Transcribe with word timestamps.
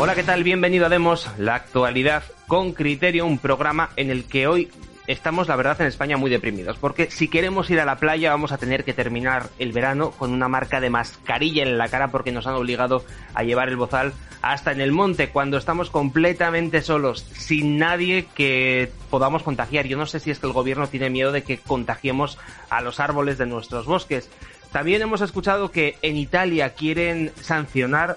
Hola, 0.00 0.14
¿qué 0.14 0.22
tal? 0.22 0.44
Bienvenido 0.44 0.86
a 0.86 0.88
Demos, 0.88 1.28
la 1.38 1.56
actualidad 1.56 2.22
con 2.46 2.72
criterio, 2.72 3.26
un 3.26 3.38
programa 3.38 3.90
en 3.96 4.10
el 4.10 4.26
que 4.26 4.46
hoy 4.46 4.70
estamos, 5.08 5.48
la 5.48 5.56
verdad, 5.56 5.80
en 5.80 5.86
España 5.86 6.18
muy 6.18 6.30
deprimidos, 6.30 6.76
porque 6.76 7.10
si 7.10 7.28
queremos 7.28 7.70
ir 7.70 7.80
a 7.80 7.86
la 7.86 7.96
playa 7.96 8.30
vamos 8.30 8.52
a 8.52 8.58
tener 8.58 8.84
que 8.84 8.92
terminar 8.92 9.48
el 9.58 9.72
verano 9.72 10.10
con 10.12 10.32
una 10.32 10.48
marca 10.48 10.80
de 10.80 10.90
mascarilla 10.90 11.62
en 11.62 11.78
la 11.78 11.88
cara 11.88 12.08
porque 12.08 12.30
nos 12.30 12.46
han 12.46 12.54
obligado 12.54 13.04
a 13.34 13.42
llevar 13.42 13.70
el 13.70 13.76
bozal 13.76 14.12
hasta 14.42 14.70
en 14.70 14.80
el 14.80 14.92
monte, 14.92 15.30
cuando 15.30 15.56
estamos 15.56 15.90
completamente 15.90 16.82
solos, 16.82 17.26
sin 17.32 17.78
nadie 17.78 18.26
que 18.34 18.92
podamos 19.10 19.42
contagiar. 19.42 19.86
Yo 19.86 19.96
no 19.96 20.06
sé 20.06 20.20
si 20.20 20.30
es 20.30 20.38
que 20.38 20.46
el 20.46 20.52
gobierno 20.52 20.86
tiene 20.88 21.10
miedo 21.10 21.32
de 21.32 21.42
que 21.42 21.58
contagiemos 21.58 22.38
a 22.68 22.82
los 22.82 23.00
árboles 23.00 23.38
de 23.38 23.46
nuestros 23.46 23.86
bosques. 23.86 24.28
También 24.70 25.02
hemos 25.02 25.22
escuchado 25.22 25.70
que 25.70 25.96
en 26.02 26.16
Italia 26.16 26.74
quieren 26.74 27.32
sancionar 27.40 28.16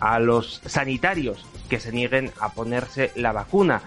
a 0.00 0.18
los 0.18 0.62
sanitarios 0.64 1.44
que 1.68 1.78
se 1.78 1.92
nieguen 1.92 2.32
a 2.40 2.48
ponerse 2.52 3.12
la 3.14 3.32
vacuna. 3.32 3.82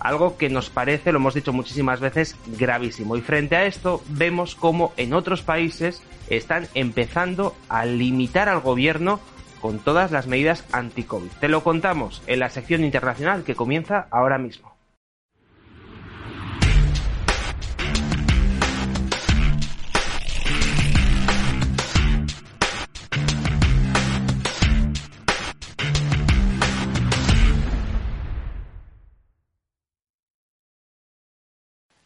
Algo 0.00 0.36
que 0.36 0.48
nos 0.48 0.70
parece, 0.70 1.12
lo 1.12 1.18
hemos 1.18 1.34
dicho 1.34 1.52
muchísimas 1.52 2.00
veces, 2.00 2.36
gravísimo. 2.46 3.16
Y 3.16 3.20
frente 3.20 3.56
a 3.56 3.64
esto 3.64 4.02
vemos 4.08 4.54
cómo 4.54 4.92
en 4.96 5.12
otros 5.12 5.42
países 5.42 6.02
están 6.28 6.68
empezando 6.74 7.54
a 7.68 7.84
limitar 7.84 8.48
al 8.48 8.60
gobierno 8.60 9.20
con 9.60 9.78
todas 9.78 10.10
las 10.10 10.26
medidas 10.26 10.64
anti-COVID. 10.72 11.30
Te 11.40 11.48
lo 11.48 11.64
contamos 11.64 12.22
en 12.26 12.40
la 12.40 12.50
sección 12.50 12.84
internacional 12.84 13.42
que 13.42 13.56
comienza 13.56 14.06
ahora 14.10 14.38
mismo. 14.38 14.67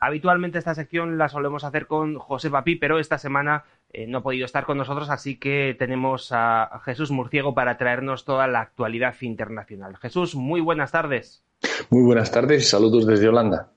Habitualmente 0.04 0.58
esta 0.58 0.74
sección 0.74 1.16
la 1.16 1.28
solemos 1.28 1.62
hacer 1.62 1.86
con 1.86 2.18
José 2.18 2.50
Papi, 2.50 2.74
pero 2.74 2.98
esta 2.98 3.18
semana 3.18 3.62
eh, 3.92 4.08
no 4.08 4.18
ha 4.18 4.22
podido 4.24 4.44
estar 4.44 4.64
con 4.64 4.76
nosotros, 4.76 5.08
así 5.10 5.36
que 5.36 5.76
tenemos 5.78 6.30
a 6.32 6.80
Jesús 6.84 7.12
Murciego 7.12 7.54
para 7.54 7.78
traernos 7.78 8.24
toda 8.24 8.48
la 8.48 8.62
actualidad 8.62 9.14
internacional. 9.20 9.96
Jesús, 9.98 10.34
muy 10.34 10.60
buenas 10.60 10.90
tardes. 10.90 11.44
Muy 11.88 12.02
buenas 12.02 12.32
tardes 12.32 12.64
y 12.64 12.66
saludos 12.66 13.06
desde 13.06 13.28
Holanda. 13.28 13.70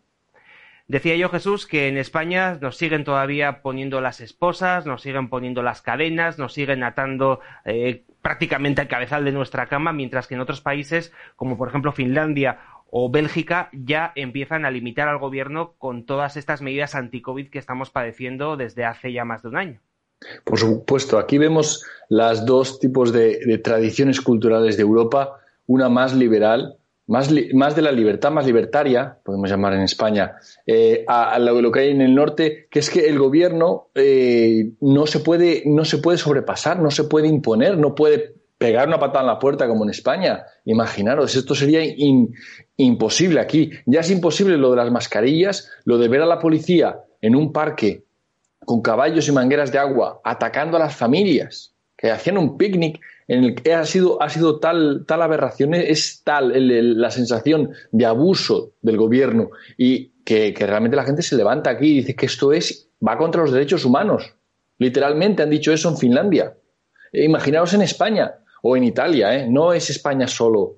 Decía 0.87 1.15
yo, 1.15 1.29
Jesús, 1.29 1.67
que 1.67 1.89
en 1.89 1.97
España 1.97 2.57
nos 2.59 2.77
siguen 2.77 3.03
todavía 3.03 3.61
poniendo 3.61 4.01
las 4.01 4.19
esposas, 4.19 4.87
nos 4.87 5.03
siguen 5.03 5.29
poniendo 5.29 5.61
las 5.61 5.83
cadenas, 5.83 6.39
nos 6.39 6.53
siguen 6.53 6.83
atando 6.83 7.39
eh, 7.65 8.03
prácticamente 8.23 8.81
al 8.81 8.87
cabezal 8.87 9.25
de 9.25 9.31
nuestra 9.31 9.67
cama, 9.67 9.93
mientras 9.93 10.25
que 10.25 10.33
en 10.33 10.41
otros 10.41 10.61
países, 10.61 11.13
como 11.35 11.57
por 11.57 11.69
ejemplo 11.69 11.91
Finlandia 11.91 12.57
o 12.89 13.09
Bélgica 13.09 13.69
ya 13.73 14.11
empiezan 14.15 14.65
a 14.65 14.71
limitar 14.71 15.07
al 15.07 15.19
gobierno 15.19 15.73
con 15.77 16.05
todas 16.05 16.37
estas 16.37 16.61
medidas 16.61 16.95
anti-COVID 16.95 17.49
que 17.49 17.59
estamos 17.59 17.89
padeciendo 17.89 18.57
desde 18.57 18.85
hace 18.85 19.11
ya 19.11 19.25
más 19.25 19.43
de 19.43 19.49
un 19.49 19.57
año. 19.57 19.81
Por 20.43 20.59
supuesto, 20.59 21.17
aquí 21.17 21.37
vemos 21.37 21.85
las 22.09 22.45
dos 22.45 22.79
tipos 22.79 23.11
de, 23.11 23.59
tradiciones 23.63 24.21
culturales 24.21 24.77
de 24.77 24.83
Europa, 24.83 25.39
una 25.67 25.89
más 25.89 26.15
liberal, 26.15 26.77
más, 27.07 27.29
de 27.29 27.81
la 27.81 27.91
libertad, 27.91 28.31
más 28.31 28.45
libertaria, 28.45 29.19
podemos 29.23 29.49
llamar 29.49 29.73
en 29.73 29.81
España, 29.81 30.37
eh, 30.65 31.03
a, 31.07 31.37
lo, 31.37 31.71
que 31.71 31.81
hay 31.81 31.89
en 31.91 32.01
el 32.01 32.15
norte, 32.15 32.67
que 32.71 32.79
es 32.79 32.89
que 32.89 33.07
el 33.07 33.19
gobierno 33.19 33.89
eh, 33.93 34.71
no, 34.81 35.05
se 35.05 35.19
puede, 35.19 35.63
no 35.65 35.85
se 35.85 35.99
puede 35.99 36.17
sobrepasar, 36.17 36.79
no 36.79 36.89
se 36.89 37.03
puede 37.03 37.27
imponer, 37.27 37.77
no 37.77 37.93
puede 37.93 38.34
pegar 38.57 38.87
una 38.87 38.99
patada 38.99 39.21
en 39.21 39.27
la 39.27 39.39
puerta 39.39 39.67
como 39.67 39.83
en 39.83 39.89
España. 39.89 40.45
Imaginaros, 40.65 41.35
esto 41.35 41.55
sería 41.55 41.81
imposible 42.77 43.39
aquí. 43.39 43.71
Ya 43.85 43.99
es 43.99 44.11
imposible 44.11 44.57
lo 44.57 44.71
de 44.71 44.77
las 44.77 44.91
mascarillas, 44.91 45.69
lo 45.83 45.97
de 45.97 46.07
ver 46.07 46.21
a 46.21 46.25
la 46.25 46.39
policía 46.39 46.99
en 47.21 47.35
un 47.35 47.51
parque 47.51 48.03
con 48.59 48.81
caballos 48.81 49.27
y 49.27 49.31
mangueras 49.31 49.71
de 49.71 49.77
agua 49.77 50.21
atacando 50.23 50.77
a 50.77 50.79
las 50.79 50.95
familias 50.95 51.73
que 51.97 52.11
hacían 52.11 52.37
un 52.37 52.57
picnic 52.57 52.99
en 53.27 53.43
el 53.43 53.55
que 53.55 53.73
ha 53.73 53.85
sido, 53.85 54.21
ha 54.21 54.29
sido 54.29 54.59
tal, 54.59 55.05
tal 55.07 55.21
aberración, 55.21 55.73
es 55.73 56.21
tal 56.23 56.51
la 56.99 57.09
sensación 57.09 57.71
de 57.91 58.05
abuso 58.05 58.73
del 58.81 58.97
gobierno 58.97 59.49
y 59.77 60.09
que, 60.23 60.53
que 60.53 60.67
realmente 60.67 60.97
la 60.97 61.03
gente 61.03 61.21
se 61.21 61.35
levanta 61.35 61.71
aquí 61.71 61.87
y 61.87 61.95
dice 61.97 62.15
que 62.15 62.25
esto 62.25 62.53
es, 62.53 62.89
va 63.05 63.17
contra 63.17 63.41
los 63.41 63.51
derechos 63.51 63.85
humanos. 63.85 64.35
Literalmente 64.77 65.43
han 65.43 65.49
dicho 65.49 65.71
eso 65.71 65.89
en 65.89 65.97
Finlandia. 65.97 66.55
Imaginaos 67.13 67.73
en 67.73 67.81
España 67.81 68.35
o 68.67 68.75
en 68.75 68.83
Italia, 68.83 69.35
¿eh? 69.35 69.47
no 69.47 69.73
es 69.73 69.91
España 69.91 70.27
solo, 70.27 70.77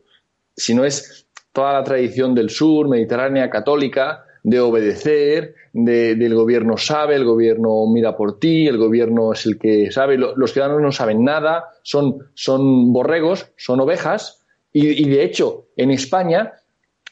sino 0.53 0.83
es 0.83 1.25
toda 1.53 1.71
la 1.71 1.85
tradición 1.85 2.35
del 2.35 2.49
sur, 2.49 2.89
mediterránea, 2.89 3.49
católica, 3.49 4.25
de 4.43 4.59
obedecer, 4.59 5.55
de, 5.71 6.15
del 6.15 6.35
gobierno 6.35 6.75
sabe, 6.75 7.15
el 7.15 7.23
gobierno 7.23 7.85
mira 7.87 8.17
por 8.17 8.39
ti, 8.39 8.67
el 8.67 8.77
gobierno 8.77 9.31
es 9.31 9.45
el 9.45 9.57
que 9.57 9.89
sabe, 9.89 10.17
los 10.17 10.51
ciudadanos 10.51 10.81
no 10.81 10.91
saben 10.91 11.23
nada, 11.23 11.69
son, 11.81 12.29
son 12.33 12.91
borregos, 12.91 13.53
son 13.55 13.79
ovejas, 13.79 14.45
y, 14.73 15.07
de 15.09 15.23
hecho 15.23 15.67
en 15.77 15.91
España 15.91 16.55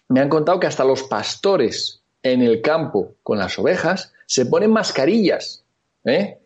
me 0.10 0.20
han 0.20 0.28
contado 0.28 0.60
que 0.60 0.68
hasta 0.68 0.84
los 0.84 1.04
pastores 1.04 2.04
en 2.22 2.42
el 2.42 2.62
campo 2.62 3.16
con 3.24 3.38
las 3.38 3.58
ovejas 3.58 4.12
se 4.26 4.46
ponen 4.46 4.74
mascarillas, 4.74 5.64
¿eh? 6.04 6.38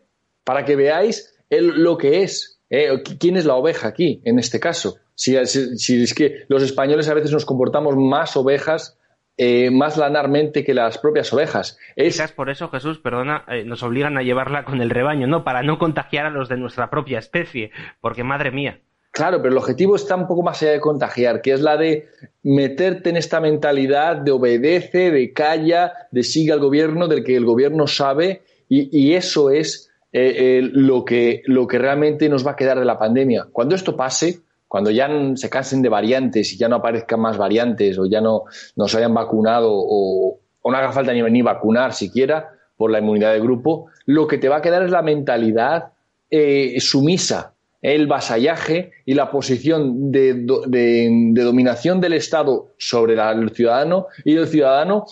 para 0.44 0.64
que 0.64 0.76
veáis 0.76 1.34
lo 1.50 1.98
que 1.98 2.22
es 2.22 2.59
eh, 2.70 3.02
¿Quién 3.18 3.36
es 3.36 3.44
la 3.44 3.56
oveja 3.56 3.88
aquí, 3.88 4.22
en 4.24 4.38
este 4.38 4.60
caso? 4.60 4.96
Si, 5.16 5.36
es 5.36 6.14
que 6.14 6.44
los 6.48 6.62
españoles 6.62 7.08
a 7.08 7.14
veces 7.14 7.32
nos 7.32 7.44
comportamos 7.44 7.96
más 7.96 8.36
ovejas, 8.36 8.96
eh, 9.36 9.70
más 9.70 9.96
lanarmente 9.96 10.64
que 10.64 10.72
las 10.72 10.96
propias 10.98 11.32
ovejas. 11.32 11.78
Es... 11.96 12.20
por 12.32 12.48
eso, 12.48 12.70
Jesús, 12.70 12.98
perdona, 12.98 13.44
eh, 13.48 13.64
nos 13.64 13.82
obligan 13.82 14.16
a 14.16 14.22
llevarla 14.22 14.64
con 14.64 14.80
el 14.80 14.88
rebaño, 14.88 15.26
¿no? 15.26 15.44
Para 15.44 15.62
no 15.62 15.78
contagiar 15.78 16.26
a 16.26 16.30
los 16.30 16.48
de 16.48 16.56
nuestra 16.56 16.90
propia 16.90 17.18
especie, 17.18 17.72
porque 18.00 18.22
madre 18.22 18.52
mía. 18.52 18.80
Claro, 19.10 19.38
pero 19.38 19.50
el 19.50 19.58
objetivo 19.58 19.96
está 19.96 20.14
un 20.14 20.28
poco 20.28 20.42
más 20.44 20.62
allá 20.62 20.70
de 20.70 20.80
contagiar, 20.80 21.42
que 21.42 21.52
es 21.52 21.60
la 21.60 21.76
de 21.76 22.08
meterte 22.44 23.10
en 23.10 23.16
esta 23.16 23.40
mentalidad 23.40 24.16
de 24.16 24.30
obedece, 24.30 25.10
de 25.10 25.32
calla, 25.32 25.92
de 26.12 26.22
sigue 26.22 26.52
al 26.52 26.60
gobierno, 26.60 27.08
del 27.08 27.24
que 27.24 27.36
el 27.36 27.44
gobierno 27.44 27.88
sabe, 27.88 28.42
y 28.68 29.14
eso 29.14 29.50
es 29.50 29.89
eh, 30.12 30.58
eh, 30.58 30.70
lo, 30.72 31.04
que, 31.04 31.42
lo 31.46 31.68
que 31.68 31.78
realmente 31.78 32.28
nos 32.28 32.44
va 32.44 32.52
a 32.52 32.56
quedar 32.56 32.78
de 32.78 32.84
la 32.84 32.98
pandemia. 32.98 33.46
Cuando 33.52 33.76
esto 33.76 33.96
pase, 33.96 34.40
cuando 34.66 34.90
ya 34.90 35.08
se 35.36 35.48
cansen 35.48 35.82
de 35.82 35.88
variantes 35.88 36.52
y 36.52 36.58
ya 36.58 36.68
no 36.68 36.76
aparezcan 36.76 37.20
más 37.20 37.38
variantes 37.38 37.96
o 37.98 38.06
ya 38.06 38.20
no 38.20 38.44
nos 38.76 38.94
hayan 38.94 39.14
vacunado 39.14 39.68
o, 39.72 40.38
no 40.64 40.76
haga 40.76 40.92
falta 40.92 41.12
ni, 41.12 41.42
vacunar 41.42 41.92
siquiera 41.92 42.50
por 42.76 42.90
la 42.90 42.98
inmunidad 42.98 43.32
de 43.32 43.40
grupo, 43.40 43.86
lo 44.06 44.26
que 44.26 44.38
te 44.38 44.48
va 44.48 44.56
a 44.56 44.62
quedar 44.62 44.82
es 44.82 44.90
la 44.90 45.02
mentalidad 45.02 45.92
eh, 46.30 46.80
sumisa, 46.80 47.54
el 47.82 48.06
vasallaje 48.06 48.92
y 49.06 49.14
la 49.14 49.30
posición 49.30 50.10
de, 50.10 50.44
de, 50.66 51.42
dominación 51.42 52.00
del 52.00 52.14
Estado 52.14 52.68
sobre 52.78 53.14
el 53.14 53.50
ciudadano 53.50 54.06
y 54.24 54.36
el 54.36 54.48
ciudadano 54.48 55.06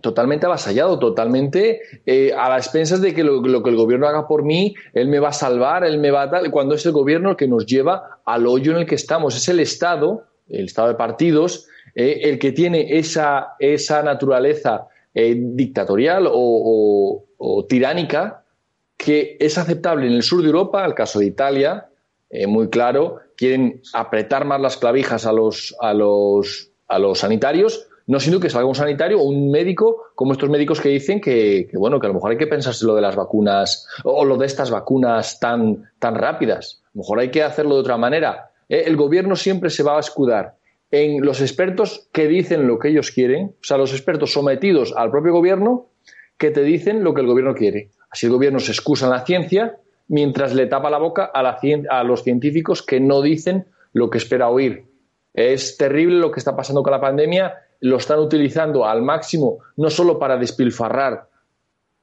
totalmente 0.00 0.46
avasallado, 0.46 0.98
totalmente 0.98 1.80
eh, 2.06 2.32
a 2.32 2.48
las 2.48 2.66
expensas 2.66 3.02
de 3.02 3.12
que 3.12 3.22
lo, 3.22 3.42
que 3.42 3.70
el 3.70 3.76
gobierno 3.76 4.06
haga 4.06 4.26
por 4.26 4.42
mí, 4.42 4.74
él 4.94 5.08
me 5.08 5.18
va 5.18 5.28
a 5.28 5.32
salvar, 5.32 5.84
él 5.84 5.98
me 5.98 6.10
va 6.10 6.22
a 6.22 6.30
tal, 6.30 6.50
cuando 6.50 6.74
es 6.74 6.86
el 6.86 6.92
gobierno 6.92 7.30
el 7.30 7.36
que 7.36 7.48
nos 7.48 7.66
lleva 7.66 8.20
al 8.24 8.46
hoyo 8.46 8.72
en 8.72 8.78
el 8.78 8.86
que 8.86 8.94
estamos. 8.94 9.36
Es 9.36 9.48
el 9.48 9.60
Estado, 9.60 10.24
el 10.48 10.64
Estado 10.64 10.88
de 10.88 10.94
partidos, 10.94 11.66
eh, 11.94 12.20
el 12.24 12.38
que 12.38 12.52
tiene 12.52 12.98
esa, 12.98 13.54
esa 13.58 14.02
naturaleza 14.02 14.86
eh, 15.12 15.34
dictatorial 15.36 16.26
o, 16.30 17.26
tiránica 17.68 18.44
que 18.96 19.36
es 19.40 19.58
aceptable 19.58 20.06
en 20.06 20.12
el 20.12 20.22
sur 20.22 20.42
de 20.42 20.46
Europa, 20.46 20.84
el 20.84 20.94
caso 20.94 21.18
de 21.18 21.26
Italia, 21.26 21.88
muy 22.46 22.70
claro, 22.70 23.18
quieren 23.36 23.82
apretar 23.92 24.44
más 24.44 24.60
las 24.60 24.76
clavijas 24.76 25.26
a 25.26 25.32
los, 25.32 25.74
a 25.80 25.92
los, 25.92 26.70
a 26.86 27.00
los 27.00 27.18
sanitarios, 27.18 27.88
no 28.12 28.20
siendo 28.20 28.40
que 28.40 28.50
salga 28.50 28.68
un 28.68 28.74
sanitario 28.74 29.18
o 29.18 29.22
un 29.22 29.50
médico, 29.50 30.04
como 30.14 30.32
estos 30.32 30.50
médicos 30.50 30.82
que 30.82 30.90
dicen 30.90 31.18
que, 31.18 31.70
bueno, 31.72 31.98
que 31.98 32.06
a 32.06 32.08
lo 32.08 32.14
mejor 32.14 32.32
hay 32.32 32.36
que 32.36 32.46
pensarse 32.46 32.84
lo 32.84 32.94
de 32.94 33.00
las 33.00 33.16
vacunas 33.16 33.88
o 34.04 34.26
lo 34.26 34.36
de 34.36 34.44
estas 34.44 34.70
vacunas 34.70 35.40
tan, 35.40 35.90
tan 35.98 36.14
rápidas. 36.14 36.82
A 36.84 36.90
lo 36.92 36.98
mejor 36.98 37.20
hay 37.20 37.30
que 37.30 37.42
hacerlo 37.42 37.76
de 37.76 37.80
otra 37.80 37.96
manera. 37.96 38.50
Eh, 38.68 38.84
el 38.84 38.98
gobierno 38.98 39.34
siempre 39.34 39.70
se 39.70 39.82
va 39.82 39.96
a 39.96 40.00
escudar 40.00 40.56
en 40.90 41.24
los 41.24 41.40
expertos 41.40 42.06
que 42.12 42.28
dicen 42.28 42.68
lo 42.68 42.78
que 42.78 42.88
ellos 42.88 43.12
quieren, 43.12 43.54
o 43.58 43.64
sea, 43.64 43.78
los 43.78 43.92
expertos 43.94 44.34
sometidos 44.34 44.92
al 44.94 45.10
propio 45.10 45.32
gobierno 45.32 45.86
que 46.36 46.50
te 46.50 46.62
dicen 46.62 47.02
lo 47.02 47.14
que 47.14 47.22
el 47.22 47.28
gobierno 47.28 47.54
quiere. 47.54 47.92
Así 48.10 48.26
el 48.26 48.32
gobierno 48.32 48.58
se 48.58 48.72
excusa 48.72 49.06
en 49.06 49.12
la 49.12 49.24
ciencia 49.24 49.78
mientras 50.08 50.54
le 50.54 50.66
tapa 50.66 50.90
la 50.90 50.98
boca 50.98 51.30
a, 51.32 51.58
a 51.88 52.04
los 52.04 52.22
científicos 52.24 52.82
que 52.82 53.00
no 53.00 53.22
dicen 53.22 53.68
lo 53.94 54.10
que 54.10 54.18
espera 54.18 54.50
oír. 54.50 54.84
Es 55.32 55.78
terrible 55.78 56.18
lo 56.18 56.30
que 56.30 56.40
está 56.40 56.54
pasando 56.54 56.82
con 56.82 56.90
la 56.90 57.00
pandemia, 57.00 57.54
lo 57.82 57.96
están 57.96 58.20
utilizando 58.20 58.86
al 58.86 59.02
máximo, 59.02 59.58
no 59.76 59.90
solo 59.90 60.18
para 60.18 60.36
despilfarrar 60.36 61.28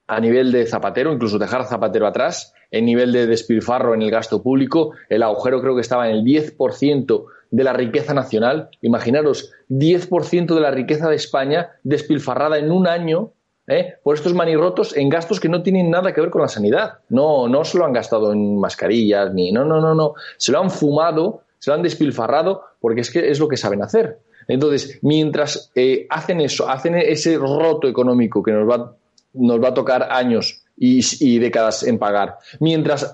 a 0.06 0.20
nivel 0.20 0.52
de 0.52 0.66
Zapatero, 0.66 1.12
incluso 1.12 1.38
dejar 1.38 1.66
Zapatero 1.66 2.06
atrás, 2.06 2.52
en 2.70 2.84
nivel 2.84 3.12
de 3.12 3.26
despilfarro 3.26 3.94
en 3.94 4.02
el 4.02 4.10
gasto 4.10 4.42
público, 4.42 4.92
el 5.08 5.22
agujero 5.22 5.60
creo 5.60 5.74
que 5.74 5.80
estaba 5.80 6.08
en 6.08 6.16
el 6.16 6.24
10% 6.24 7.24
de 7.50 7.64
la 7.64 7.72
riqueza 7.72 8.12
nacional. 8.12 8.68
Imaginaros, 8.82 9.52
10% 9.70 10.54
de 10.54 10.60
la 10.60 10.70
riqueza 10.70 11.08
de 11.08 11.16
España 11.16 11.70
despilfarrada 11.82 12.58
en 12.58 12.70
un 12.70 12.86
año 12.86 13.32
¿eh? 13.66 13.94
por 14.02 14.16
estos 14.16 14.34
manirrotos 14.34 14.96
en 14.96 15.08
gastos 15.08 15.40
que 15.40 15.48
no 15.48 15.62
tienen 15.62 15.90
nada 15.90 16.12
que 16.12 16.20
ver 16.20 16.30
con 16.30 16.42
la 16.42 16.48
sanidad. 16.48 16.98
No, 17.08 17.48
no 17.48 17.64
se 17.64 17.78
lo 17.78 17.86
han 17.86 17.92
gastado 17.94 18.32
en 18.32 18.58
mascarillas, 18.58 19.32
ni 19.32 19.50
no, 19.50 19.64
no, 19.64 19.80
no, 19.80 19.94
no. 19.94 20.14
Se 20.36 20.52
lo 20.52 20.60
han 20.60 20.70
fumado, 20.70 21.42
se 21.58 21.70
lo 21.70 21.76
han 21.76 21.82
despilfarrado 21.82 22.64
porque 22.80 23.00
es 23.00 23.10
que 23.10 23.30
es 23.30 23.40
lo 23.40 23.48
que 23.48 23.56
saben 23.56 23.82
hacer. 23.82 24.18
Entonces, 24.50 24.98
mientras 25.02 25.70
eh, 25.76 26.06
hacen 26.10 26.40
eso, 26.40 26.68
hacen 26.68 26.96
ese 26.96 27.38
roto 27.38 27.86
económico 27.86 28.42
que 28.42 28.50
nos 28.50 28.68
va, 28.68 28.96
nos 29.34 29.62
va 29.62 29.68
a 29.68 29.74
tocar 29.74 30.08
años 30.10 30.64
y, 30.76 31.38
décadas 31.38 31.84
en 31.84 31.98
pagar, 31.98 32.38
mientras 32.58 33.12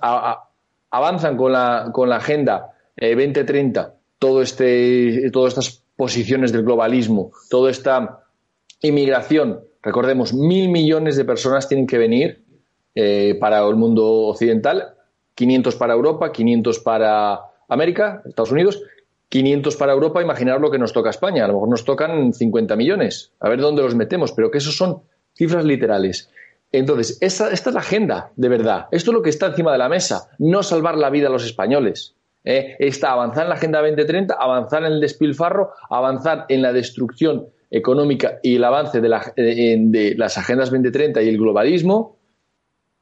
avanzan 0.91 1.37
con 1.37 1.53
la, 1.53 1.91
con 1.93 2.09
la 2.09 2.17
agenda 2.17 2.73
2030, 2.97 3.81
eh, 3.81 3.93
todo 4.19 4.41
este, 4.41 5.31
todas 5.31 5.53
estas 5.53 5.83
posiciones 5.95 6.53
del 6.53 6.63
globalismo, 6.63 7.33
toda 7.51 7.71
esta 7.71 8.25
inmigración, 8.81 9.61
recordemos, 9.83 10.33
mil 10.33 10.71
millones 10.71 11.17
de 11.17 11.27
personas 11.27 11.69
tienen 11.69 11.87
que 11.87 11.99
venir 11.99 12.45
eh, 12.95 13.37
para 13.39 13.67
el 13.67 13.77
mundo 13.77 14.07
occidental, 14.29 14.95
500 15.35 15.77
para 15.77 15.93
Europa, 15.93 16.33
500 16.33 16.79
para 16.79 17.41
América, 17.69 18.23
Estados 18.25 18.53
Unidos, 18.53 18.83
500 19.29 19.77
para 19.77 19.93
Europa, 19.93 20.23
imaginar 20.23 20.61
lo 20.61 20.71
que 20.71 20.79
nos 20.79 20.93
toca 20.93 21.11
España. 21.11 21.45
A 21.45 21.49
lo 21.49 21.55
mejor 21.55 21.69
nos 21.69 21.85
tocan 21.85 22.33
50 22.33 22.77
millones. 22.77 23.33
A 23.41 23.49
ver 23.49 23.61
dónde 23.61 23.83
los 23.83 23.95
metemos, 23.95 24.33
pero 24.33 24.51
que 24.51 24.59
esos 24.59 24.77
son 24.77 25.03
cifras 25.35 25.65
literales. 25.65 26.31
Entonces, 26.73 27.19
esta, 27.21 27.51
es 27.51 27.67
la 27.67 27.81
agenda, 27.81 28.33
de 28.37 28.49
verdad. 28.49 28.87
Esto 28.91 29.11
es 29.11 29.15
lo 29.15 29.23
que 29.23 29.31
está 29.31 29.47
encima 29.47 29.73
de 29.73 29.79
la 29.79 29.89
mesa. 29.89 30.29
No 30.39 30.63
salvar 30.63 30.97
la 30.97 31.11
vida 31.11 31.29
a 31.29 31.31
los 31.31 31.45
españoles. 31.45 32.15
¿eh? 32.45 32.77
Está 32.79 33.13
avanzar 33.13 33.45
en 33.45 33.49
la 33.51 33.55
Agenda 33.57 33.81
2030, 33.81 34.35
avanzar 34.35 34.85
en 34.85 34.93
el 34.93 35.01
despilfarro, 35.01 35.73
avanzar 35.91 36.47
en 36.49 36.63
la 36.63 36.73
destrucción 36.73 37.49
económica 37.71 38.39
y 38.43 38.57
el 38.57 38.65
avance 38.65 39.01
de, 39.01 39.09
de 39.37 40.15
las 40.17 40.39
Agendas 40.39 40.71
2030 40.71 41.23
y 41.23 41.29
el 41.29 41.39
globalismo. 41.39 42.17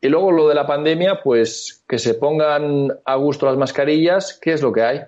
Y 0.00 0.08
luego 0.08 0.32
lo 0.32 0.48
de 0.48 0.54
la 0.54 0.66
pandemia, 0.66 1.20
pues 1.22 1.84
que 1.88 1.98
se 1.98 2.14
pongan 2.14 2.92
a 3.04 3.16
gusto 3.16 3.46
las 3.46 3.56
mascarillas, 3.56 4.38
¿qué 4.40 4.52
es 4.52 4.62
lo 4.62 4.72
que 4.72 4.82
hay? 4.82 5.00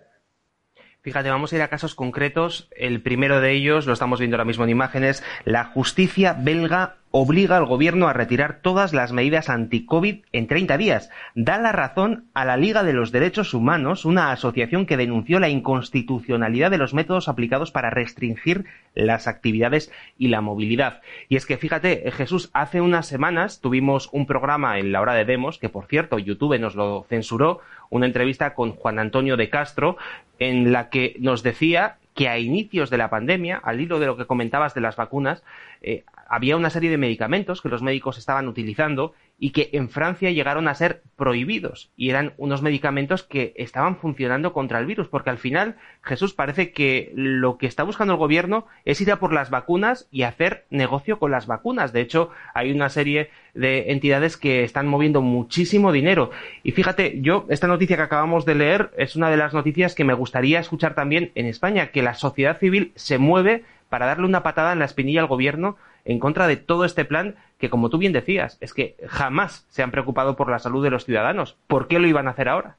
Fíjate, 1.06 1.30
vamos 1.30 1.52
a 1.52 1.56
ir 1.56 1.62
a 1.62 1.68
casos 1.68 1.94
concretos. 1.94 2.66
El 2.72 3.00
primero 3.00 3.40
de 3.40 3.52
ellos, 3.52 3.86
lo 3.86 3.92
estamos 3.92 4.18
viendo 4.18 4.34
ahora 4.34 4.44
mismo 4.44 4.64
en 4.64 4.70
imágenes, 4.70 5.22
la 5.44 5.62
justicia 5.62 6.32
belga 6.36 6.96
obliga 7.18 7.56
al 7.56 7.64
gobierno 7.64 8.08
a 8.08 8.12
retirar 8.12 8.60
todas 8.60 8.92
las 8.92 9.10
medidas 9.10 9.48
anti-COVID 9.48 10.24
en 10.32 10.46
30 10.46 10.76
días. 10.76 11.10
Da 11.34 11.56
la 11.56 11.72
razón 11.72 12.26
a 12.34 12.44
la 12.44 12.58
Liga 12.58 12.82
de 12.82 12.92
los 12.92 13.10
Derechos 13.10 13.54
Humanos, 13.54 14.04
una 14.04 14.32
asociación 14.32 14.84
que 14.84 14.98
denunció 14.98 15.40
la 15.40 15.48
inconstitucionalidad 15.48 16.70
de 16.70 16.76
los 16.76 16.92
métodos 16.92 17.28
aplicados 17.28 17.70
para 17.70 17.88
restringir 17.88 18.66
las 18.94 19.28
actividades 19.28 19.90
y 20.18 20.28
la 20.28 20.42
movilidad. 20.42 21.00
Y 21.30 21.36
es 21.36 21.46
que 21.46 21.56
fíjate, 21.56 22.10
Jesús, 22.12 22.50
hace 22.52 22.82
unas 22.82 23.06
semanas 23.06 23.62
tuvimos 23.62 24.10
un 24.12 24.26
programa 24.26 24.78
en 24.78 24.92
la 24.92 25.00
hora 25.00 25.14
de 25.14 25.24
demos, 25.24 25.58
que 25.58 25.70
por 25.70 25.86
cierto 25.86 26.18
YouTube 26.18 26.58
nos 26.58 26.74
lo 26.74 27.06
censuró, 27.08 27.60
una 27.88 28.04
entrevista 28.04 28.52
con 28.52 28.72
Juan 28.72 28.98
Antonio 28.98 29.38
de 29.38 29.48
Castro, 29.48 29.96
en 30.38 30.70
la 30.70 30.90
que 30.90 31.16
nos 31.18 31.42
decía 31.42 31.96
que 32.14 32.28
a 32.28 32.38
inicios 32.38 32.90
de 32.90 32.98
la 32.98 33.08
pandemia, 33.08 33.58
al 33.62 33.80
hilo 33.80 34.00
de 34.00 34.06
lo 34.06 34.18
que 34.18 34.26
comentabas 34.26 34.74
de 34.74 34.80
las 34.82 34.96
vacunas, 34.96 35.42
eh, 35.80 36.04
había 36.28 36.56
una 36.56 36.70
serie 36.70 36.90
de 36.90 36.98
medicamentos 36.98 37.62
que 37.62 37.68
los 37.68 37.82
médicos 37.82 38.18
estaban 38.18 38.48
utilizando 38.48 39.12
y 39.38 39.50
que 39.50 39.68
en 39.72 39.90
Francia 39.90 40.30
llegaron 40.30 40.66
a 40.66 40.74
ser 40.74 41.02
prohibidos. 41.16 41.90
Y 41.96 42.10
eran 42.10 42.32
unos 42.38 42.62
medicamentos 42.62 43.22
que 43.22 43.52
estaban 43.56 43.96
funcionando 43.96 44.52
contra 44.52 44.78
el 44.78 44.86
virus 44.86 45.08
porque 45.08 45.30
al 45.30 45.38
final 45.38 45.76
Jesús 46.02 46.32
parece 46.32 46.72
que 46.72 47.12
lo 47.14 47.58
que 47.58 47.66
está 47.66 47.82
buscando 47.82 48.14
el 48.14 48.18
gobierno 48.18 48.66
es 48.84 49.00
ir 49.00 49.12
a 49.12 49.20
por 49.20 49.32
las 49.32 49.50
vacunas 49.50 50.08
y 50.10 50.22
hacer 50.22 50.64
negocio 50.70 51.18
con 51.18 51.30
las 51.30 51.46
vacunas. 51.46 51.92
De 51.92 52.00
hecho 52.00 52.30
hay 52.54 52.72
una 52.72 52.88
serie 52.88 53.30
de 53.54 53.92
entidades 53.92 54.36
que 54.36 54.64
están 54.64 54.86
moviendo 54.86 55.20
muchísimo 55.20 55.92
dinero. 55.92 56.30
Y 56.62 56.72
fíjate 56.72 57.20
yo 57.20 57.46
esta 57.50 57.66
noticia 57.66 57.96
que 57.96 58.02
acabamos 58.02 58.46
de 58.46 58.54
leer 58.54 58.90
es 58.96 59.16
una 59.16 59.30
de 59.30 59.36
las 59.36 59.52
noticias 59.52 59.94
que 59.94 60.04
me 60.04 60.14
gustaría 60.14 60.60
escuchar 60.60 60.94
también 60.94 61.32
en 61.34 61.46
España 61.46 61.88
que 61.88 62.02
la 62.02 62.14
sociedad 62.14 62.58
civil 62.58 62.92
se 62.94 63.18
mueve 63.18 63.64
para 63.88 64.06
darle 64.06 64.26
una 64.26 64.42
patada 64.42 64.72
en 64.72 64.78
la 64.78 64.84
espinilla 64.84 65.20
al 65.20 65.26
gobierno 65.26 65.76
en 66.06 66.20
contra 66.20 66.46
de 66.46 66.56
todo 66.56 66.84
este 66.84 67.04
plan 67.04 67.36
que, 67.58 67.68
como 67.68 67.90
tú 67.90 67.98
bien 67.98 68.12
decías, 68.12 68.56
es 68.60 68.72
que 68.72 68.96
jamás 69.06 69.66
se 69.68 69.82
han 69.82 69.90
preocupado 69.90 70.36
por 70.36 70.50
la 70.50 70.58
salud 70.58 70.82
de 70.82 70.90
los 70.90 71.04
ciudadanos. 71.04 71.56
¿Por 71.66 71.88
qué 71.88 71.98
lo 71.98 72.06
iban 72.06 72.28
a 72.28 72.30
hacer 72.30 72.48
ahora? 72.48 72.76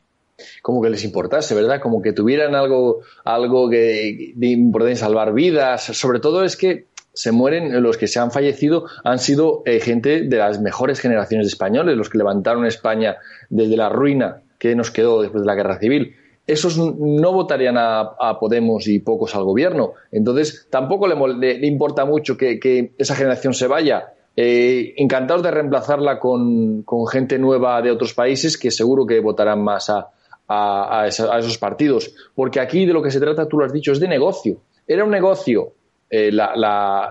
Como 0.61 0.81
que 0.81 0.89
les 0.89 1.03
importase, 1.03 1.53
¿verdad? 1.53 1.81
Como 1.81 2.01
que 2.01 2.13
tuvieran 2.13 2.55
algo, 2.55 3.01
algo 3.25 3.69
que, 3.69 4.33
de 4.35 4.95
salvar 4.95 5.33
vidas. 5.33 5.83
Sobre 5.83 6.19
todo 6.19 6.43
es 6.43 6.55
que 6.55 6.85
se 7.13 7.31
mueren, 7.31 7.81
los 7.81 7.97
que 7.97 8.07
se 8.07 8.19
han 8.19 8.31
fallecido 8.31 8.85
han 9.03 9.19
sido 9.19 9.63
eh, 9.65 9.79
gente 9.79 10.21
de 10.21 10.37
las 10.37 10.61
mejores 10.61 10.99
generaciones 10.99 11.47
de 11.47 11.49
españoles, 11.49 11.97
los 11.97 12.09
que 12.09 12.19
levantaron 12.19 12.65
España 12.65 13.17
desde 13.49 13.75
la 13.75 13.89
ruina 13.89 14.43
que 14.59 14.75
nos 14.75 14.91
quedó 14.91 15.21
después 15.21 15.41
de 15.43 15.47
la 15.47 15.55
guerra 15.55 15.79
civil 15.79 16.15
esos 16.47 16.77
no 16.77 17.33
votarían 17.33 17.75
a, 17.77 18.37
Podemos 18.39 18.87
y 18.87 18.99
pocos 18.99 19.35
al 19.35 19.43
gobierno. 19.43 19.93
Entonces, 20.11 20.67
tampoco 20.69 21.07
le, 21.07 21.67
importa 21.67 22.05
mucho 22.05 22.37
que, 22.37 22.93
esa 22.97 23.15
generación 23.15 23.53
se 23.53 23.67
vaya. 23.67 24.13
Eh, 24.35 24.93
encantados 24.97 25.43
de 25.43 25.51
reemplazarla 25.51 26.19
con, 26.19 26.85
gente 27.11 27.37
nueva 27.37 27.81
de 27.81 27.91
otros 27.91 28.13
países 28.13 28.57
que 28.57 28.71
seguro 28.71 29.05
que 29.05 29.19
votarán 29.19 29.61
más 29.61 29.89
a, 29.89 31.05
esos 31.05 31.57
partidos. 31.57 32.15
Porque 32.33 32.61
aquí 32.61 32.85
de 32.85 32.93
lo 32.93 33.03
que 33.03 33.11
se 33.11 33.19
trata, 33.19 33.47
tú 33.47 33.59
lo 33.59 33.65
has 33.65 33.73
dicho, 33.73 33.91
es 33.91 33.99
de 33.99 34.07
negocio. 34.07 34.61
Era 34.87 35.03
un 35.03 35.11
negocio 35.11 35.73
eh, 36.09 36.31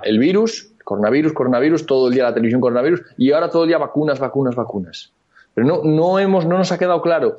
el 0.03 0.19
virus, 0.19 0.73
coronavirus, 0.83 1.35
coronavirus, 1.35 1.85
todo 1.85 2.09
el 2.09 2.15
día 2.15 2.23
la 2.23 2.33
televisión 2.33 2.63
coronavirus, 2.63 3.03
y 3.19 3.33
ahora 3.33 3.51
todo 3.51 3.65
el 3.65 3.69
día 3.69 3.77
vacunas, 3.77 4.19
vacunas, 4.19 4.55
vacunas. 4.55 5.13
Pero 5.53 5.67
no, 5.67 5.83
no, 5.85 6.19
hemos, 6.19 6.47
no 6.47 6.57
nos 6.57 6.73
ha 6.73 6.79
quedado 6.79 7.03
claro 7.03 7.37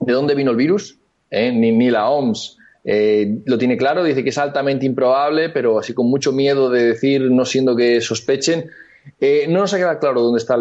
de 0.00 0.12
dónde 0.12 0.34
vino 0.34 0.50
el 0.50 0.56
virus, 0.56 0.98
¿eh? 1.32 1.50
ni, 1.50 1.90
la 1.90 2.08
OMS 2.08 2.58
eh, 2.84 3.38
lo 3.46 3.58
tiene 3.58 3.76
claro, 3.76 4.04
dice 4.04 4.22
que 4.22 4.30
es 4.30 4.38
altamente 4.38 4.86
improbable, 4.86 5.48
pero 5.48 5.78
así 5.78 5.94
con 5.94 6.08
mucho 6.08 6.30
miedo 6.32 6.70
de 6.70 6.84
decir, 6.84 7.30
no 7.30 7.44
siendo 7.44 7.74
que 7.74 8.00
sospechen. 8.00 8.70
Eh, 9.20 9.46
no 9.48 9.60
nos 9.60 9.74
ha 9.74 9.78
quedado 9.78 9.98
claro 9.98 10.20
dónde, 10.20 10.38
está 10.38 10.56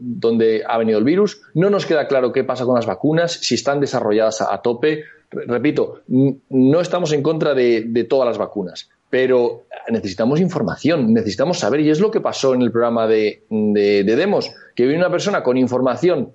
dónde 0.00 0.64
ha 0.66 0.76
venido 0.76 0.98
el 0.98 1.04
virus, 1.04 1.42
no 1.54 1.70
nos 1.70 1.86
queda 1.86 2.08
claro 2.08 2.32
qué 2.32 2.42
pasa 2.42 2.64
con 2.64 2.74
las 2.74 2.86
vacunas, 2.86 3.32
si 3.32 3.54
están 3.54 3.78
desarrolladas 3.78 4.40
a, 4.40 4.60
tope. 4.60 5.04
Repito, 5.30 6.00
no 6.08 6.80
estamos 6.80 7.12
en 7.12 7.22
contra 7.22 7.54
de, 7.54 8.06
todas 8.08 8.26
las 8.26 8.38
vacunas, 8.38 8.88
pero 9.08 9.66
necesitamos 9.88 10.40
información, 10.40 11.12
necesitamos 11.12 11.60
saber, 11.60 11.80
y 11.80 11.90
es 11.90 12.00
lo 12.00 12.10
que 12.10 12.20
pasó 12.20 12.54
en 12.54 12.62
el 12.62 12.72
programa 12.72 13.06
de, 13.06 13.44
de 13.50 14.16
Demos, 14.16 14.52
que 14.74 14.84
viene 14.84 14.98
una 14.98 15.10
persona 15.10 15.44
con 15.44 15.56
información, 15.56 16.32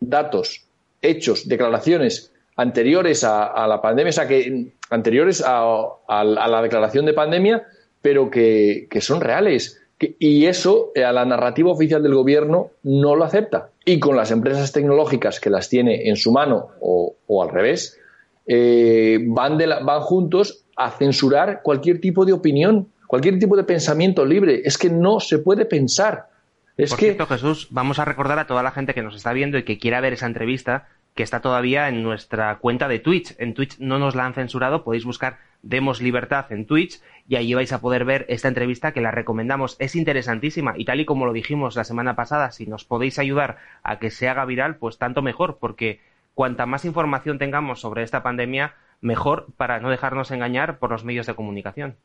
datos, 0.00 0.64
hechos, 1.02 1.46
declaraciones 1.46 2.32
anteriores 2.60 3.24
a, 3.24 3.66
la 3.66 3.80
pandemia, 3.80 4.10
o 4.10 4.12
sea, 4.12 4.28
que 4.28 4.74
anteriores 4.90 5.42
a, 5.46 5.94
la 6.08 6.62
declaración 6.62 7.06
de 7.06 7.14
pandemia, 7.14 7.62
pero 8.02 8.30
que, 8.30 8.86
son 9.00 9.20
reales. 9.20 9.80
y 9.98 10.46
eso 10.46 10.92
eh, 10.94 11.04
a 11.04 11.12
la 11.12 11.24
narrativa 11.24 11.70
oficial 11.70 12.02
del 12.02 12.14
gobierno 12.14 12.70
no 12.82 13.16
lo 13.16 13.24
acepta. 13.24 13.70
Y 13.84 13.98
con 13.98 14.16
las 14.16 14.30
empresas 14.30 14.72
tecnológicas 14.72 15.40
que 15.40 15.50
las 15.50 15.68
tiene 15.68 16.08
en 16.08 16.16
su 16.16 16.32
mano 16.32 16.68
o, 16.80 17.42
al 17.42 17.48
revés, 17.48 17.98
eh, 18.46 19.18
van, 19.26 19.58
van 19.58 20.00
juntos 20.00 20.64
a 20.76 20.90
censurar 20.90 21.62
cualquier 21.62 22.00
tipo 22.00 22.24
de 22.24 22.32
opinión, 22.32 22.88
cualquier 23.06 23.38
tipo 23.38 23.56
de 23.56 23.64
pensamiento 23.64 24.24
libre. 24.26 24.62
Es 24.64 24.76
que 24.76 24.90
no 24.90 25.20
se 25.20 25.38
puede 25.38 25.64
pensar. 25.64 26.28
Es 26.76 26.90
Por 26.90 26.98
que... 26.98 27.06
cierto, 27.06 27.26
Jesús, 27.26 27.68
vamos 27.70 27.98
a 27.98 28.04
recordar 28.04 28.38
a 28.38 28.46
toda 28.46 28.62
la 28.62 28.70
gente 28.70 28.92
que 28.92 29.02
nos 29.02 29.14
está 29.14 29.32
viendo 29.32 29.56
y 29.56 29.64
que 29.64 29.78
quiera 29.78 30.00
ver 30.00 30.12
esa 30.12 30.26
entrevista 30.26 30.88
que 31.14 31.22
está 31.22 31.40
todavía 31.40 31.88
en 31.88 32.02
nuestra 32.02 32.58
cuenta 32.58 32.88
de 32.88 32.98
Twitch. 32.98 33.34
En 33.38 33.54
Twitch 33.54 33.78
no 33.78 33.98
nos 33.98 34.14
la 34.14 34.26
han 34.26 34.34
censurado, 34.34 34.84
podéis 34.84 35.04
buscar 35.04 35.38
Demos 35.62 36.00
Libertad 36.00 36.50
en 36.52 36.66
Twitch 36.66 37.00
y 37.28 37.36
allí 37.36 37.54
vais 37.54 37.72
a 37.72 37.80
poder 37.80 38.04
ver 38.04 38.24
esta 38.28 38.48
entrevista 38.48 38.92
que 38.92 39.00
la 39.00 39.10
recomendamos. 39.10 39.76
Es 39.78 39.94
interesantísima 39.94 40.74
y 40.76 40.84
tal 40.84 41.00
y 41.00 41.04
como 41.04 41.26
lo 41.26 41.32
dijimos 41.32 41.76
la 41.76 41.84
semana 41.84 42.16
pasada, 42.16 42.50
si 42.50 42.66
nos 42.66 42.84
podéis 42.84 43.18
ayudar 43.18 43.58
a 43.82 43.98
que 43.98 44.10
se 44.10 44.28
haga 44.28 44.44
viral, 44.44 44.76
pues 44.76 44.98
tanto 44.98 45.22
mejor, 45.22 45.58
porque 45.58 46.00
cuanta 46.34 46.66
más 46.66 46.84
información 46.84 47.38
tengamos 47.38 47.80
sobre 47.80 48.02
esta 48.02 48.22
pandemia, 48.22 48.74
mejor 49.00 49.46
para 49.56 49.80
no 49.80 49.90
dejarnos 49.90 50.30
engañar 50.30 50.78
por 50.78 50.90
los 50.90 51.04
medios 51.04 51.26
de 51.26 51.34
comunicación. 51.34 51.96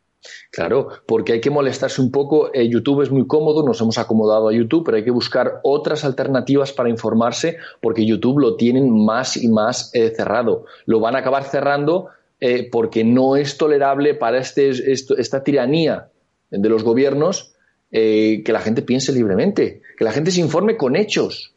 Claro, 0.51 0.89
porque 1.05 1.33
hay 1.33 1.41
que 1.41 1.49
molestarse 1.49 2.01
un 2.01 2.11
poco. 2.11 2.53
Eh, 2.53 2.67
YouTube 2.69 3.01
es 3.01 3.11
muy 3.11 3.27
cómodo, 3.27 3.65
nos 3.65 3.81
hemos 3.81 3.97
acomodado 3.97 4.47
a 4.47 4.53
YouTube, 4.53 4.83
pero 4.85 4.97
hay 4.97 5.03
que 5.03 5.11
buscar 5.11 5.59
otras 5.63 6.05
alternativas 6.05 6.71
para 6.71 6.89
informarse, 6.89 7.57
porque 7.81 8.05
YouTube 8.05 8.39
lo 8.39 8.55
tienen 8.55 8.89
más 9.05 9.37
y 9.37 9.47
más 9.49 9.91
eh, 9.93 10.13
cerrado. 10.15 10.65
Lo 10.85 10.99
van 10.99 11.15
a 11.15 11.19
acabar 11.19 11.43
cerrando 11.43 12.07
eh, 12.39 12.69
porque 12.71 13.03
no 13.03 13.35
es 13.35 13.57
tolerable 13.57 14.13
para 14.13 14.39
este, 14.39 14.69
esta 14.69 15.43
tiranía 15.43 16.09
de 16.49 16.69
los 16.69 16.83
gobiernos 16.83 17.51
que 17.91 18.43
la 18.47 18.59
gente 18.59 18.81
piense 18.81 19.13
libremente, 19.13 19.81
que 19.97 20.03
la 20.03 20.11
gente 20.11 20.29
se 20.29 20.41
informe 20.41 20.75
con 20.75 20.97
hechos, 20.97 21.55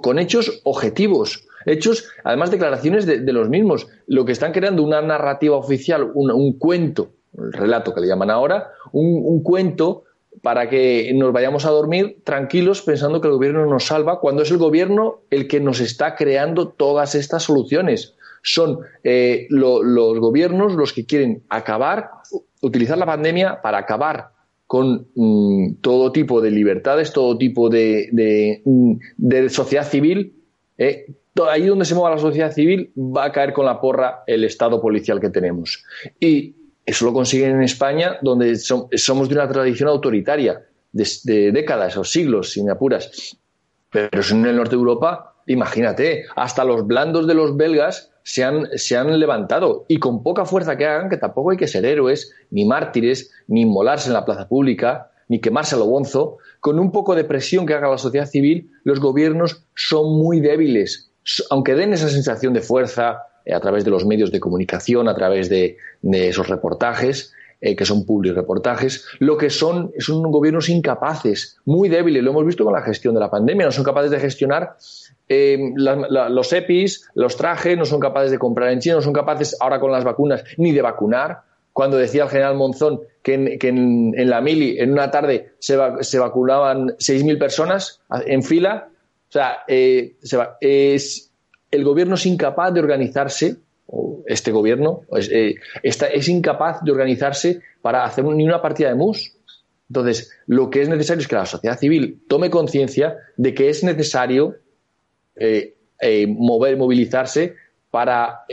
con 0.00 0.18
hechos 0.18 0.62
objetivos 0.64 1.46
hechos, 1.66 2.08
además 2.24 2.50
declaraciones 2.50 3.06
de, 3.06 3.32
los 3.32 3.48
mismos. 3.48 3.88
Lo 4.06 4.24
que 4.24 4.32
están 4.32 4.52
creando 4.52 4.82
una 4.82 5.02
narrativa 5.02 5.56
oficial, 5.56 6.10
un, 6.14 6.58
cuento, 6.58 7.12
el 7.38 7.52
relato 7.52 7.94
que 7.94 8.00
le 8.00 8.08
llaman 8.08 8.30
ahora, 8.30 8.70
un, 8.92 9.42
cuento 9.42 10.04
para 10.42 10.68
que 10.68 11.12
nos 11.14 11.32
vayamos 11.32 11.66
a 11.66 11.70
dormir 11.70 12.18
tranquilos 12.24 12.82
pensando 12.82 13.20
que 13.20 13.28
el 13.28 13.34
gobierno 13.34 13.66
nos 13.66 13.86
salva, 13.86 14.20
cuando 14.20 14.42
es 14.42 14.50
el 14.50 14.58
gobierno 14.58 15.20
el 15.30 15.48
que 15.48 15.60
nos 15.60 15.80
está 15.80 16.14
creando 16.14 16.68
todas 16.68 17.14
estas 17.14 17.44
soluciones. 17.44 18.14
Son 18.42 18.80
eh, 19.04 19.46
los 19.50 20.18
gobiernos 20.18 20.74
los 20.74 20.92
que 20.92 21.06
quieren 21.06 21.42
acabar, 21.48 22.10
utilizar 22.60 22.98
la 22.98 23.06
pandemia 23.06 23.60
para 23.62 23.78
acabar 23.78 24.30
con 24.66 25.06
mm, 25.14 25.74
todo 25.82 26.12
tipo 26.12 26.40
de 26.40 26.50
libertades, 26.50 27.12
todo 27.12 27.36
tipo 27.36 27.68
de, 27.68 28.08
de, 28.10 28.62
mm, 28.64 29.48
sociedad 29.50 29.86
civil, 29.86 30.34
eh, 30.78 31.06
ahí 31.48 31.66
donde 31.66 31.84
se 31.84 31.94
mueva 31.94 32.16
la 32.16 32.18
sociedad 32.18 32.52
civil 32.52 32.90
va 32.96 33.26
a 33.26 33.32
caer 33.32 33.52
con 33.52 33.66
la 33.66 33.80
porra 33.80 34.22
el 34.26 34.44
Estado 34.44 34.80
policial 34.80 35.20
que 35.20 35.28
tenemos. 35.28 35.84
Y 36.18 36.56
eso 36.84 37.04
lo 37.04 37.12
consiguen 37.12 37.56
en 37.56 37.62
España, 37.62 38.18
donde 38.22 38.56
somos 38.56 39.28
de 39.28 39.34
una 39.34 39.48
tradición 39.48 39.88
autoritaria, 39.88 40.62
de, 40.92 41.52
décadas 41.52 41.96
o 41.96 42.04
siglos, 42.04 42.52
si 42.52 42.62
me 42.62 42.72
apuras. 42.72 43.36
Pero 43.90 44.22
en 44.30 44.46
el 44.46 44.56
norte 44.56 44.76
de 44.76 44.80
Europa, 44.80 45.36
imagínate, 45.46 46.24
hasta 46.34 46.64
los 46.64 46.86
blandos 46.86 47.26
de 47.26 47.34
los 47.34 47.56
belgas 47.56 48.10
se 48.24 48.44
han, 48.44 48.66
se 48.76 48.96
han 48.96 49.18
levantado. 49.18 49.84
Y 49.88 49.98
con 49.98 50.22
poca 50.22 50.44
fuerza 50.44 50.76
que 50.76 50.86
hagan, 50.86 51.08
que 51.08 51.16
tampoco 51.16 51.50
hay 51.50 51.56
que 51.56 51.68
ser 51.68 51.84
héroes, 51.84 52.32
ni 52.50 52.64
mártires, 52.64 53.30
ni 53.46 53.62
inmolarse 53.62 54.08
en 54.08 54.14
la 54.14 54.24
plaza 54.24 54.48
pública, 54.48 55.10
ni 55.28 55.40
quemarse 55.40 55.76
a 55.76 55.78
lo 55.78 55.86
bonzo, 55.86 56.38
con 56.60 56.78
un 56.78 56.92
poco 56.92 57.14
de 57.14 57.24
presión 57.24 57.64
que 57.64 57.74
haga 57.74 57.88
la 57.88 57.98
sociedad 57.98 58.26
civil, 58.26 58.70
los 58.84 59.00
gobiernos 59.00 59.64
son 59.74 60.18
muy 60.18 60.40
débiles. 60.40 61.10
Aunque 61.50 61.74
den 61.74 61.92
esa 61.92 62.08
sensación 62.08 62.52
de 62.52 62.60
fuerza 62.60 63.22
a 63.50 63.60
través 63.60 63.84
de 63.84 63.90
los 63.90 64.04
medios 64.04 64.30
de 64.30 64.40
comunicación, 64.40 65.08
a 65.08 65.14
través 65.14 65.48
de, 65.48 65.78
esos 66.02 66.48
reportajes, 66.48 67.32
eh, 67.60 67.76
que 67.76 67.84
son 67.84 68.04
public 68.04 68.34
reportajes, 68.34 69.06
lo 69.20 69.36
que 69.36 69.48
son 69.48 69.92
son 69.98 70.22
gobiernos 70.30 70.68
incapaces, 70.68 71.58
muy 71.64 71.88
débiles, 71.88 72.22
lo 72.22 72.30
hemos 72.30 72.44
visto 72.44 72.64
con 72.64 72.72
la 72.72 72.82
gestión 72.82 73.14
de 73.14 73.20
la 73.20 73.30
pandemia, 73.30 73.66
no 73.66 73.72
son 73.72 73.84
capaces 73.84 74.10
de 74.10 74.18
gestionar 74.18 74.76
eh, 75.28 75.72
los 75.76 76.52
EPIs, 76.52 77.08
los 77.14 77.36
trajes, 77.36 77.78
no 77.78 77.84
son 77.84 78.00
capaces 78.00 78.30
de 78.30 78.38
comprar 78.38 78.70
en 78.70 78.80
China, 78.80 78.96
no 78.96 79.02
son 79.02 79.12
capaces 79.12 79.56
ahora 79.60 79.80
con 79.80 79.92
las 79.92 80.04
vacunas 80.04 80.44
ni 80.56 80.72
de 80.72 80.82
vacunar. 80.82 81.42
Cuando 81.72 81.96
decía 81.96 82.24
el 82.24 82.28
general 82.28 82.56
Monzón 82.56 83.00
que 83.22 83.34
en, 83.34 84.28
la 84.28 84.42
mili 84.42 84.78
en 84.78 84.92
una 84.92 85.10
tarde 85.10 85.52
se, 85.58 85.78
se 86.00 86.18
vacunaban 86.18 86.88
6.000 86.98 87.38
personas 87.38 88.02
en 88.26 88.42
fila, 88.42 88.88
o 89.28 89.32
sea, 89.32 89.62
eh, 89.66 90.16
es, 90.60 91.31
el 91.72 91.84
gobierno 91.84 92.14
es 92.14 92.26
incapaz 92.26 92.72
de 92.72 92.80
organizarse, 92.80 93.56
este 94.26 94.52
gobierno 94.52 95.02
es, 95.16 95.28
eh, 95.30 95.56
es 95.82 96.28
incapaz 96.28 96.82
de 96.84 96.92
organizarse 96.92 97.60
para 97.80 98.04
hacer 98.04 98.24
ni 98.24 98.44
una 98.44 98.62
partida 98.62 98.90
de 98.90 98.94
mus. 98.94 99.34
Entonces, 99.88 100.30
lo 100.46 100.70
que 100.70 100.82
es 100.82 100.88
necesario 100.88 101.20
es 101.20 101.28
que 101.28 101.34
la 101.34 101.46
sociedad 101.46 101.78
civil 101.78 102.22
tome 102.28 102.50
conciencia 102.50 103.16
de 103.36 103.52
que 103.52 103.68
es 103.68 103.82
necesario 103.82 104.56
eh, 105.34 105.74
mover, 106.28 106.76
movilizarse 106.76 107.56
para 107.90 108.44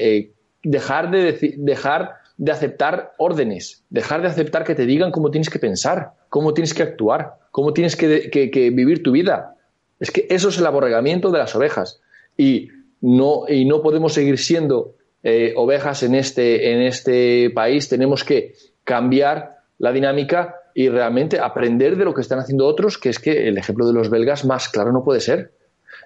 dejar, 0.64 1.12
de 1.12 1.56
dejar 1.58 2.16
de 2.38 2.52
aceptar 2.52 3.14
órdenes, 3.18 3.84
dejar 3.90 4.22
de 4.22 4.28
aceptar 4.28 4.64
que 4.64 4.76
te 4.76 4.86
digan 4.86 5.12
cómo 5.12 5.30
tienes 5.30 5.50
que 5.50 5.60
pensar, 5.60 6.14
cómo 6.30 6.54
tienes 6.54 6.74
que 6.74 6.84
actuar, 6.84 7.36
cómo 7.52 7.74
tienes 7.74 7.96
que 7.96 8.72
vivir 8.74 9.04
tu 9.04 9.12
vida. 9.12 9.56
Es 10.00 10.12
que 10.12 10.26
eso 10.30 10.50
es 10.50 10.58
el 10.58 10.66
aborregamiento 10.66 11.32
de 11.32 11.40
las 11.40 11.56
ovejas. 11.56 12.02
Y 12.38 12.70
no, 13.02 13.44
y 13.48 13.66
no 13.66 13.82
podemos 13.82 14.14
seguir 14.14 14.38
siendo 14.38 14.96
eh, 15.24 15.54
ovejas 15.56 16.04
en 16.04 16.16
este, 16.16 16.74
en 16.74 16.82
este 16.82 17.50
país. 17.50 17.90
Tenemos 17.90 18.24
que 18.24 18.54
cambiar 18.84 19.58
la 19.78 19.92
dinámica 19.92 20.56
y 20.74 20.90
realmente 20.90 21.40
aprender 21.40 21.98
de 21.98 22.06
lo 22.06 22.14
que 22.14 22.22
están 22.22 22.40
haciendo 22.40 22.66
otros, 22.66 22.98
que 22.98 23.10
es 23.10 23.20
que 23.20 23.48
el 23.48 23.58
ejemplo 23.58 23.88
de 23.88 23.94
los 23.94 24.10
belgas 24.10 24.46
más 24.46 24.70
claro 24.70 24.92
no 24.92 25.04
puede 25.04 25.20
ser. 25.20 25.52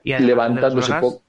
Y 0.03 0.17
levantándose 0.17 0.93
poco. 0.99 1.21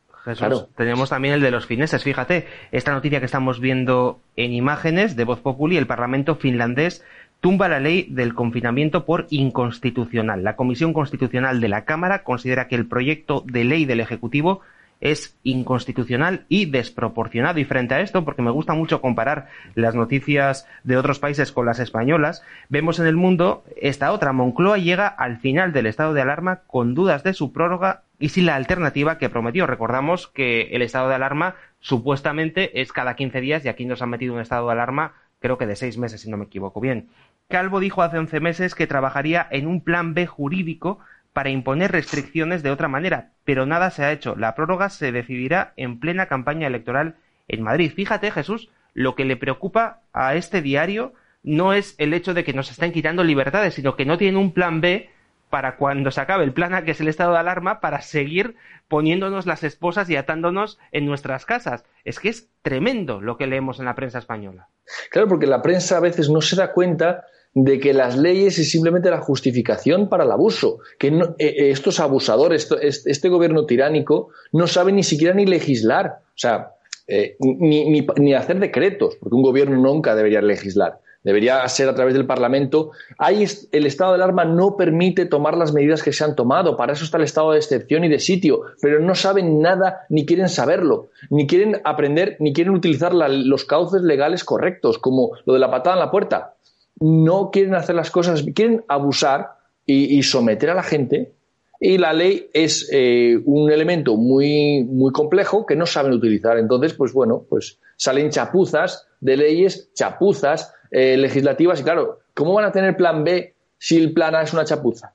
tenemos 0.76 1.10
también 1.10 1.34
el 1.34 1.40
de 1.40 1.50
los 1.50 1.66
fineses. 1.66 2.02
Fíjate, 2.02 2.46
esta 2.72 2.92
noticia 2.92 3.20
que 3.20 3.26
estamos 3.26 3.60
viendo 3.60 4.18
en 4.36 4.52
imágenes 4.52 5.16
de 5.16 5.24
Voz 5.24 5.40
Populi, 5.40 5.76
el 5.76 5.86
Parlamento 5.86 6.36
finlandés 6.36 7.04
tumba 7.40 7.68
la 7.68 7.78
ley 7.78 8.06
del 8.08 8.34
confinamiento 8.34 9.04
por 9.04 9.26
inconstitucional. 9.28 10.42
La 10.42 10.56
Comisión 10.56 10.94
Constitucional 10.94 11.60
de 11.60 11.68
la 11.68 11.84
Cámara 11.84 12.22
considera 12.22 12.68
que 12.68 12.74
el 12.74 12.86
proyecto 12.86 13.44
de 13.46 13.64
ley 13.64 13.84
del 13.84 14.00
Ejecutivo 14.00 14.62
es 15.00 15.38
inconstitucional 15.42 16.46
y 16.48 16.66
desproporcionado. 16.66 17.58
Y 17.58 17.64
frente 17.64 17.94
a 17.94 18.00
esto, 18.00 18.24
porque 18.24 18.42
me 18.42 18.50
gusta 18.50 18.74
mucho 18.74 19.00
comparar 19.00 19.48
las 19.74 19.94
noticias 19.94 20.66
de 20.82 20.96
otros 20.96 21.18
países 21.18 21.52
con 21.52 21.66
las 21.66 21.78
españolas, 21.78 22.42
vemos 22.68 22.98
en 22.98 23.06
el 23.06 23.16
mundo 23.16 23.64
esta 23.76 24.12
otra. 24.12 24.32
Moncloa 24.32 24.78
llega 24.78 25.06
al 25.06 25.38
final 25.38 25.72
del 25.72 25.86
estado 25.86 26.14
de 26.14 26.22
alarma 26.22 26.62
con 26.66 26.94
dudas 26.94 27.22
de 27.22 27.34
su 27.34 27.52
prórroga 27.52 28.02
y 28.18 28.30
sin 28.30 28.46
la 28.46 28.56
alternativa 28.56 29.18
que 29.18 29.28
prometió. 29.28 29.66
Recordamos 29.66 30.28
que 30.28 30.68
el 30.72 30.82
estado 30.82 31.08
de 31.08 31.16
alarma 31.16 31.56
supuestamente 31.80 32.80
es 32.80 32.92
cada 32.92 33.16
15 33.16 33.40
días 33.40 33.64
y 33.64 33.68
aquí 33.68 33.84
nos 33.84 34.02
han 34.02 34.10
metido 34.10 34.34
un 34.34 34.40
estado 34.40 34.66
de 34.66 34.72
alarma 34.72 35.14
creo 35.44 35.58
que 35.58 35.66
de 35.66 35.76
seis 35.76 35.98
meses 35.98 36.22
si 36.22 36.30
no 36.30 36.38
me 36.38 36.46
equivoco 36.46 36.80
bien. 36.80 37.10
Calvo 37.48 37.78
dijo 37.78 38.00
hace 38.00 38.16
11 38.16 38.40
meses 38.40 38.74
que 38.74 38.86
trabajaría 38.86 39.46
en 39.50 39.66
un 39.66 39.82
plan 39.82 40.14
B 40.14 40.26
jurídico 40.26 41.00
para 41.34 41.50
imponer 41.50 41.92
restricciones 41.92 42.62
de 42.62 42.70
otra 42.70 42.88
manera, 42.88 43.32
pero 43.44 43.66
nada 43.66 43.90
se 43.90 44.04
ha 44.04 44.12
hecho. 44.12 44.36
La 44.36 44.54
prórroga 44.54 44.88
se 44.88 45.12
decidirá 45.12 45.74
en 45.76 46.00
plena 46.00 46.26
campaña 46.26 46.68
electoral 46.68 47.16
en 47.48 47.62
Madrid. 47.62 47.92
Fíjate, 47.94 48.30
Jesús, 48.30 48.70
lo 48.94 49.16
que 49.16 49.24
le 49.24 49.36
preocupa 49.36 50.00
a 50.12 50.36
este 50.36 50.62
diario 50.62 51.12
no 51.42 51.74
es 51.74 51.96
el 51.98 52.14
hecho 52.14 52.34
de 52.34 52.44
que 52.44 52.54
nos 52.54 52.70
estén 52.70 52.92
quitando 52.92 53.24
libertades, 53.24 53.74
sino 53.74 53.96
que 53.96 54.06
no 54.06 54.16
tienen 54.16 54.40
un 54.40 54.52
plan 54.52 54.80
B 54.80 55.10
para 55.50 55.76
cuando 55.76 56.12
se 56.12 56.20
acabe 56.20 56.44
el 56.44 56.52
plan 56.52 56.72
A, 56.72 56.84
que 56.84 56.92
es 56.92 57.00
el 57.00 57.08
estado 57.08 57.32
de 57.32 57.38
alarma, 57.40 57.80
para 57.80 58.00
seguir 58.00 58.54
poniéndonos 58.88 59.44
las 59.44 59.64
esposas 59.64 60.08
y 60.10 60.16
atándonos 60.16 60.78
en 60.92 61.04
nuestras 61.04 61.46
casas. 61.46 61.84
Es 62.04 62.20
que 62.20 62.28
es 62.28 62.48
tremendo 62.62 63.20
lo 63.20 63.36
que 63.36 63.48
leemos 63.48 63.80
en 63.80 63.86
la 63.86 63.94
prensa 63.96 64.18
española. 64.18 64.68
Claro, 65.10 65.28
porque 65.28 65.46
la 65.46 65.62
prensa 65.62 65.96
a 65.96 66.00
veces 66.00 66.30
no 66.30 66.40
se 66.40 66.56
da 66.56 66.72
cuenta 66.72 67.24
de 67.54 67.78
que 67.78 67.94
las 67.94 68.18
leyes 68.18 68.58
es 68.58 68.70
simplemente 68.70 69.10
la 69.10 69.20
justificación 69.20 70.08
para 70.08 70.24
el 70.24 70.32
abuso, 70.32 70.80
que 70.98 71.08
eh, 71.08 71.34
eh, 71.38 71.70
estos 71.70 72.00
abusadores, 72.00 72.68
este 72.80 73.28
gobierno 73.28 73.64
tiránico, 73.64 74.30
no 74.52 74.66
sabe 74.66 74.92
ni 74.92 75.04
siquiera 75.04 75.34
ni 75.34 75.46
legislar, 75.46 76.18
o 76.22 76.38
sea, 76.38 76.72
eh, 77.06 77.36
ni, 77.38 78.06
ni, 78.16 78.34
hacer 78.34 78.58
decretos, 78.58 79.16
porque 79.20 79.36
un 79.36 79.42
gobierno 79.42 79.76
nunca 79.76 80.14
debería 80.16 80.42
legislar 80.42 81.00
debería 81.22 81.66
ser 81.68 81.88
a 81.88 81.94
través 81.94 82.14
del 82.14 82.26
Parlamento. 82.26 82.90
Ahí 83.18 83.46
el 83.72 83.86
estado 83.86 84.12
de 84.12 84.16
alarma 84.16 84.44
no 84.44 84.76
permite 84.76 85.24
tomar 85.24 85.56
las 85.56 85.72
medidas 85.72 86.02
que 86.02 86.12
se 86.12 86.22
han 86.22 86.36
tomado. 86.36 86.76
Para 86.76 86.92
eso 86.92 87.02
está 87.02 87.16
el 87.16 87.24
estado 87.24 87.52
de 87.52 87.58
excepción 87.58 88.04
y 88.04 88.08
de 88.08 88.20
sitio. 88.20 88.60
Pero 88.80 89.00
no 89.00 89.14
saben 89.14 89.60
nada 89.60 90.02
ni 90.10 90.26
quieren 90.26 90.50
saberlo. 90.50 91.08
Ni 91.30 91.46
quieren 91.46 91.80
aprender, 91.84 92.36
ni 92.40 92.52
quieren 92.52 92.74
utilizar 92.74 93.14
los 93.14 93.64
cauces 93.64 94.02
legales 94.02 94.44
correctos, 94.44 94.98
como 94.98 95.30
lo 95.46 95.54
de 95.54 95.60
la 95.60 95.70
patada 95.70 95.96
en 95.96 96.00
la 96.00 96.10
puerta. 96.10 96.53
No 97.00 97.50
quieren 97.50 97.74
hacer 97.74 97.94
las 97.94 98.10
cosas, 98.10 98.44
quieren 98.54 98.84
abusar 98.88 99.58
y, 99.86 100.22
someter 100.22 100.70
a 100.70 100.74
la 100.74 100.82
gente. 100.82 101.32
Y 101.80 101.98
la 101.98 102.12
ley 102.12 102.48
es 102.54 102.88
eh, 102.92 103.38
un 103.44 103.70
elemento 103.70 104.16
muy, 104.16 104.84
muy 104.84 105.12
complejo 105.12 105.66
que 105.66 105.76
no 105.76 105.86
saben 105.86 106.12
utilizar. 106.12 106.56
Entonces, 106.58 106.94
pues 106.94 107.12
bueno, 107.12 107.44
pues 107.48 107.78
salen 107.96 108.30
chapuzas 108.30 109.06
de 109.20 109.36
leyes, 109.36 109.92
chapuzas 109.94 110.72
eh, 110.90 111.16
legislativas. 111.16 111.80
Y 111.80 111.84
claro, 111.84 112.20
¿cómo 112.32 112.54
van 112.54 112.66
a 112.66 112.72
tener 112.72 112.96
plan 112.96 113.24
B 113.24 113.54
si 113.78 113.98
el 113.98 114.12
plan 114.12 114.34
A 114.34 114.42
es 114.42 114.52
una 114.52 114.64
chapuza? 114.64 115.14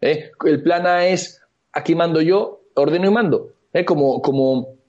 ¿Eh? 0.00 0.30
El 0.44 0.62
plan 0.62 0.86
A 0.86 1.06
es 1.06 1.40
aquí 1.72 1.94
mando 1.94 2.20
yo, 2.20 2.62
ordeno 2.74 3.06
y 3.08 3.12
mando. 3.12 3.52
¿Eh? 3.72 3.84
Como, 3.84 4.20
como 4.20 4.79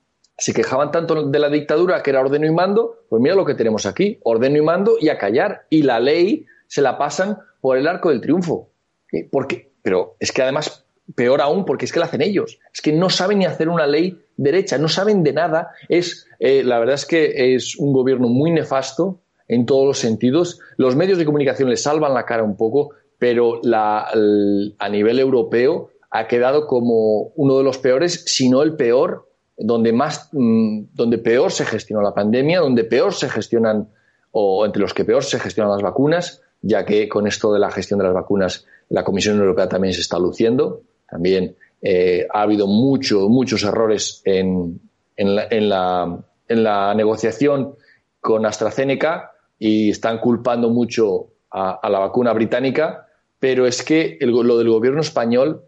se 0.42 0.56
quejaban 0.56 0.90
tanto 0.90 1.30
de 1.30 1.38
la 1.38 1.50
dictadura 1.50 2.02
que 2.02 2.10
era 2.10 2.20
ordeno 2.20 2.48
y 2.48 2.52
mando, 2.52 3.06
pues 3.10 3.22
mira 3.22 3.36
lo 3.36 3.46
que 3.46 3.54
tenemos 3.54 3.86
aquí, 3.86 4.18
ordeno 4.24 4.58
y 4.58 4.62
mando 4.62 4.96
y 5.00 5.10
a 5.10 5.20
callar. 5.20 5.68
Y 5.70 5.84
la 5.84 6.00
ley 6.00 6.48
se 6.66 6.82
la 6.82 6.98
pasan 6.98 7.38
por 7.62 7.78
el 7.78 7.88
arco 7.88 8.10
del 8.10 8.22
triunfo. 8.22 8.72
Porque, 9.32 9.72
pero 9.84 10.16
es 10.20 10.32
que 10.32 10.42
además, 10.42 10.84
peor 11.14 11.42
aún, 11.42 11.64
porque 11.64 11.86
es 11.86 11.92
que 11.94 12.00
la 12.00 12.06
hacen 12.06 12.24
ellos. 12.24 12.58
Es 12.74 12.82
que 12.82 12.92
no 12.92 13.12
saben 13.12 13.38
ni 13.38 13.46
hacer 13.46 13.70
una 13.70 13.86
ley 13.86 14.20
derecha, 14.36 14.80
no 14.80 14.90
saben 14.90 15.22
de 15.22 15.34
nada. 15.34 15.74
Es, 15.90 16.26
eh, 16.40 16.64
la 16.64 16.80
verdad 16.80 16.96
es 16.96 17.06
que 17.06 17.54
es 17.54 17.76
un 17.76 17.94
gobierno 17.94 18.28
muy 18.28 18.50
nefasto 18.50 19.20
en 19.48 19.68
todos 19.68 19.86
los 19.86 20.00
sentidos. 20.00 20.60
Los 20.76 20.96
medios 20.96 21.20
de 21.20 21.26
comunicación 21.26 21.70
les 21.70 21.84
salvan 21.84 22.16
la 22.16 22.26
cara 22.26 22.42
un 22.42 22.58
poco, 22.58 22.96
pero 23.20 23.62
a 23.64 24.90
nivel 24.90 25.20
europeo 25.20 25.92
ha 26.10 26.28
quedado 26.28 26.66
como 26.66 27.32
uno 27.36 27.60
de 27.60 27.64
los 27.64 27.78
peores, 27.78 28.24
si 28.26 28.50
no 28.50 28.64
el 28.64 28.76
peor, 28.76 29.28
donde 29.58 29.94
más, 29.94 30.30
mm, 30.32 30.84
donde 30.94 31.18
peor 31.18 31.52
se 31.52 31.66
gestionó 31.66 32.02
la 32.02 32.14
pandemia, 32.14 32.60
donde 32.60 32.84
peor 32.84 33.14
se 33.14 33.30
gestionan 33.30 33.90
o 34.32 34.66
entre 34.66 34.82
los 34.82 34.94
que 34.94 35.06
peor 35.06 35.24
se 35.24 35.40
gestionan 35.40 35.74
las 35.74 35.82
vacunas, 35.82 36.42
ya 36.62 36.86
que 36.86 37.10
con 37.10 37.28
esto 37.28 37.54
de 37.54 37.60
la 37.60 37.72
gestión 37.72 38.00
de 38.00 38.06
las 38.06 38.14
vacunas 38.14 38.66
la 38.90 39.04
Comisión 39.04 39.40
Europea 39.40 39.68
también 39.68 39.94
se 39.94 40.02
está 40.02 40.20
luciendo. 40.20 40.84
También 41.10 41.56
eh, 41.82 42.28
ha 42.32 42.44
habido 42.44 42.68
mucho, 42.68 43.28
muchos 43.30 43.64
errores 43.64 44.22
en, 44.26 44.80
en, 45.16 45.36
la, 45.36 45.48
en, 45.50 45.70
la, 45.70 46.24
en, 46.48 46.64
la, 46.64 46.94
negociación 46.94 47.76
con 48.20 48.46
AstraZeneca 48.46 49.32
y 49.58 49.90
están 49.90 50.20
culpando 50.20 50.70
mucho 50.70 51.28
a, 51.50 51.90
la 51.90 52.00
vacuna 52.00 52.34
británica, 52.34 53.08
pero 53.40 53.66
es 53.66 53.84
que 53.84 54.18
lo 54.22 54.58
del 54.58 54.70
gobierno 54.70 55.02
español 55.02 55.64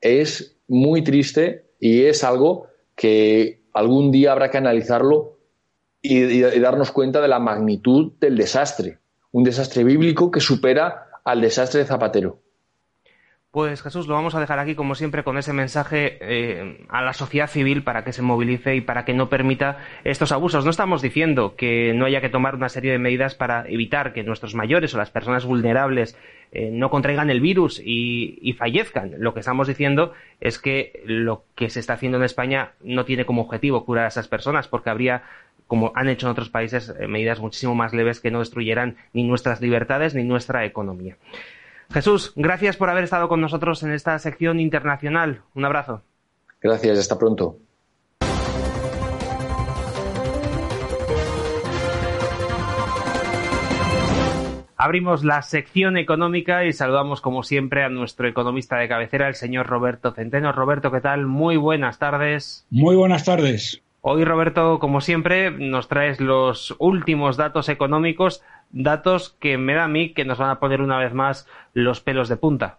es 0.00 0.56
muy 0.68 1.02
triste 1.02 1.66
y 1.78 2.04
es 2.04 2.24
algo 2.24 2.68
que 2.96 3.62
algún 3.72 4.10
día 4.10 4.32
habrá 4.32 4.50
que 4.50 4.58
analizarlo 4.58 5.38
y, 6.02 6.40
darnos 6.40 6.90
cuenta 6.90 7.20
de 7.20 7.28
la 7.28 7.38
magnitud 7.38 8.12
del 8.18 8.36
desastre. 8.36 8.98
Un 9.32 9.44
desastre 9.44 9.84
bíblico 9.84 10.30
que 10.30 10.40
supera 10.40 11.06
al 11.24 11.40
desastre 11.40 11.80
de 11.80 11.86
Zapatero. 11.86 12.40
Pues 13.56 13.80
Jesús, 13.80 14.06
lo 14.06 14.12
vamos 14.12 14.34
a 14.34 14.40
dejar 14.40 14.58
aquí 14.58 14.74
como 14.74 14.94
siempre 14.94 15.24
con 15.24 15.38
ese 15.38 15.54
mensaje 15.54 16.18
eh, 16.20 16.84
a 16.90 17.00
la 17.00 17.14
sociedad 17.14 17.48
civil 17.48 17.82
para 17.82 18.04
que 18.04 18.12
se 18.12 18.20
movilice 18.20 18.76
y 18.76 18.82
para 18.82 19.06
que 19.06 19.14
no 19.14 19.30
permita 19.30 19.78
estos 20.04 20.30
abusos. 20.30 20.66
No 20.66 20.70
estamos 20.70 21.00
diciendo 21.00 21.56
que 21.56 21.94
no 21.94 22.04
haya 22.04 22.20
que 22.20 22.28
tomar 22.28 22.56
una 22.56 22.68
serie 22.68 22.92
de 22.92 22.98
medidas 22.98 23.34
para 23.34 23.66
evitar 23.66 24.12
que 24.12 24.24
nuestros 24.24 24.54
mayores 24.54 24.92
o 24.92 24.98
las 24.98 25.10
personas 25.10 25.46
vulnerables 25.46 26.18
eh, 26.52 26.68
no 26.70 26.90
contraigan 26.90 27.30
el 27.30 27.40
virus 27.40 27.80
y, 27.82 28.54
fallezcan. 28.58 29.12
Lo 29.20 29.32
que 29.32 29.40
estamos 29.40 29.68
diciendo 29.68 30.12
es 30.38 30.58
que 30.58 31.02
lo 31.06 31.44
que 31.54 31.70
se 31.70 31.80
está 31.80 31.94
haciendo 31.94 32.18
en 32.18 32.24
España 32.24 32.72
no 32.82 33.06
tiene 33.06 33.24
como 33.24 33.40
objetivo 33.40 33.86
curar 33.86 34.04
a 34.04 34.08
esas 34.08 34.28
personas 34.28 34.68
porque 34.68 34.90
habría 34.90 35.22
como 35.66 35.92
han 35.94 36.10
hecho 36.10 36.26
en 36.26 36.32
otros 36.32 36.50
países, 36.50 36.94
eh, 37.00 37.08
medidas 37.08 37.40
muchísimo 37.40 37.74
más 37.74 37.94
leves 37.94 38.20
que 38.20 38.30
no 38.30 38.40
destruyeran 38.40 38.98
ni 39.14 39.24
nuestras 39.24 39.62
libertades 39.62 40.14
ni 40.14 40.24
nuestra 40.24 40.66
economía. 40.66 41.16
Jesús, 41.90 42.32
gracias 42.36 42.76
por 42.76 42.90
haber 42.90 43.04
estado 43.04 43.28
con 43.28 43.40
nosotros 43.40 43.82
en 43.82 43.92
esta 43.92 44.18
sección 44.18 44.60
internacional. 44.60 45.42
Un 45.54 45.64
abrazo. 45.64 46.02
Gracias, 46.60 46.98
hasta 46.98 47.18
pronto. 47.18 47.58
Abrimos 54.78 55.24
la 55.24 55.40
sección 55.40 55.96
económica 55.96 56.66
y 56.66 56.72
saludamos 56.72 57.22
como 57.22 57.42
siempre 57.42 57.82
a 57.82 57.88
nuestro 57.88 58.28
economista 58.28 58.76
de 58.76 58.88
cabecera, 58.88 59.26
el 59.26 59.34
señor 59.34 59.66
Roberto 59.66 60.12
Centeno. 60.12 60.52
Roberto, 60.52 60.92
¿qué 60.92 61.00
tal? 61.00 61.26
Muy 61.26 61.56
buenas 61.56 61.98
tardes. 61.98 62.66
Muy 62.70 62.94
buenas 62.94 63.24
tardes. 63.24 63.82
Hoy, 64.02 64.24
Roberto, 64.24 64.78
como 64.78 65.00
siempre, 65.00 65.50
nos 65.50 65.88
traes 65.88 66.20
los 66.20 66.76
últimos 66.78 67.36
datos 67.36 67.68
económicos, 67.68 68.42
datos 68.70 69.36
que 69.40 69.58
me 69.58 69.74
da 69.74 69.84
a 69.84 69.88
mí 69.88 70.12
que 70.12 70.24
nos 70.24 70.38
van 70.38 70.50
a 70.50 70.60
poner 70.60 70.80
una 70.80 70.98
vez 70.98 71.12
más 71.12 71.46
los 71.72 72.00
pelos 72.00 72.28
de 72.28 72.36
punta. 72.36 72.78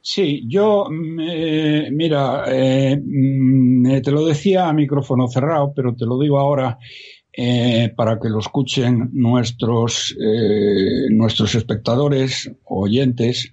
Sí, 0.00 0.44
yo, 0.46 0.88
eh, 1.20 1.88
mira, 1.92 2.44
eh, 2.46 2.96
mm, 2.96 4.00
te 4.00 4.10
lo 4.10 4.24
decía 4.24 4.68
a 4.68 4.72
micrófono 4.72 5.28
cerrado, 5.28 5.72
pero 5.74 5.94
te 5.94 6.06
lo 6.06 6.18
digo 6.18 6.38
ahora 6.38 6.78
eh, 7.32 7.92
para 7.94 8.18
que 8.18 8.28
lo 8.28 8.38
escuchen 8.38 9.10
nuestros, 9.12 10.16
nuestros 11.10 11.54
espectadores, 11.54 12.50
oyentes. 12.64 13.52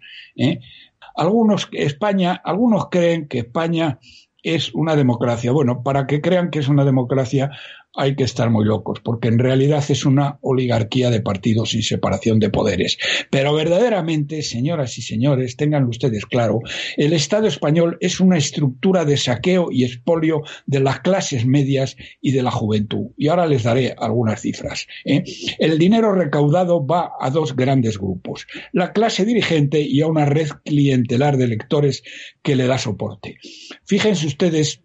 Algunos, 1.16 1.68
España, 1.72 2.42
algunos 2.44 2.90
creen 2.90 3.28
que 3.28 3.40
España 3.40 4.00
es 4.42 4.74
una 4.74 4.96
democracia. 4.96 5.52
Bueno, 5.52 5.84
para 5.84 6.08
que 6.08 6.22
crean 6.22 6.52
que 6.52 6.60
es 6.60 6.68
una 6.68 6.86
democracia 6.86 7.52
hay 7.96 8.16
que 8.16 8.24
estar 8.24 8.50
muy 8.50 8.66
locos, 8.66 9.00
porque 9.04 9.28
en 9.28 9.40
realidad 9.40 9.84
es 9.90 10.06
una 10.06 10.38
oligarquía 10.42 11.10
de 11.10 11.22
partidos 11.22 11.72
sin 11.72 11.84
separación 11.84 12.40
de 12.40 12.50
poderes. 12.50 12.98
Pero 13.30 13.54
verdaderamente, 13.54 14.42
señoras 14.42 14.98
y 14.98 15.02
señores, 15.02 15.56
tengan 15.56 15.86
ustedes 15.86 16.26
claro, 16.26 16.60
el 16.98 17.14
Estado 17.14 17.48
español 17.48 17.98
es 18.00 18.20
una 18.20 18.38
estructura 18.38 19.06
de 19.06 19.18
saqueo 19.18 19.72
y 19.72 19.84
expolio 19.84 20.42
de 20.66 20.80
las 20.80 21.00
clases 21.00 21.46
medias 21.46 21.96
y 22.22 22.32
de 22.32 22.44
la 22.44 22.52
juventud. 22.52 23.08
Y 23.18 23.28
ahora 23.28 23.48
les 23.48 23.64
daré 23.64 23.96
algunas 23.98 24.42
cifras. 24.42 24.88
¿eh? 25.06 25.24
El 25.60 25.78
dinero 25.78 26.14
recaudado 26.14 26.86
va 26.86 27.12
a 27.20 27.30
dos 27.30 27.56
grandes 27.56 27.98
grupos, 27.98 28.48
la 28.72 28.94
clase 28.94 29.26
dirigente 29.26 29.82
y 29.82 30.02
a 30.02 30.08
una 30.08 30.26
red 30.26 30.50
clientelar 30.64 31.38
de 31.38 31.46
electores 31.46 32.04
que 32.42 32.56
le 32.56 32.68
da 32.68 32.78
soporte. 32.78 33.38
Fíjense 33.86 34.28
ustedes 34.28 34.85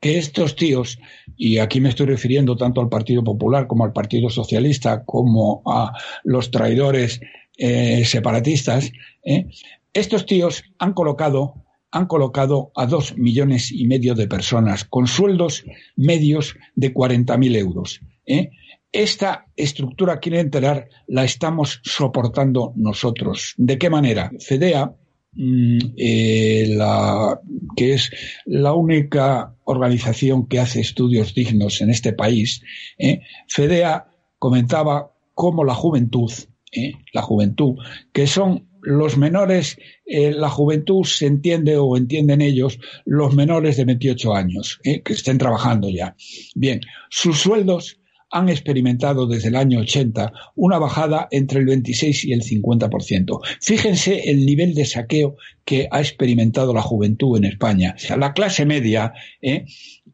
que 0.00 0.18
estos 0.18 0.56
tíos, 0.56 0.98
y 1.36 1.58
aquí 1.58 1.80
me 1.80 1.88
estoy 1.88 2.06
refiriendo 2.06 2.56
tanto 2.56 2.80
al 2.80 2.88
Partido 2.88 3.24
Popular 3.24 3.66
como 3.66 3.84
al 3.84 3.92
Partido 3.92 4.30
Socialista, 4.30 5.04
como 5.04 5.62
a 5.66 5.92
los 6.24 6.50
traidores 6.50 7.20
eh, 7.58 8.04
separatistas, 8.04 8.92
eh, 9.24 9.46
estos 9.92 10.26
tíos 10.26 10.64
han 10.78 10.92
colocado 10.92 11.54
han 11.92 12.06
colocado 12.06 12.72
a 12.74 12.86
dos 12.86 13.16
millones 13.18 13.70
y 13.70 13.86
medio 13.86 14.14
de 14.14 14.26
personas 14.26 14.84
con 14.84 15.06
sueldos 15.06 15.64
medios 15.94 16.56
de 16.74 16.94
40.000 16.94 17.56
euros. 17.56 18.00
Eh. 18.26 18.50
Esta 18.92 19.46
estructura, 19.56 20.18
quiere 20.18 20.40
enterar, 20.40 20.88
la 21.06 21.24
estamos 21.24 21.80
soportando 21.82 22.72
nosotros. 22.76 23.54
¿De 23.56 23.78
qué 23.78 23.88
manera? 23.88 24.30
FEDEA, 24.38 24.94
eh, 25.34 26.66
la, 26.68 27.40
que 27.74 27.94
es 27.94 28.10
la 28.44 28.74
única 28.74 29.56
organización 29.64 30.46
que 30.46 30.60
hace 30.60 30.80
estudios 30.80 31.34
dignos 31.34 31.80
en 31.80 31.90
este 31.90 32.12
país, 32.12 32.62
eh, 32.98 33.20
FEDEA 33.48 34.08
comentaba 34.38 35.14
cómo 35.34 35.64
la 35.64 35.74
juventud, 35.74 36.30
eh, 36.72 36.92
la 37.14 37.22
juventud, 37.22 37.76
que 38.12 38.26
son 38.26 38.68
los 38.82 39.16
menores, 39.16 39.78
la 40.04 40.50
juventud 40.50 41.04
se 41.04 41.26
entiende 41.26 41.78
o 41.78 41.96
entienden 41.96 42.42
ellos 42.42 42.80
los 43.04 43.32
menores 43.32 43.76
de 43.76 43.84
28 43.84 44.34
años, 44.34 44.80
que 44.82 45.12
estén 45.12 45.38
trabajando 45.38 45.88
ya. 45.88 46.16
Bien, 46.56 46.80
sus 47.08 47.38
sueldos 47.38 48.01
han 48.32 48.48
experimentado 48.48 49.26
desde 49.26 49.48
el 49.48 49.56
año 49.56 49.80
80 49.80 50.32
una 50.56 50.78
bajada 50.78 51.28
entre 51.30 51.60
el 51.60 51.66
26 51.66 52.24
y 52.24 52.32
el 52.32 52.42
50%. 52.42 53.40
Fíjense 53.60 54.30
el 54.30 54.44
nivel 54.44 54.74
de 54.74 54.86
saqueo 54.86 55.36
que 55.64 55.86
ha 55.90 56.00
experimentado 56.00 56.74
la 56.74 56.82
juventud 56.82 57.36
en 57.36 57.44
España. 57.44 57.94
La 58.16 58.32
clase 58.32 58.64
media 58.64 59.12
eh, 59.40 59.66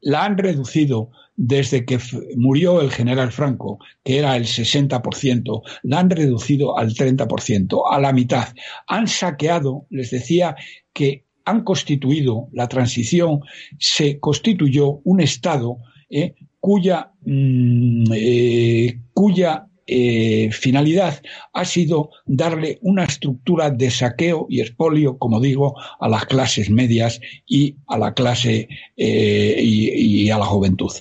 la 0.02 0.24
han 0.24 0.36
reducido 0.36 1.10
desde 1.36 1.84
que 1.84 2.00
murió 2.36 2.80
el 2.80 2.90
general 2.90 3.30
Franco, 3.30 3.78
que 4.02 4.18
era 4.18 4.36
el 4.36 4.44
60%, 4.44 5.62
la 5.84 6.00
han 6.00 6.10
reducido 6.10 6.76
al 6.76 6.92
30%, 6.92 7.82
a 7.88 8.00
la 8.00 8.12
mitad. 8.12 8.48
Han 8.88 9.06
saqueado, 9.06 9.86
les 9.88 10.10
decía 10.10 10.56
que 10.92 11.26
han 11.44 11.62
constituido 11.62 12.48
la 12.52 12.68
transición, 12.68 13.40
se 13.78 14.18
constituyó 14.18 15.00
un 15.04 15.20
Estado 15.20 15.78
eh, 16.10 16.34
cuya, 16.60 17.12
mm, 17.24 18.12
eh, 18.14 19.00
cuya 19.12 19.66
eh, 19.86 20.50
finalidad 20.52 21.22
ha 21.54 21.64
sido 21.64 22.10
darle 22.26 22.78
una 22.82 23.04
estructura 23.04 23.70
de 23.70 23.90
saqueo 23.90 24.46
y 24.50 24.60
expolio, 24.60 25.16
como 25.16 25.40
digo, 25.40 25.76
a 25.98 26.08
las 26.08 26.26
clases 26.26 26.68
medias 26.68 27.20
y 27.46 27.76
a 27.86 27.96
la 27.96 28.12
clase 28.12 28.68
eh, 28.98 29.60
y, 29.62 30.28
a 30.28 30.38
la 30.38 30.44
juventud. 30.44 30.92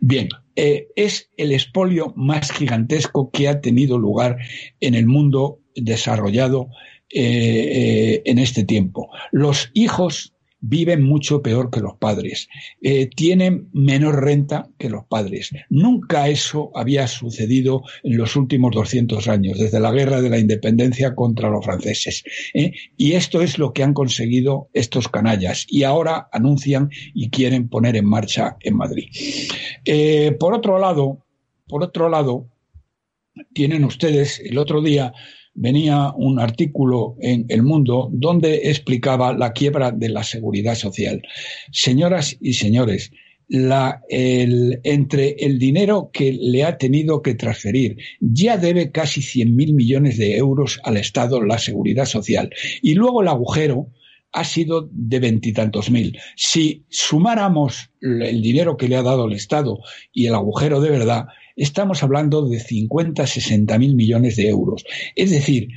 Bien, 0.00 0.28
es 0.54 1.30
el 1.38 1.52
expolio 1.52 2.12
más 2.14 2.52
gigantesco 2.52 3.30
que 3.30 3.48
ha 3.48 3.62
tenido 3.62 3.98
lugar 3.98 4.36
en 4.80 4.94
el 4.94 5.06
mundo 5.06 5.60
desarrollado 5.74 6.68
en 7.08 8.38
este 8.38 8.64
tiempo. 8.64 9.08
Los 9.30 9.70
hijos 9.72 10.31
viven 10.62 11.02
mucho 11.02 11.42
peor 11.42 11.70
que 11.70 11.80
los 11.80 11.96
padres, 11.98 12.48
eh, 12.80 13.10
tienen 13.14 13.68
menor 13.72 14.22
renta 14.24 14.70
que 14.78 14.88
los 14.88 15.04
padres. 15.04 15.50
Nunca 15.68 16.28
eso 16.28 16.70
había 16.74 17.06
sucedido 17.08 17.82
en 18.04 18.16
los 18.16 18.36
últimos 18.36 18.72
200 18.72 19.26
años, 19.28 19.58
desde 19.58 19.80
la 19.80 19.90
guerra 19.90 20.22
de 20.22 20.30
la 20.30 20.38
independencia 20.38 21.14
contra 21.14 21.50
los 21.50 21.64
franceses. 21.64 22.22
¿eh? 22.54 22.72
Y 22.96 23.12
esto 23.12 23.42
es 23.42 23.58
lo 23.58 23.72
que 23.72 23.82
han 23.82 23.92
conseguido 23.92 24.70
estos 24.72 25.08
canallas 25.08 25.66
y 25.68 25.82
ahora 25.82 26.28
anuncian 26.32 26.90
y 27.12 27.28
quieren 27.30 27.68
poner 27.68 27.96
en 27.96 28.06
marcha 28.06 28.56
en 28.60 28.76
Madrid. 28.76 29.08
Eh, 29.84 30.36
por 30.38 30.54
otro 30.54 30.78
lado, 30.78 31.26
por 31.66 31.82
otro 31.82 32.08
lado, 32.08 32.48
tienen 33.52 33.84
ustedes 33.84 34.40
el 34.40 34.58
otro 34.58 34.80
día 34.80 35.12
venía 35.54 36.12
un 36.16 36.40
artículo 36.40 37.16
en 37.20 37.46
El 37.48 37.62
Mundo 37.62 38.08
donde 38.12 38.70
explicaba 38.70 39.32
la 39.32 39.52
quiebra 39.52 39.92
de 39.92 40.08
la 40.08 40.24
seguridad 40.24 40.74
social. 40.74 41.22
Señoras 41.70 42.36
y 42.40 42.54
señores, 42.54 43.12
la, 43.48 44.02
el, 44.08 44.80
entre 44.82 45.36
el 45.38 45.58
dinero 45.58 46.10
que 46.12 46.32
le 46.32 46.64
ha 46.64 46.78
tenido 46.78 47.20
que 47.20 47.34
transferir, 47.34 47.98
ya 48.20 48.56
debe 48.56 48.90
casi 48.90 49.20
100.000 49.20 49.74
millones 49.74 50.16
de 50.16 50.36
euros 50.36 50.80
al 50.84 50.96
Estado 50.96 51.42
la 51.42 51.58
seguridad 51.58 52.06
social. 52.06 52.50
Y 52.80 52.94
luego 52.94 53.20
el 53.20 53.28
agujero 53.28 53.88
ha 54.32 54.44
sido 54.44 54.88
de 54.90 55.20
veintitantos 55.20 55.90
mil. 55.90 56.18
Si 56.36 56.84
sumáramos 56.88 57.90
el 58.00 58.40
dinero 58.40 58.78
que 58.78 58.88
le 58.88 58.96
ha 58.96 59.02
dado 59.02 59.26
el 59.26 59.34
Estado 59.34 59.80
y 60.12 60.26
el 60.26 60.34
agujero 60.34 60.80
de 60.80 60.88
verdad, 60.88 61.26
estamos 61.56 62.02
hablando 62.02 62.48
de 62.48 62.60
50, 62.60 63.26
60 63.26 63.78
mil 63.78 63.94
millones 63.94 64.36
de 64.36 64.48
euros. 64.48 64.84
Es 65.14 65.30
decir, 65.30 65.68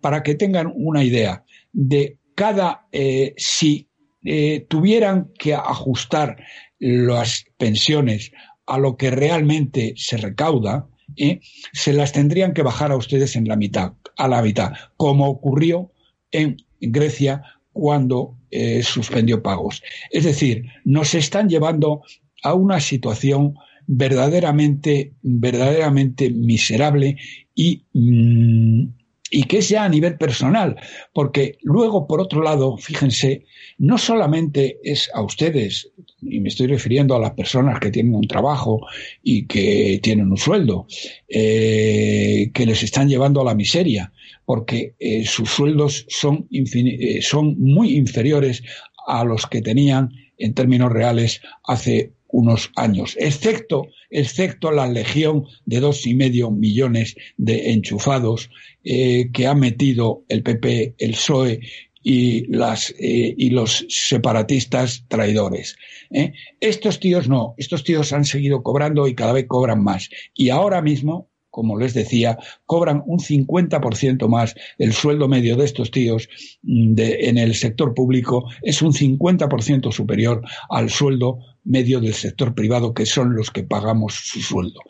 para 0.00 0.22
que 0.22 0.34
tengan 0.34 0.72
una 0.74 1.04
idea, 1.04 1.44
de 1.72 2.18
cada, 2.34 2.86
eh, 2.92 3.34
si 3.36 3.88
eh, 4.24 4.66
tuvieran 4.68 5.32
que 5.38 5.54
ajustar 5.54 6.36
las 6.78 7.44
pensiones 7.58 8.32
a 8.66 8.78
lo 8.78 8.96
que 8.96 9.10
realmente 9.10 9.94
se 9.96 10.16
recauda, 10.16 10.88
eh, 11.16 11.40
se 11.72 11.92
las 11.92 12.12
tendrían 12.12 12.54
que 12.54 12.62
bajar 12.62 12.92
a 12.92 12.96
ustedes 12.96 13.36
en 13.36 13.48
la 13.48 13.56
mitad, 13.56 13.92
a 14.16 14.28
la 14.28 14.42
mitad, 14.42 14.72
como 14.96 15.28
ocurrió 15.28 15.90
en 16.30 16.56
Grecia 16.80 17.42
cuando 17.72 18.36
suspendió 18.82 19.42
pagos. 19.42 19.82
Es 20.10 20.24
decir, 20.24 20.66
nos 20.84 21.14
están 21.14 21.48
llevando 21.48 22.02
a 22.42 22.52
una 22.52 22.80
situación 22.80 23.54
verdaderamente, 23.86 25.12
verdaderamente 25.22 26.30
miserable 26.30 27.16
y, 27.54 27.84
mm, 27.92 28.88
y 29.32 29.44
que 29.44 29.62
sea 29.62 29.84
a 29.84 29.88
nivel 29.88 30.18
personal, 30.18 30.76
porque 31.14 31.56
luego, 31.62 32.06
por 32.06 32.20
otro 32.20 32.42
lado, 32.42 32.76
fíjense, 32.76 33.46
no 33.78 33.96
solamente 33.96 34.78
es 34.84 35.10
a 35.14 35.22
ustedes, 35.22 35.90
y 36.20 36.38
me 36.40 36.50
estoy 36.50 36.66
refiriendo 36.66 37.16
a 37.16 37.18
las 37.18 37.32
personas 37.32 37.80
que 37.80 37.90
tienen 37.90 38.14
un 38.14 38.28
trabajo 38.28 38.86
y 39.22 39.46
que 39.46 39.98
tienen 40.02 40.30
un 40.30 40.36
sueldo, 40.36 40.86
eh, 41.28 42.50
que 42.52 42.66
les 42.66 42.82
están 42.82 43.08
llevando 43.08 43.40
a 43.40 43.44
la 43.44 43.54
miseria, 43.54 44.12
porque 44.44 44.96
eh, 44.98 45.24
sus 45.24 45.48
sueldos 45.48 46.04
son, 46.10 46.46
eh, 46.52 47.22
son 47.22 47.58
muy 47.58 47.96
inferiores 47.96 48.62
a 49.06 49.24
los 49.24 49.46
que 49.46 49.62
tenían 49.62 50.10
en 50.36 50.52
términos 50.52 50.92
reales 50.92 51.40
hace 51.64 52.12
unos 52.32 52.72
años, 52.76 53.14
excepto, 53.20 53.86
excepto 54.10 54.72
la 54.72 54.88
legión 54.88 55.44
de 55.66 55.80
dos 55.80 56.06
y 56.06 56.14
medio 56.14 56.50
millones 56.50 57.14
de 57.36 57.72
enchufados 57.72 58.50
eh, 58.84 59.30
que 59.32 59.46
ha 59.46 59.54
metido 59.54 60.24
el 60.28 60.42
PP, 60.42 60.96
el 60.98 61.12
PSOE 61.12 61.60
y, 62.02 62.46
las, 62.52 62.90
eh, 62.98 63.34
y 63.36 63.50
los 63.50 63.86
separatistas 63.88 65.04
traidores. 65.08 65.76
¿eh? 66.10 66.32
Estos 66.60 66.98
tíos 66.98 67.28
no, 67.28 67.54
estos 67.58 67.84
tíos 67.84 68.12
han 68.12 68.24
seguido 68.24 68.62
cobrando 68.62 69.06
y 69.06 69.14
cada 69.14 69.32
vez 69.32 69.46
cobran 69.46 69.82
más. 69.84 70.08
Y 70.34 70.48
ahora 70.48 70.82
mismo, 70.82 71.28
como 71.50 71.78
les 71.78 71.92
decía, 71.92 72.38
cobran 72.64 73.02
un 73.06 73.18
50% 73.18 74.26
más. 74.26 74.54
El 74.78 74.94
sueldo 74.94 75.28
medio 75.28 75.56
de 75.56 75.66
estos 75.66 75.90
tíos 75.90 76.28
mm, 76.62 76.94
de, 76.94 77.28
en 77.28 77.38
el 77.38 77.54
sector 77.54 77.94
público 77.94 78.48
es 78.62 78.82
un 78.82 78.92
50% 78.92 79.92
superior 79.92 80.42
al 80.70 80.90
sueldo 80.90 81.38
medio 81.64 82.00
del 82.00 82.14
sector 82.14 82.54
privado, 82.54 82.94
que 82.94 83.06
son 83.06 83.34
los 83.34 83.50
que 83.50 83.62
pagamos 83.62 84.14
su 84.14 84.40
sueldo. 84.40 84.80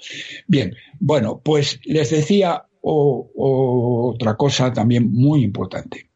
Bien, 0.47 0.75
bueno, 0.99 1.41
pues 1.45 1.81
les 1.85 2.11
decía 2.11 2.67
otra 2.83 4.37
cosa 4.37 4.73
también 4.73 5.11
muy 5.11 5.43
importante. 5.43 6.11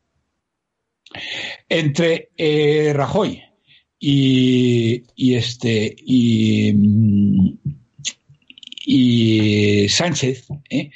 Entre 1.68 2.30
eh, 2.36 2.92
Rajoy 2.94 3.42
y, 3.98 5.02
este 5.34 5.94
y, 5.98 6.74
y 8.84 9.88
Sánchez 9.88 10.48
eh, 10.70 10.90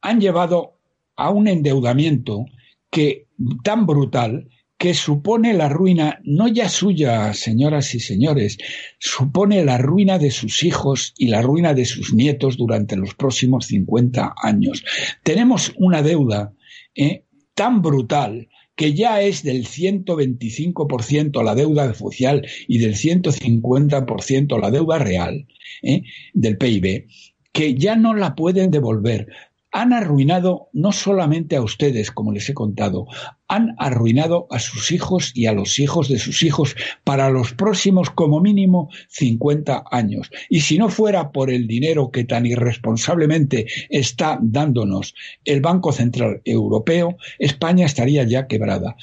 han 0.00 0.20
llevado 0.20 0.78
a 1.16 1.30
un 1.30 1.48
endeudamiento 1.48 2.46
que 2.90 3.26
tan 3.62 3.86
brutal 3.86 4.48
que 4.82 4.94
supone 4.94 5.54
la 5.54 5.68
ruina, 5.68 6.18
no 6.24 6.48
ya 6.48 6.68
suya, 6.68 7.32
señoras 7.34 7.94
y 7.94 8.00
señores, 8.00 8.58
supone 8.98 9.64
la 9.64 9.78
ruina 9.78 10.18
de 10.18 10.32
sus 10.32 10.64
hijos 10.64 11.14
y 11.16 11.28
la 11.28 11.40
ruina 11.40 11.72
de 11.72 11.84
sus 11.84 12.12
nietos 12.12 12.56
durante 12.56 12.96
los 12.96 13.14
próximos 13.14 13.66
50 13.66 14.34
años. 14.42 14.84
Tenemos 15.22 15.72
una 15.76 16.02
deuda 16.02 16.52
eh, 16.96 17.26
tan 17.54 17.80
brutal 17.80 18.48
que 18.74 18.92
ya 18.92 19.22
es 19.22 19.44
del 19.44 19.68
125% 19.68 21.44
la 21.44 21.54
deuda 21.54 21.88
oficial 21.88 22.44
y 22.66 22.78
del 22.78 22.96
150% 22.96 24.60
la 24.60 24.72
deuda 24.72 24.98
real 24.98 25.46
eh, 25.82 26.02
del 26.34 26.58
PIB, 26.58 27.06
que 27.52 27.74
ya 27.76 27.94
no 27.94 28.14
la 28.14 28.34
pueden 28.34 28.72
devolver 28.72 29.28
han 29.72 29.94
arruinado 29.94 30.68
no 30.74 30.92
solamente 30.92 31.56
a 31.56 31.62
ustedes, 31.62 32.10
como 32.10 32.30
les 32.30 32.48
he 32.48 32.54
contado, 32.54 33.06
han 33.48 33.74
arruinado 33.78 34.46
a 34.50 34.58
sus 34.58 34.92
hijos 34.92 35.32
y 35.34 35.46
a 35.46 35.52
los 35.52 35.78
hijos 35.78 36.08
de 36.08 36.18
sus 36.18 36.42
hijos 36.42 36.76
para 37.04 37.30
los 37.30 37.54
próximos 37.54 38.10
como 38.10 38.40
mínimo 38.40 38.90
50 39.08 39.84
años. 39.90 40.30
Y 40.50 40.60
si 40.60 40.78
no 40.78 40.90
fuera 40.90 41.32
por 41.32 41.50
el 41.50 41.66
dinero 41.66 42.10
que 42.10 42.24
tan 42.24 42.44
irresponsablemente 42.44 43.66
está 43.88 44.38
dándonos 44.42 45.14
el 45.44 45.62
Banco 45.62 45.92
Central 45.92 46.42
Europeo, 46.44 47.16
España 47.38 47.86
estaría 47.86 48.24
ya 48.24 48.46
quebrada. 48.46 48.96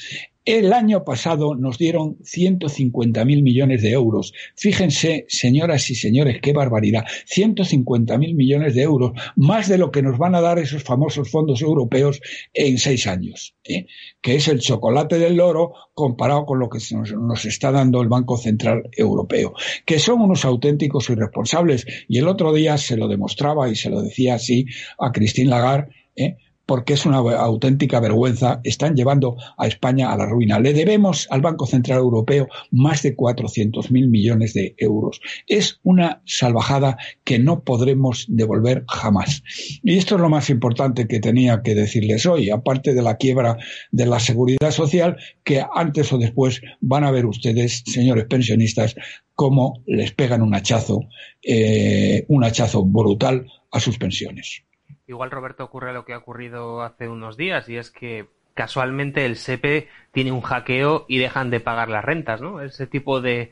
El 0.50 0.74
año 0.74 1.04
pasado 1.04 1.54
nos 1.54 1.78
dieron 1.78 2.18
150.000 2.24 3.44
millones 3.44 3.84
de 3.84 3.92
euros. 3.92 4.34
Fíjense, 4.56 5.26
señoras 5.28 5.88
y 5.92 5.94
señores, 5.94 6.40
qué 6.42 6.54
barbaridad. 6.54 7.06
150.000 7.28 8.34
millones 8.34 8.74
de 8.74 8.82
euros, 8.82 9.12
más 9.36 9.68
de 9.70 9.78
lo 9.78 9.92
que 9.92 10.02
nos 10.02 10.18
van 10.18 10.34
a 10.34 10.42
dar 10.42 10.58
esos 10.58 10.82
famosos 10.82 11.30
fondos 11.30 11.62
europeos 11.62 12.20
en 12.52 12.80
seis 12.80 13.06
años, 13.06 13.54
¿eh? 13.64 13.86
que 14.22 14.38
es 14.38 14.48
el 14.48 14.60
chocolate 14.60 15.20
del 15.20 15.36
loro 15.36 15.74
comparado 15.94 16.48
con 16.48 16.58
lo 16.58 16.68
que 16.68 16.80
nos, 16.96 17.14
nos, 17.14 17.46
está 17.46 17.72
dando 17.72 18.02
el 18.02 18.08
Banco 18.08 18.36
Central 18.36 18.90
Europeo, 18.98 19.54
que 19.86 20.00
son 20.00 20.20
unos 20.20 20.46
auténticos 20.46 21.12
irresponsables. 21.12 21.86
Y 22.08 22.18
el 22.18 22.28
otro 22.28 22.52
día 22.54 22.76
se 22.80 22.98
lo 22.98 23.08
demostraba 23.08 23.70
y 23.70 23.76
se 23.76 23.92
lo 23.92 24.02
decía 24.02 24.34
así 24.34 24.66
a 24.98 25.12
Christine 25.12 25.52
Lagarde. 25.52 25.94
¿eh? 26.16 26.38
Porque 26.70 26.94
es 26.94 27.08
una 27.08 27.18
auténtica 27.18 28.00
vergüenza, 28.00 28.62
están 28.64 28.96
llevando 28.96 29.38
a 29.58 29.66
España 29.66 30.12
a 30.12 30.18
la 30.18 30.28
ruina. 30.28 30.60
Le 30.60 30.72
debemos 30.72 31.26
al 31.32 31.42
Banco 31.42 31.66
Central 31.66 31.98
Europeo 31.98 32.48
más 32.70 33.02
de 33.02 33.18
400.000 33.18 33.90
millones 34.08 34.54
de 34.54 34.76
euros. 34.78 35.20
Es 35.48 35.80
una 35.82 36.22
salvajada 36.28 37.00
que 37.24 37.40
no 37.40 37.64
podremos 37.64 38.28
devolver 38.30 38.84
jamás. 38.88 39.42
Y 39.82 39.98
esto 39.98 40.14
es 40.14 40.22
lo 40.22 40.30
más 40.30 40.52
importante 40.52 41.08
que 41.08 41.20
tenía 41.20 41.64
que 41.64 41.74
decirles 41.74 42.28
hoy, 42.28 42.52
aparte 42.52 42.94
de 42.94 43.02
la 43.02 43.18
quiebra 43.18 43.58
de 43.92 44.06
la 44.06 44.20
seguridad 44.20 44.70
social, 44.70 45.18
que 45.44 45.66
antes 45.74 46.14
o 46.14 46.20
después 46.20 46.62
van 46.82 47.04
a 47.04 47.10
ver 47.10 47.26
ustedes, 47.26 47.82
señores 47.88 48.26
pensionistas, 48.26 48.94
cómo 49.34 49.82
les 49.88 50.12
pegan 50.12 50.44
un 50.44 50.54
hachazo, 50.54 51.02
eh, 51.42 52.26
un 52.28 52.44
hachazo 52.44 52.86
brutal 52.86 53.48
a 53.72 53.80
sus 53.80 53.98
pensiones. 53.98 54.69
Igual, 55.10 55.32
Roberto, 55.32 55.64
ocurre 55.64 55.92
lo 55.92 56.06
que 56.06 56.14
ha 56.14 56.20
ocurrido 56.20 56.84
hace 56.84 57.08
unos 57.08 57.36
días 57.36 57.68
y 57.68 57.78
es 57.78 57.90
que 57.90 58.28
casualmente 58.54 59.26
el 59.26 59.38
SEPE 59.38 59.88
tiene 60.12 60.32
un 60.32 60.42
hackeo 60.42 61.06
y 61.08 61.18
dejan 61.18 61.50
de 61.50 61.60
pagar 61.60 61.90
las 61.90 62.06
rentas, 62.06 62.42
¿no? 62.42 62.62
Ese 62.62 62.86
tipo 62.86 63.20
de, 63.20 63.50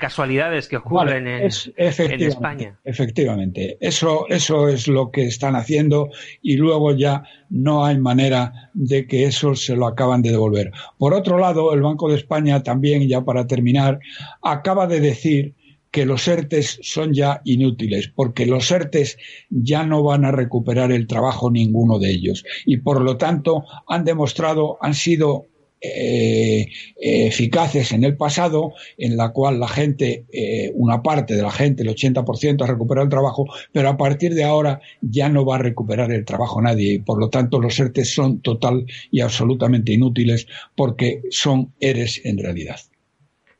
casualidades 0.00 0.66
que 0.66 0.78
ocurren 0.78 1.26
en, 1.26 1.42
España. 2.22 2.78
Efectivamente, 2.84 3.76
eso, 3.80 4.26
eso 4.30 4.66
es 4.70 4.88
lo 4.88 5.10
que 5.10 5.26
están 5.26 5.56
haciendo 5.56 6.08
y 6.40 6.56
luego 6.56 6.94
ya 6.94 7.22
no 7.50 7.84
hay 7.84 7.98
manera 7.98 8.70
de 8.72 9.06
que 9.06 9.24
eso 9.24 9.54
se 9.56 9.76
lo 9.76 9.86
acaban 9.86 10.22
de 10.22 10.30
devolver. 10.30 10.72
Por 10.96 11.12
otro 11.12 11.36
lado, 11.36 11.74
el 11.74 11.82
Banco 11.82 12.08
de 12.08 12.16
España 12.16 12.62
también, 12.62 13.06
ya 13.06 13.20
para 13.20 13.46
terminar, 13.46 14.00
acaba 14.40 14.86
de 14.86 15.00
decir 15.00 15.54
que 15.90 16.06
los 16.06 16.26
ERTES 16.28 16.80
son 16.82 17.14
ya 17.14 17.40
inútiles, 17.44 18.08
porque 18.14 18.46
los 18.46 18.70
ERTES 18.70 19.18
ya 19.50 19.84
no 19.84 20.02
van 20.02 20.24
a 20.24 20.32
recuperar 20.32 20.92
el 20.92 21.06
trabajo 21.06 21.50
ninguno 21.50 21.98
de 21.98 22.10
ellos. 22.10 22.44
Y 22.66 22.78
por 22.78 23.00
lo 23.00 23.16
tanto 23.16 23.64
han 23.86 24.04
demostrado, 24.04 24.78
han 24.80 24.94
sido 24.94 25.46
eh, 25.80 26.66
eficaces 26.96 27.92
en 27.92 28.02
el 28.02 28.16
pasado, 28.16 28.72
en 28.96 29.16
la 29.16 29.30
cual 29.30 29.60
la 29.60 29.68
gente, 29.68 30.26
eh, 30.32 30.72
una 30.74 31.02
parte 31.02 31.36
de 31.36 31.42
la 31.42 31.52
gente, 31.52 31.84
el 31.84 31.90
80%, 31.90 32.64
ha 32.64 32.66
recuperado 32.66 33.04
el 33.04 33.10
trabajo, 33.10 33.46
pero 33.72 33.88
a 33.88 33.96
partir 33.96 34.34
de 34.34 34.42
ahora 34.42 34.80
ya 35.00 35.28
no 35.28 35.44
va 35.46 35.56
a 35.56 35.58
recuperar 35.58 36.10
el 36.10 36.24
trabajo 36.24 36.60
nadie 36.60 36.94
y 36.94 36.98
por 36.98 37.20
lo 37.20 37.30
tanto 37.30 37.60
los 37.60 37.78
ERTES 37.78 38.12
son 38.12 38.40
total 38.40 38.86
y 39.12 39.20
absolutamente 39.20 39.92
inútiles 39.92 40.48
porque 40.74 41.22
son 41.30 41.72
ERES 41.78 42.22
en 42.24 42.38
realidad. 42.38 42.80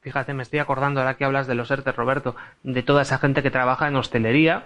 Fíjate, 0.09 0.33
me 0.33 0.43
estoy 0.43 0.59
acordando 0.59 1.01
ahora 1.01 1.19
que 1.19 1.27
hablas 1.27 1.47
de 1.47 1.55
los 1.55 1.71
ERTE, 1.71 1.93
Roberto, 1.93 2.35
de 2.63 2.83
toda 2.83 3.03
esa 3.03 3.19
gente 3.19 3.43
que 3.43 3.51
trabaja 3.51 3.89
en 3.89 3.97
hostelería, 3.97 4.65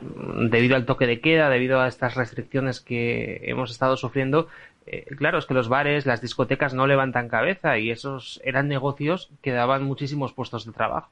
debido 0.49 0.77
al 0.77 0.87
toque 0.87 1.09
de 1.09 1.21
queda, 1.21 1.51
debido 1.51 1.81
a 1.81 1.89
estas 1.89 2.15
restricciones 2.15 2.79
que 2.79 3.41
hemos 3.43 3.73
estado 3.73 3.97
sufriendo. 3.97 4.47
Eh, 4.87 5.05
claro, 5.17 5.41
es 5.41 5.47
que 5.47 5.55
los 5.55 5.69
bares, 5.69 6.07
las 6.07 6.21
discotecas 6.21 6.75
no 6.75 6.87
levantan 6.87 7.29
cabeza 7.29 7.77
y 7.77 7.91
esos 7.91 8.41
eran 8.45 8.69
negocios 8.69 9.31
que 9.43 9.51
daban 9.51 9.83
muchísimos 9.83 10.33
puestos 10.33 10.65
de 10.65 10.71
trabajo. 10.71 11.11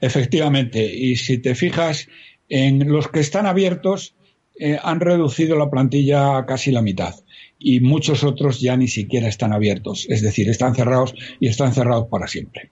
Efectivamente, 0.00 0.84
y 0.84 1.16
si 1.16 1.38
te 1.38 1.56
fijas, 1.56 2.08
en 2.48 2.92
los 2.92 3.08
que 3.08 3.18
están 3.18 3.46
abiertos 3.46 4.14
eh, 4.54 4.78
han 4.80 5.00
reducido 5.00 5.56
la 5.56 5.68
plantilla 5.68 6.36
a 6.36 6.46
casi 6.46 6.70
la 6.70 6.80
mitad 6.80 7.16
y 7.58 7.80
muchos 7.80 8.22
otros 8.22 8.60
ya 8.60 8.76
ni 8.76 8.86
siquiera 8.86 9.26
están 9.26 9.52
abiertos, 9.52 10.06
es 10.08 10.22
decir, 10.22 10.48
están 10.48 10.76
cerrados 10.76 11.12
y 11.40 11.48
están 11.48 11.74
cerrados 11.74 12.06
para 12.08 12.28
siempre. 12.28 12.70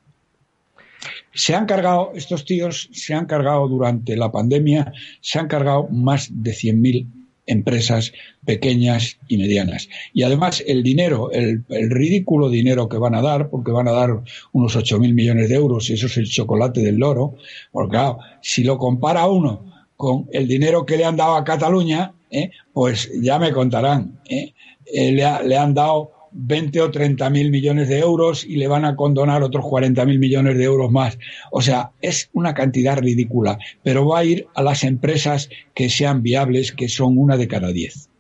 Se 1.33 1.55
han 1.55 1.67
cargado, 1.67 2.13
estos 2.15 2.45
tíos 2.45 2.89
se 2.93 3.15
han 3.15 3.27
cargado 3.27 3.69
durante 3.69 4.17
la 4.17 4.33
pandemia, 4.33 4.93
se 5.21 5.39
han 5.39 5.49
cargado 5.49 5.89
más 5.89 6.29
de 6.31 6.53
100.000 6.53 7.07
empresas 7.47 8.13
pequeñas 8.45 9.19
y 9.29 9.37
medianas. 9.37 9.89
Y 10.13 10.23
además 10.23 10.63
el 10.67 10.83
dinero, 10.83 11.31
el, 11.33 11.65
ridículo 11.69 12.49
dinero 12.49 12.89
que 12.89 12.97
van 12.97 13.15
a 13.15 13.23
dar, 13.23 13.51
porque 13.51 13.73
van 13.73 13.89
a 13.89 13.93
dar 13.93 14.23
unos 14.53 14.77
8.000 14.77 15.13
millones 15.13 15.49
de 15.49 15.57
euros, 15.57 15.91
y 15.91 15.95
eso 15.95 16.07
es 16.07 16.17
el 16.17 16.29
chocolate 16.29 16.81
del 16.81 16.97
loro, 16.97 17.35
porque 17.73 17.91
claro, 17.91 18.19
si 18.41 18.63
lo 18.63 18.79
compara 18.79 19.27
uno 19.27 19.67
con 19.97 20.29
el 20.33 20.49
dinero 20.49 20.87
que 20.87 20.97
le 20.97 21.05
han 21.05 21.17
dado 21.17 21.35
a 21.35 21.45
Cataluña, 21.45 22.15
¿eh? 22.31 22.51
pues 22.73 23.11
ya 23.21 23.39
me 23.39 23.53
contarán, 23.53 24.21
¿eh? 24.29 24.55
Eh, 24.93 25.13
le, 25.13 25.25
le 25.47 25.57
han 25.57 25.75
dado 25.75 26.13
20 26.33 26.81
o 26.81 26.91
30 26.91 27.31
mil 27.31 27.51
millones 27.51 27.89
de 27.89 27.99
euros 27.99 28.45
y 28.45 28.57
le 28.57 28.69
van 28.69 28.85
a 28.85 28.97
condonar 28.97 29.43
otros 29.43 29.65
40 29.65 30.05
mil 30.05 30.19
millones 30.19 30.57
de 30.57 30.65
euros 30.65 30.91
más. 30.91 31.19
O 31.51 31.61
sea, 31.63 31.91
es 32.01 32.31
una 32.33 32.55
cantidad 32.55 32.99
ridícula, 32.99 33.59
pero 33.83 34.07
va 34.07 34.21
a 34.21 34.25
ir 34.25 34.47
a 34.55 34.63
las 34.63 34.85
empresas 34.85 35.51
que 35.75 35.89
sean 35.89 36.23
viables, 36.23 36.73
que 36.73 36.89
son 36.89 37.19
una 37.19 37.37
de 37.37 37.49
cada 37.49 37.69
diez. 37.73 38.11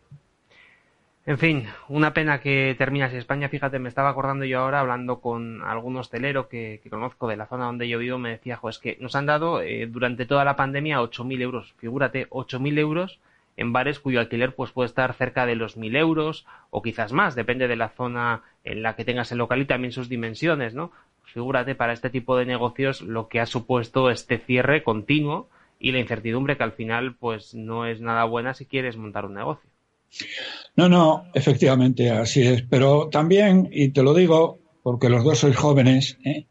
En 1.26 1.38
fin, 1.38 1.66
una 1.88 2.12
pena 2.12 2.40
que 2.40 2.74
termine 2.76 3.04
así 3.04 3.16
España. 3.16 3.48
Fíjate, 3.48 3.78
me 3.78 3.88
estaba 3.88 4.08
acordando 4.08 4.44
yo 4.44 4.58
ahora 4.58 4.80
hablando 4.80 5.20
con 5.20 5.62
algún 5.62 5.96
hostelero 5.96 6.48
que, 6.48 6.80
conozco 6.90 7.28
de 7.28 7.36
la 7.36 7.46
zona 7.46 7.66
donde 7.66 7.88
yo 7.88 7.98
vivo, 7.98 8.18
me 8.18 8.30
decía, 8.30 8.56
jo, 8.56 8.68
es 8.68 8.78
que 8.78 8.96
nos 9.00 9.14
han 9.14 9.26
dado 9.26 9.60
eh, 9.62 9.86
durante 9.86 10.26
toda 10.26 10.44
la 10.44 10.56
pandemia 10.56 11.00
8.000 11.00 11.42
euros. 11.42 11.74
Figúrate, 11.78 12.28
8.000 12.30 12.78
euros 12.78 13.20
en 13.56 13.72
bares 13.72 14.00
cuyo 14.00 14.20
alquiler 14.20 14.54
pues 14.54 14.70
puede 14.70 14.86
estar 14.86 15.14
cerca 15.14 15.46
de 15.46 15.54
los 15.54 15.76
mil 15.76 15.96
euros 15.96 16.46
o 16.70 16.82
quizás 16.82 17.12
más, 17.12 17.34
depende 17.34 17.68
de 17.68 17.76
la 17.76 17.90
zona 17.90 18.42
en 18.64 18.82
la 18.82 18.96
que 18.96 19.04
tengas 19.04 19.32
el 19.32 19.38
local 19.38 19.60
y 19.60 19.66
también 19.66 19.92
sus 19.92 20.08
dimensiones, 20.08 20.74
¿no? 20.74 20.92
Figúrate 21.24 21.74
para 21.74 21.92
este 21.92 22.10
tipo 22.10 22.36
de 22.36 22.46
negocios 22.46 23.02
lo 23.02 23.28
que 23.28 23.40
ha 23.40 23.46
supuesto 23.46 24.10
este 24.10 24.38
cierre 24.38 24.82
continuo 24.82 25.48
y 25.78 25.92
la 25.92 26.00
incertidumbre 26.00 26.56
que 26.56 26.64
al 26.64 26.72
final 26.72 27.14
pues 27.14 27.54
no 27.54 27.86
es 27.86 28.00
nada 28.00 28.24
buena 28.24 28.54
si 28.54 28.66
quieres 28.66 28.96
montar 28.96 29.26
un 29.26 29.34
negocio. 29.34 29.70
No, 30.76 30.88
no, 30.88 31.26
efectivamente, 31.34 32.10
así 32.10 32.42
es. 32.42 32.62
Pero 32.62 33.08
también, 33.08 33.68
y 33.70 33.90
te 33.90 34.02
lo 34.02 34.12
digo, 34.12 34.58
porque 34.82 35.08
los 35.08 35.24
dos 35.24 35.38
sois 35.38 35.56
jóvenes, 35.56 36.18
¿eh? 36.24 36.46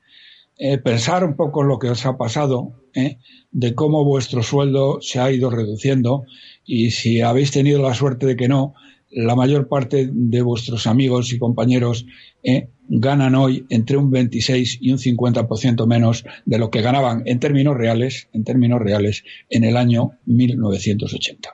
Eh, 0.57 0.77
pensar 0.77 1.23
un 1.23 1.35
poco 1.35 1.61
en 1.61 1.69
lo 1.69 1.79
que 1.79 1.89
os 1.89 2.05
ha 2.05 2.17
pasado, 2.17 2.73
¿eh? 2.93 3.17
de 3.51 3.75
cómo 3.75 4.03
vuestro 4.03 4.43
sueldo 4.43 4.99
se 5.01 5.19
ha 5.19 5.31
ido 5.31 5.49
reduciendo 5.49 6.25
y 6.65 6.91
si 6.91 7.21
habéis 7.21 7.51
tenido 7.51 7.81
la 7.81 7.93
suerte 7.93 8.25
de 8.25 8.35
que 8.35 8.47
no, 8.47 8.73
la 9.11 9.35
mayor 9.35 9.67
parte 9.67 10.09
de 10.11 10.41
vuestros 10.41 10.87
amigos 10.87 11.33
y 11.33 11.39
compañeros 11.39 12.05
eh, 12.43 12.69
ganan 12.87 13.35
hoy 13.35 13.65
entre 13.69 13.97
un 13.97 14.11
26 14.11 14.79
y 14.81 14.91
un 14.91 14.97
50% 14.97 15.87
menos 15.87 16.25
de 16.45 16.59
lo 16.59 16.69
que 16.69 16.81
ganaban 16.81 17.23
en 17.25 17.39
términos 17.39 17.75
reales, 17.75 18.29
en 18.33 18.43
términos 18.43 18.79
reales, 18.79 19.23
en 19.49 19.63
el 19.63 19.77
año 19.77 20.11
1980. 20.25 21.51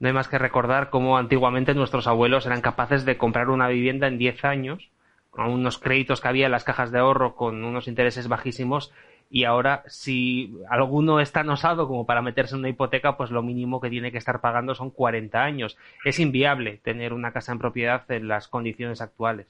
No 0.00 0.08
hay 0.08 0.14
más 0.14 0.28
que 0.28 0.38
recordar 0.38 0.90
cómo 0.90 1.18
antiguamente 1.18 1.74
nuestros 1.74 2.06
abuelos 2.06 2.46
eran 2.46 2.60
capaces 2.60 3.04
de 3.04 3.18
comprar 3.18 3.50
una 3.50 3.68
vivienda 3.68 4.06
en 4.06 4.18
10 4.18 4.44
años, 4.44 4.90
con 5.30 5.50
unos 5.50 5.78
créditos 5.78 6.20
que 6.20 6.28
había 6.28 6.46
en 6.46 6.52
las 6.52 6.64
cajas 6.64 6.90
de 6.90 6.98
ahorro 6.98 7.34
con 7.34 7.64
unos 7.64 7.88
intereses 7.88 8.28
bajísimos 8.28 8.92
y 9.30 9.44
ahora 9.44 9.84
si 9.88 10.54
alguno 10.70 11.20
es 11.20 11.32
tan 11.32 11.50
osado 11.50 11.86
como 11.86 12.06
para 12.06 12.22
meterse 12.22 12.54
en 12.54 12.60
una 12.60 12.70
hipoteca, 12.70 13.16
pues 13.16 13.30
lo 13.30 13.42
mínimo 13.42 13.80
que 13.80 13.90
tiene 13.90 14.10
que 14.10 14.18
estar 14.18 14.40
pagando 14.40 14.74
son 14.74 14.90
40 14.90 15.42
años. 15.42 15.76
Es 16.04 16.18
inviable 16.18 16.80
tener 16.82 17.12
una 17.12 17.32
casa 17.32 17.52
en 17.52 17.58
propiedad 17.58 18.10
en 18.10 18.28
las 18.28 18.48
condiciones 18.48 19.00
actuales. 19.00 19.46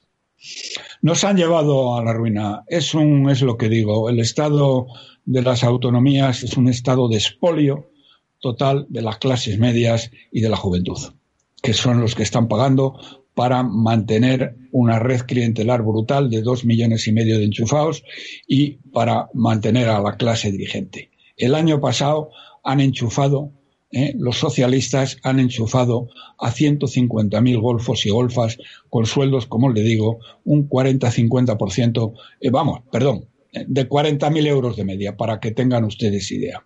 Nos 1.01 1.23
han 1.23 1.37
llevado 1.37 1.97
a 1.97 2.03
la 2.03 2.13
ruina. 2.13 2.63
Es 2.67 2.93
un 2.93 3.29
es 3.29 3.41
lo 3.41 3.57
que 3.57 3.69
digo, 3.69 4.09
el 4.09 4.19
estado 4.19 4.87
de 5.25 5.41
las 5.41 5.63
autonomías 5.63 6.43
es 6.43 6.57
un 6.57 6.67
estado 6.67 7.07
de 7.09 7.15
expolio 7.15 7.89
total 8.39 8.85
de 8.89 9.01
las 9.01 9.17
clases 9.17 9.59
medias 9.59 10.11
y 10.31 10.41
de 10.41 10.49
la 10.49 10.55
juventud, 10.55 10.97
que 11.61 11.73
son 11.73 11.99
los 11.99 12.15
que 12.15 12.23
están 12.23 12.47
pagando 12.47 12.99
para 13.39 13.63
mantener 13.63 14.57
una 14.73 14.99
red 14.99 15.21
clientelar 15.21 15.81
brutal 15.81 16.29
de 16.29 16.41
dos 16.41 16.65
millones 16.65 17.07
y 17.07 17.13
medio 17.13 17.37
de 17.37 17.45
enchufados 17.45 18.03
y 18.49 18.71
para 18.91 19.29
mantener 19.33 19.87
a 19.87 20.01
la 20.01 20.17
clase 20.17 20.51
dirigente. 20.51 21.09
El 21.37 21.55
año 21.55 21.79
pasado 21.79 22.31
han 22.65 22.81
enchufado, 22.81 23.53
¿eh? 23.93 24.13
los 24.19 24.35
socialistas 24.35 25.19
han 25.23 25.39
enchufado 25.39 26.09
a 26.37 26.51
150.000 26.51 27.61
golfos 27.61 28.05
y 28.05 28.09
golfas 28.09 28.57
con 28.89 29.05
sueldos, 29.05 29.45
como 29.45 29.69
le 29.69 29.83
digo, 29.83 30.19
un 30.43 30.67
40-50%, 30.67 32.13
eh, 32.41 32.49
vamos, 32.49 32.81
perdón, 32.91 33.23
de 33.53 33.87
40.000 33.87 34.47
euros 34.47 34.75
de 34.75 34.83
media, 34.83 35.15
para 35.15 35.39
que 35.39 35.51
tengan 35.51 35.85
ustedes 35.85 36.29
idea. 36.33 36.61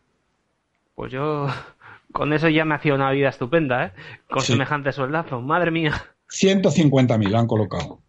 Pues 0.96 1.12
yo 1.12 1.46
con 2.12 2.34
eso 2.34 2.50
ya 2.50 2.66
me 2.66 2.74
hacía 2.74 2.96
una 2.96 3.12
vida 3.12 3.30
estupenda, 3.30 3.86
¿eh? 3.86 3.92
Con 4.28 4.42
semejante 4.42 4.92
soldazo, 4.92 5.40
madre 5.40 5.70
mía. 5.70 6.13
150.000 6.34 7.38
han 7.38 7.48
colocado. 7.48 8.02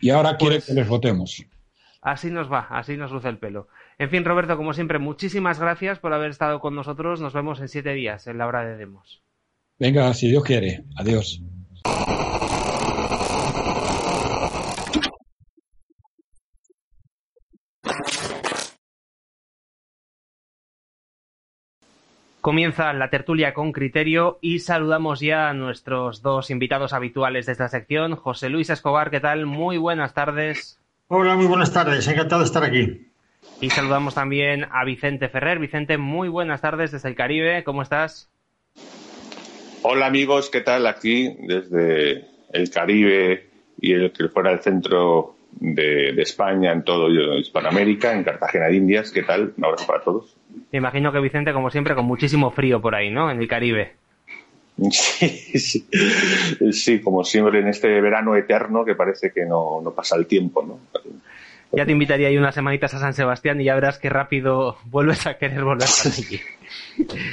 Y 0.00 0.10
ahora 0.10 0.36
quiere 0.36 0.56
pues 0.56 0.66
que 0.66 0.74
les 0.74 0.88
votemos. 0.88 1.44
Así 2.02 2.30
nos 2.30 2.50
va, 2.50 2.68
así 2.70 2.96
nos 2.96 3.10
luce 3.10 3.28
el 3.28 3.38
pelo. 3.38 3.68
En 3.98 4.10
fin, 4.10 4.24
Roberto, 4.24 4.56
como 4.56 4.72
siempre, 4.72 4.98
muchísimas 4.98 5.58
gracias 5.58 5.98
por 5.98 6.12
haber 6.12 6.30
estado 6.30 6.60
con 6.60 6.74
nosotros. 6.74 7.20
Nos 7.20 7.32
vemos 7.32 7.60
en 7.60 7.68
siete 7.68 7.94
días 7.94 8.26
en 8.26 8.38
la 8.38 8.46
hora 8.46 8.64
de 8.64 8.76
Demos. 8.76 9.22
Venga, 9.78 10.12
si 10.14 10.28
Dios 10.28 10.44
quiere. 10.44 10.84
Adiós. 10.96 11.42
Comienza 22.46 22.92
la 22.92 23.10
tertulia 23.10 23.52
con 23.52 23.72
criterio 23.72 24.38
y 24.40 24.60
saludamos 24.60 25.18
ya 25.18 25.48
a 25.48 25.52
nuestros 25.52 26.22
dos 26.22 26.48
invitados 26.48 26.92
habituales 26.92 27.46
de 27.46 27.50
esta 27.50 27.66
sección. 27.66 28.14
José 28.14 28.50
Luis 28.50 28.70
Escobar, 28.70 29.10
¿qué 29.10 29.18
tal? 29.18 29.46
Muy 29.46 29.78
buenas 29.78 30.14
tardes. 30.14 30.78
Hola, 31.08 31.34
muy 31.34 31.46
buenas 31.46 31.72
tardes. 31.72 32.06
Encantado 32.06 32.42
de 32.42 32.46
estar 32.46 32.62
aquí. 32.62 33.08
Y 33.60 33.70
saludamos 33.70 34.14
también 34.14 34.64
a 34.70 34.84
Vicente 34.84 35.28
Ferrer. 35.28 35.58
Vicente, 35.58 35.98
muy 35.98 36.28
buenas 36.28 36.60
tardes 36.60 36.92
desde 36.92 37.08
el 37.08 37.16
Caribe. 37.16 37.64
¿Cómo 37.64 37.82
estás? 37.82 38.30
Hola 39.82 40.06
amigos, 40.06 40.48
¿qué 40.48 40.60
tal? 40.60 40.86
Aquí 40.86 41.36
desde 41.48 42.28
el 42.52 42.70
Caribe 42.70 43.48
y 43.80 43.92
el 43.92 44.12
que 44.12 44.28
fuera 44.28 44.52
el 44.52 44.60
centro 44.60 45.34
de, 45.50 46.10
España, 46.22 46.70
en 46.70 46.84
todo 46.84 47.10
Hispanoamérica, 47.40 48.12
en 48.12 48.22
Cartagena 48.22 48.66
de 48.66 48.76
Indias. 48.76 49.10
¿Qué 49.10 49.24
tal? 49.24 49.52
Un 49.56 49.64
abrazo 49.64 49.84
para 49.88 50.04
todos. 50.04 50.35
Me 50.72 50.78
imagino 50.78 51.12
que 51.12 51.20
Vicente, 51.20 51.52
como 51.52 51.70
siempre, 51.70 51.94
con 51.94 52.04
muchísimo 52.04 52.50
frío 52.50 52.80
por 52.80 52.94
ahí, 52.94 53.10
¿no? 53.10 53.30
En 53.30 53.40
el 53.40 53.48
Caribe. 53.48 53.94
Sí, 54.90 55.58
sí, 55.58 55.88
sí, 56.70 57.00
como 57.00 57.24
siempre 57.24 57.60
en 57.60 57.68
este 57.68 57.88
verano 58.00 58.36
eterno 58.36 58.84
que 58.84 58.94
parece 58.94 59.32
que 59.32 59.46
no, 59.46 59.80
no 59.82 59.92
pasa 59.92 60.16
el 60.16 60.26
tiempo, 60.26 60.62
¿no? 60.62 60.78
Ya 61.72 61.84
te 61.84 61.92
invitaría 61.92 62.28
ahí 62.28 62.38
unas 62.38 62.54
semanitas 62.54 62.94
a 62.94 62.98
San 62.98 63.12
Sebastián 63.12 63.60
y 63.60 63.64
ya 63.64 63.74
verás 63.74 63.98
qué 63.98 64.08
rápido 64.08 64.78
vuelves 64.84 65.26
a 65.26 65.36
querer 65.36 65.64
volver 65.64 65.88
para 66.02 66.14
allí. 66.14 66.40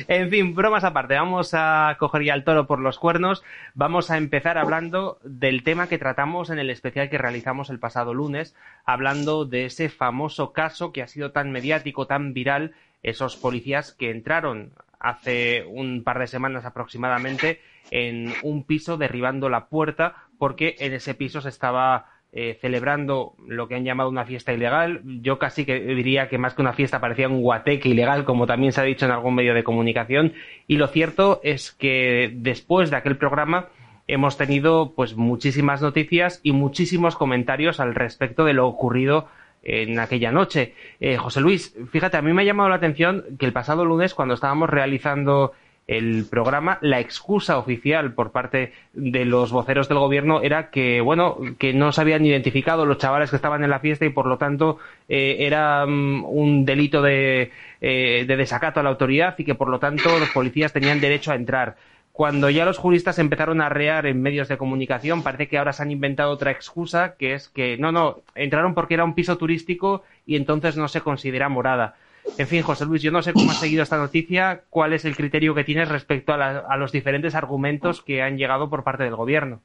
en 0.08 0.30
fin, 0.30 0.56
bromas 0.56 0.84
aparte, 0.84 1.14
vamos 1.14 1.52
a 1.54 1.96
coger 2.00 2.24
ya 2.24 2.34
el 2.34 2.44
toro 2.44 2.66
por 2.66 2.80
los 2.80 2.98
cuernos. 2.98 3.44
Vamos 3.74 4.10
a 4.10 4.18
empezar 4.18 4.58
hablando 4.58 5.20
del 5.24 5.64
tema 5.64 5.88
que 5.88 6.00
tratamos 6.00 6.50
en 6.50 6.60
el 6.60 6.72
especial 6.72 7.10
que 7.10 7.18
realizamos 7.18 7.70
el 7.70 7.80
pasado 7.80 8.14
lunes, 8.14 8.56
hablando 8.86 9.46
de 9.46 9.66
ese 9.66 9.90
famoso 9.90 10.52
caso 10.52 10.92
que 10.92 11.04
ha 11.04 11.08
sido 11.08 11.32
tan 11.32 11.52
mediático, 11.52 12.08
tan 12.08 12.34
viral, 12.34 12.74
esos 13.04 13.36
policías 13.36 13.92
que 13.92 14.10
entraron 14.10 14.74
hace 15.00 15.66
un 15.68 16.04
par 16.04 16.20
de 16.20 16.28
semanas 16.28 16.66
aproximadamente 16.66 17.60
en 17.92 18.34
un 18.42 18.64
piso 18.64 18.98
derribando 18.98 19.50
la 19.50 19.68
puerta 19.68 20.16
porque 20.40 20.76
en 20.80 20.94
ese 20.94 21.14
piso 21.14 21.42
se 21.42 21.50
estaba 21.50 22.14
eh, 22.32 22.58
celebrando 22.60 23.36
lo 23.48 23.68
que 23.68 23.76
han 23.76 23.84
llamado 23.84 24.10
una 24.10 24.26
fiesta 24.26 24.54
ilegal. 24.54 25.02
Yo 25.22 25.38
casi 25.38 25.66
que 25.66 25.80
diría 25.80 26.30
que 26.30 26.40
más 26.40 26.56
que 26.56 26.64
una 26.64 26.74
fiesta 26.74 27.00
parecía 27.00 27.30
un 27.30 27.42
guateque 27.42 27.90
ilegal, 27.90 28.26
como 28.26 28.48
también 28.48 28.72
se 28.72 28.82
ha 28.82 28.86
dicho 28.86 29.06
en 29.06 29.12
algún 29.12 29.36
medio 29.36 29.54
de 29.54 29.64
comunicación. 29.64 30.34
Y 30.66 30.78
lo 30.78 30.88
cierto 30.88 31.42
es 31.44 31.72
que 31.72 32.32
después 32.34 32.90
de 32.90 32.98
aquel 32.98 33.18
programa 33.18 33.68
hemos 34.08 34.36
tenido 34.38 34.94
pues 34.96 35.16
muchísimas 35.16 35.82
noticias 35.82 36.40
y 36.42 36.54
muchísimos 36.54 37.16
comentarios 37.16 37.80
al 37.80 37.94
respecto 37.94 38.46
de 38.46 38.54
lo 38.54 38.68
ocurrido 38.68 39.28
en 39.64 40.00
aquella 40.00 40.32
noche. 40.32 40.74
Eh, 41.00 41.18
José 41.18 41.42
Luis, 41.42 41.76
fíjate, 41.92 42.18
a 42.18 42.22
mí 42.22 42.34
me 42.34 42.42
ha 42.42 42.46
llamado 42.46 42.70
la 42.70 42.76
atención 42.76 43.24
que 43.40 43.46
el 43.46 43.54
pasado 43.54 43.86
lunes, 43.86 44.14
cuando 44.14 44.34
estábamos 44.34 44.70
realizando 44.70 45.54
el 45.88 46.26
programa, 46.30 46.78
la 46.82 47.00
excusa 47.00 47.58
oficial 47.58 48.14
por 48.14 48.32
parte 48.32 48.72
de 48.94 49.26
los 49.26 49.52
voceros 49.52 49.90
del 49.90 49.98
gobierno 49.98 50.42
era 50.42 50.70
que, 50.70 51.02
bueno, 51.02 51.38
que 51.60 51.74
no 51.74 51.92
se 51.92 52.00
habían 52.00 52.26
identificado 52.26 52.86
los 52.86 53.00
chavales 53.00 53.30
que 53.30 53.36
estaban 53.36 53.64
en 53.64 53.70
la 53.70 53.80
fiesta 53.80 54.06
y 54.06 54.10
por 54.10 54.26
lo 54.26 54.38
tanto 54.38 54.78
eh, 55.10 55.38
era 55.40 55.86
mm, 55.86 56.24
un 56.26 56.64
delito 56.64 57.02
de, 57.02 57.52
eh, 57.82 58.24
de 58.26 58.38
desacato 58.38 58.80
a 58.80 58.84
la 58.84 58.92
autoridad 58.92 59.36
y 59.38 59.44
que 59.44 59.56
por 59.56 59.68
lo 59.68 59.80
tanto 59.80 60.18
los 60.20 60.30
policías 60.30 60.72
tenían 60.72 61.02
derecho 61.02 61.32
a 61.34 61.36
entrar 61.36 61.76
cuando 62.14 62.52
ya 62.52 62.64
los 62.64 62.78
juristas 62.78 63.18
empezaron 63.18 63.60
a 63.60 63.70
rear 63.70 64.06
en 64.06 64.22
medios 64.22 64.48
de 64.48 64.58
comunicación, 64.58 65.24
parece 65.24 65.48
que 65.48 65.58
ahora 65.58 65.74
se 65.74 65.82
han 65.82 65.90
inventado 65.90 66.30
otra 66.30 66.52
excusa, 66.52 67.16
que 67.18 67.34
es 67.34 67.50
que 67.50 67.76
no, 67.80 67.92
no, 67.92 68.22
entraron 68.36 68.76
porque 68.76 68.94
era 68.94 69.04
un 69.04 69.16
piso 69.16 69.36
turístico 69.36 70.04
y 70.28 70.36
entonces 70.36 70.78
no 70.78 70.88
se 70.88 71.02
considera 71.02 71.50
morada. 71.50 71.96
En 72.38 72.48
fin, 72.48 72.62
José 72.62 72.86
Luis, 72.86 73.02
yo 73.02 73.12
no 73.12 73.24
sé 73.24 73.34
cómo 73.34 73.50
has 73.50 73.60
seguido 73.60 73.82
esta 73.82 73.98
noticia, 73.98 74.62
cuál 74.70 74.94
es 74.94 75.06
el 75.06 75.16
criterio 75.16 75.56
que 75.56 75.64
tienes 75.64 75.90
respecto 75.90 76.34
a, 76.34 76.78
los 76.78 76.92
diferentes 76.92 77.34
argumentos 77.34 78.04
que 78.04 78.22
han 78.22 78.38
llegado 78.38 78.70
por 78.70 78.84
parte 78.84 79.04
del 79.04 79.16
gobierno. 79.16 79.62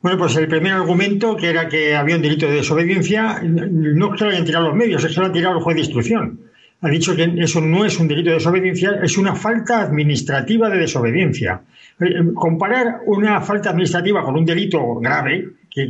Bueno, 0.00 0.18
pues 0.18 0.34
el 0.36 0.48
primer 0.48 0.72
argumento, 0.72 1.36
que 1.36 1.50
era 1.50 1.68
que 1.68 1.94
había 1.94 2.16
un 2.16 2.22
delito 2.22 2.46
de 2.46 2.54
desobediencia, 2.54 3.40
no 3.42 4.14
es 4.14 4.18
que 4.18 4.24
lo 4.24 4.30
hayan 4.30 4.46
tirado 4.46 4.68
los 4.68 4.74
medios, 4.74 5.04
que 5.04 5.20
lo 5.20 5.26
han 5.26 5.32
tirado 5.32 5.58
el 5.58 5.62
juez 5.62 5.74
de 5.76 5.82
instrucción 5.82 6.51
ha 6.82 6.88
dicho 6.88 7.14
que 7.14 7.32
eso 7.38 7.60
no 7.60 7.84
es 7.84 7.98
un 7.98 8.08
delito 8.08 8.30
de 8.30 8.36
desobediencia, 8.36 8.98
es 9.02 9.16
una 9.16 9.34
falta 9.36 9.80
administrativa 9.82 10.68
de 10.68 10.78
desobediencia. 10.78 11.62
Eh, 12.00 12.06
eh, 12.06 12.34
comparar 12.34 13.02
una 13.06 13.40
falta 13.40 13.70
administrativa 13.70 14.22
con 14.22 14.36
un 14.36 14.44
delito 14.44 14.96
grave, 14.96 15.48
que, 15.70 15.84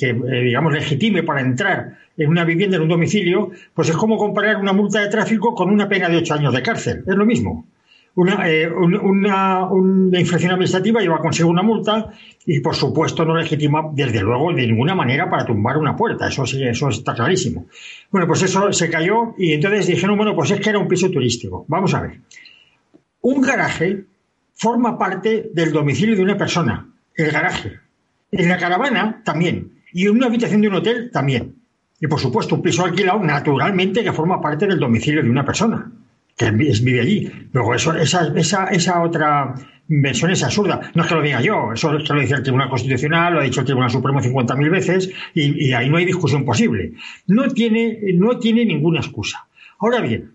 eh, 0.00 0.42
digamos 0.44 0.72
legitime 0.72 1.22
para 1.24 1.40
entrar 1.40 1.98
en 2.16 2.30
una 2.30 2.44
vivienda, 2.44 2.76
en 2.76 2.84
un 2.84 2.88
domicilio, 2.88 3.50
pues 3.74 3.90
es 3.90 3.96
como 3.96 4.16
comparar 4.16 4.56
una 4.56 4.72
multa 4.72 5.00
de 5.00 5.08
tráfico 5.08 5.54
con 5.54 5.68
una 5.68 5.88
pena 5.88 6.08
de 6.08 6.18
ocho 6.18 6.34
años 6.34 6.54
de 6.54 6.62
cárcel. 6.62 7.02
Es 7.06 7.14
lo 7.16 7.26
mismo 7.26 7.66
una, 8.16 8.48
eh, 8.48 8.66
una, 8.66 9.66
una, 9.66 10.18
infracción 10.18 10.52
administrativa 10.52 11.00
lleva 11.00 11.18
consigo 11.18 11.50
una 11.50 11.62
multa 11.62 12.12
y, 12.46 12.60
por 12.60 12.74
supuesto, 12.74 13.26
no 13.26 13.36
legitima, 13.36 13.90
desde 13.92 14.22
luego, 14.22 14.54
de 14.54 14.66
ninguna 14.66 14.94
manera 14.94 15.28
para 15.28 15.44
tumbar 15.44 15.76
una 15.76 15.94
puerta. 15.94 16.26
Eso 16.28 16.46
sí, 16.46 16.62
eso 16.64 16.88
está 16.88 17.14
clarísimo. 17.14 17.66
Bueno, 18.10 18.26
pues 18.26 18.42
eso 18.42 18.72
se 18.72 18.88
cayó 18.88 19.34
y 19.36 19.52
entonces 19.52 19.86
dijeron, 19.86 20.16
bueno, 20.16 20.34
pues 20.34 20.50
es 20.50 20.60
que 20.60 20.70
era 20.70 20.78
un 20.78 20.88
piso 20.88 21.10
turístico. 21.10 21.66
Vamos 21.68 21.92
a 21.92 22.00
ver. 22.00 22.20
Un 23.20 23.42
garaje 23.42 24.04
forma 24.54 24.96
parte 24.96 25.50
del 25.52 25.70
domicilio 25.70 26.16
de 26.16 26.22
una 26.22 26.38
persona. 26.38 26.88
El 27.14 27.30
garaje. 27.30 27.80
En 28.32 28.48
la 28.48 28.56
caravana 28.56 29.20
también. 29.24 29.72
Y 29.92 30.06
en 30.06 30.16
una 30.16 30.28
habitación 30.28 30.62
de 30.62 30.68
un 30.68 30.74
hotel 30.76 31.10
también. 31.12 31.54
Y, 32.00 32.06
por 32.06 32.18
supuesto, 32.18 32.54
un 32.54 32.62
piso 32.62 32.82
alquilado, 32.82 33.18
naturalmente, 33.20 34.02
que 34.02 34.12
forma 34.12 34.40
parte 34.40 34.66
del 34.66 34.78
domicilio 34.78 35.22
de 35.22 35.28
una 35.28 35.44
persona 35.44 35.92
que 36.36 36.50
vive 36.50 37.00
allí. 37.00 37.32
Luego, 37.52 37.74
eso, 37.74 37.94
esa, 37.94 38.32
esa, 38.36 38.66
esa 38.66 39.02
otra 39.02 39.54
versión 39.88 40.30
es 40.30 40.42
absurda. 40.42 40.90
No 40.94 41.02
es 41.02 41.08
que 41.08 41.14
lo 41.14 41.22
diga 41.22 41.40
yo, 41.40 41.72
eso 41.72 41.96
es 41.96 42.06
que 42.06 42.14
lo 42.14 42.20
dice 42.20 42.34
el 42.34 42.42
Tribunal 42.42 42.68
Constitucional, 42.68 43.34
lo 43.34 43.40
ha 43.40 43.44
dicho 43.44 43.60
el 43.60 43.66
Tribunal 43.66 43.90
Supremo 43.90 44.20
50.000 44.20 44.70
veces 44.70 45.10
y, 45.34 45.72
ahí 45.72 45.88
no 45.88 45.96
hay 45.96 46.04
discusión 46.04 46.44
posible. 46.44 46.92
No 47.26 47.48
tiene, 47.48 47.98
no 48.14 48.38
tiene 48.38 48.64
ninguna 48.64 49.00
excusa. 49.00 49.46
Ahora 49.78 50.00
bien, 50.00 50.34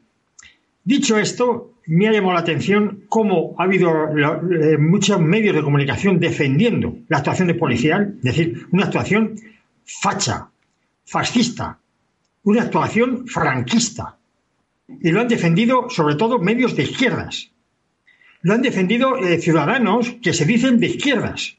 dicho 0.83 1.19
esto, 1.19 1.73
me 1.85 2.07
ha 2.07 2.11
llamado 2.11 2.33
la 2.33 2.39
atención 2.39 3.03
cómo 3.07 3.55
ha 3.57 3.63
habido 3.63 3.91
eh, 4.17 4.77
muchos 4.77 5.19
medios 5.19 5.55
de 5.55 5.61
comunicación 5.61 6.19
defendiendo 6.19 6.97
la 7.09 7.17
actuación 7.17 7.47
de 7.47 7.55
policial, 7.55 8.15
es 8.17 8.23
decir, 8.23 8.65
una 8.71 8.85
actuación 8.85 9.35
facha, 9.83 10.47
fascista, 11.05 11.77
una 12.43 12.63
actuación 12.63 13.27
franquista 13.27 14.17
y 15.01 15.11
lo 15.11 15.21
han 15.21 15.27
defendido 15.27 15.89
sobre 15.89 16.15
todo 16.15 16.39
medios 16.39 16.75
de 16.75 16.83
izquierdas. 16.83 17.51
Lo 18.41 18.53
han 18.53 18.61
defendido 18.61 19.17
eh, 19.17 19.37
ciudadanos 19.39 20.15
que 20.21 20.33
se 20.33 20.45
dicen 20.45 20.79
de 20.79 20.87
izquierdas. 20.87 21.57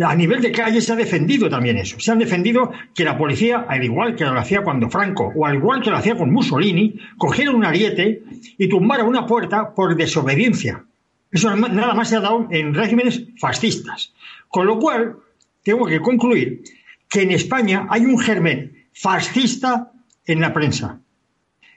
A 0.00 0.14
nivel 0.14 0.40
de 0.40 0.52
calle 0.52 0.80
se 0.80 0.92
ha 0.92 0.96
defendido 0.96 1.50
también 1.50 1.76
eso. 1.76 1.98
Se 1.98 2.12
han 2.12 2.18
defendido 2.18 2.70
que 2.94 3.04
la 3.04 3.18
policía, 3.18 3.66
al 3.68 3.82
igual 3.82 4.14
que 4.14 4.24
lo 4.24 4.38
hacía 4.38 4.62
cuando 4.62 4.88
Franco, 4.88 5.32
o 5.34 5.46
al 5.46 5.56
igual 5.56 5.82
que 5.82 5.90
lo 5.90 5.96
hacía 5.96 6.16
con 6.16 6.32
Mussolini, 6.32 6.98
cogiera 7.18 7.50
un 7.50 7.64
ariete 7.64 8.22
y 8.56 8.68
tumbara 8.68 9.04
una 9.04 9.26
puerta 9.26 9.74
por 9.74 9.96
desobediencia. 9.96 10.84
Eso 11.30 11.54
nada 11.56 11.94
más 11.94 12.08
se 12.08 12.16
ha 12.16 12.20
dado 12.20 12.48
en 12.50 12.74
regímenes 12.74 13.24
fascistas. 13.38 14.12
Con 14.48 14.66
lo 14.66 14.78
cual, 14.78 15.16
tengo 15.62 15.86
que 15.86 16.00
concluir 16.00 16.62
que 17.08 17.22
en 17.22 17.32
España 17.32 17.86
hay 17.90 18.04
un 18.04 18.18
germen 18.18 18.86
fascista 18.92 19.92
en 20.24 20.40
la 20.40 20.52
prensa. 20.52 21.00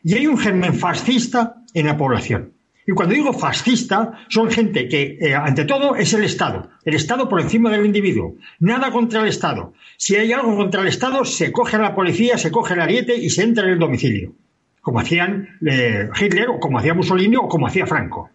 Y 0.03 0.15
hay 0.15 0.27
un 0.27 0.37
germen 0.37 0.73
fascista 0.73 1.55
en 1.73 1.87
la 1.87 1.97
población. 1.97 2.53
Y 2.85 2.91
cuando 2.91 3.15
digo 3.15 3.31
fascista, 3.31 4.25
son 4.27 4.51
gente 4.51 4.89
que, 4.89 5.17
eh, 5.21 5.33
ante 5.33 5.63
todo, 5.63 5.95
es 5.95 6.13
el 6.13 6.25
Estado. 6.25 6.69
El 6.83 6.95
Estado 6.95 7.29
por 7.29 7.39
encima 7.39 7.71
del 7.71 7.85
individuo. 7.85 8.35
Nada 8.59 8.91
contra 8.91 9.21
el 9.21 9.27
Estado. 9.27 9.73
Si 9.97 10.15
hay 10.17 10.33
algo 10.33 10.57
contra 10.57 10.81
el 10.81 10.87
Estado, 10.87 11.23
se 11.23 11.53
coge 11.53 11.77
a 11.77 11.79
la 11.79 11.95
policía, 11.95 12.37
se 12.37 12.51
coge 12.51 12.73
el 12.73 12.81
ariete 12.81 13.15
y 13.15 13.29
se 13.29 13.43
entra 13.43 13.63
en 13.63 13.71
el 13.71 13.79
domicilio. 13.79 14.33
Como 14.81 14.99
hacían 14.99 15.47
eh, 15.65 16.09
Hitler, 16.19 16.49
o 16.49 16.59
como 16.59 16.79
hacía 16.79 16.93
Mussolini, 16.93 17.37
o 17.37 17.47
como 17.47 17.67
hacía 17.67 17.87
Franco. 17.87 18.29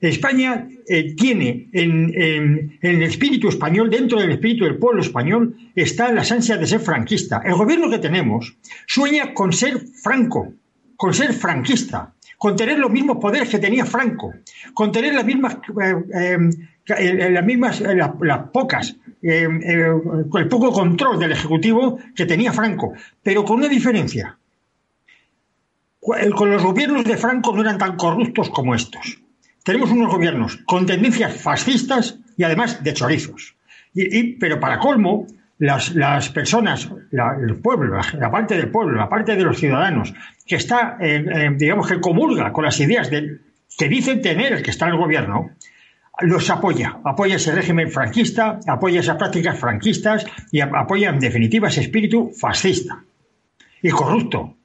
España 0.00 0.66
eh, 0.88 1.14
tiene 1.14 1.68
en, 1.72 2.78
el 2.80 3.02
espíritu 3.02 3.48
español, 3.48 3.90
dentro 3.90 4.18
del 4.18 4.32
espíritu 4.32 4.64
del 4.64 4.76
pueblo 4.76 5.02
español, 5.02 5.56
está 5.74 6.10
las 6.12 6.32
ansias 6.32 6.58
de 6.58 6.66
ser 6.66 6.80
franquista. 6.80 7.42
El 7.44 7.54
gobierno 7.54 7.90
que 7.90 7.98
tenemos 7.98 8.56
sueña 8.86 9.34
con 9.34 9.52
ser 9.52 9.78
franco, 10.02 10.54
con 11.00 11.14
ser 11.14 11.32
franquista, 11.32 12.12
con 12.36 12.54
tener 12.54 12.78
los 12.78 12.90
mismos 12.90 13.16
poderes 13.16 13.48
que 13.48 13.58
tenía 13.58 13.86
Franco, 13.86 14.34
con 14.74 14.92
tener 14.92 15.14
las 15.14 15.24
mismas, 15.24 15.56
eh, 15.82 16.50
eh, 16.94 17.30
las 17.30 17.42
mismas, 17.42 17.80
eh, 17.80 17.94
las, 17.94 18.40
pocas, 18.52 18.94
el 19.22 20.48
poco 20.50 20.70
control 20.70 21.18
del 21.18 21.32
ejecutivo 21.32 21.98
que 22.14 22.26
tenía 22.26 22.52
Franco, 22.52 22.92
pero 23.22 23.46
con 23.46 23.60
una 23.60 23.68
diferencia. 23.68 24.36
Con 26.00 26.50
los 26.50 26.62
gobiernos 26.62 27.04
de 27.04 27.16
Franco 27.16 27.54
no 27.54 27.62
eran 27.62 27.78
tan 27.78 27.96
corruptos 27.96 28.50
como 28.50 28.74
estos. 28.74 29.22
Tenemos 29.64 29.90
unos 29.90 30.12
gobiernos 30.12 30.58
con 30.66 30.84
tendencias 30.84 31.34
fascistas 31.34 32.18
y 32.36 32.44
además 32.44 32.84
de 32.84 32.92
chorizos. 32.92 33.56
pero 34.38 34.60
para 34.60 34.78
colmo, 34.78 35.26
las, 35.60 36.30
personas, 36.30 36.90
el 37.12 37.56
pueblo, 37.56 38.00
la, 38.18 38.30
parte 38.30 38.56
del 38.56 38.70
pueblo, 38.70 38.96
la 38.96 39.08
parte 39.08 39.36
de 39.36 39.44
los 39.44 39.58
ciudadanos, 39.58 40.12
que 40.46 40.56
está, 40.56 40.98
digamos, 41.56 41.86
que 41.86 42.00
comulga 42.00 42.52
con 42.52 42.64
las 42.64 42.80
ideas 42.80 43.08
que 43.08 43.88
dicen 43.88 44.22
tener 44.22 44.54
el 44.54 44.62
que 44.62 44.70
está 44.70 44.86
en 44.86 44.94
el 44.94 44.98
gobierno, 44.98 45.50
los 46.22 46.50
apoya, 46.50 46.98
apoya 47.04 47.36
ese 47.36 47.52
régimen 47.52 47.90
franquista, 47.90 48.58
apoya 48.66 49.00
esas 49.00 49.16
prácticas 49.16 49.58
franquistas 49.58 50.26
y 50.50 50.60
apoya 50.60 51.10
en 51.10 51.18
definitiva 51.18 51.68
ese 51.68 51.82
espíritu 51.82 52.30
fascista 52.38 53.04
y 53.82 53.90
corrupto. 53.90 54.56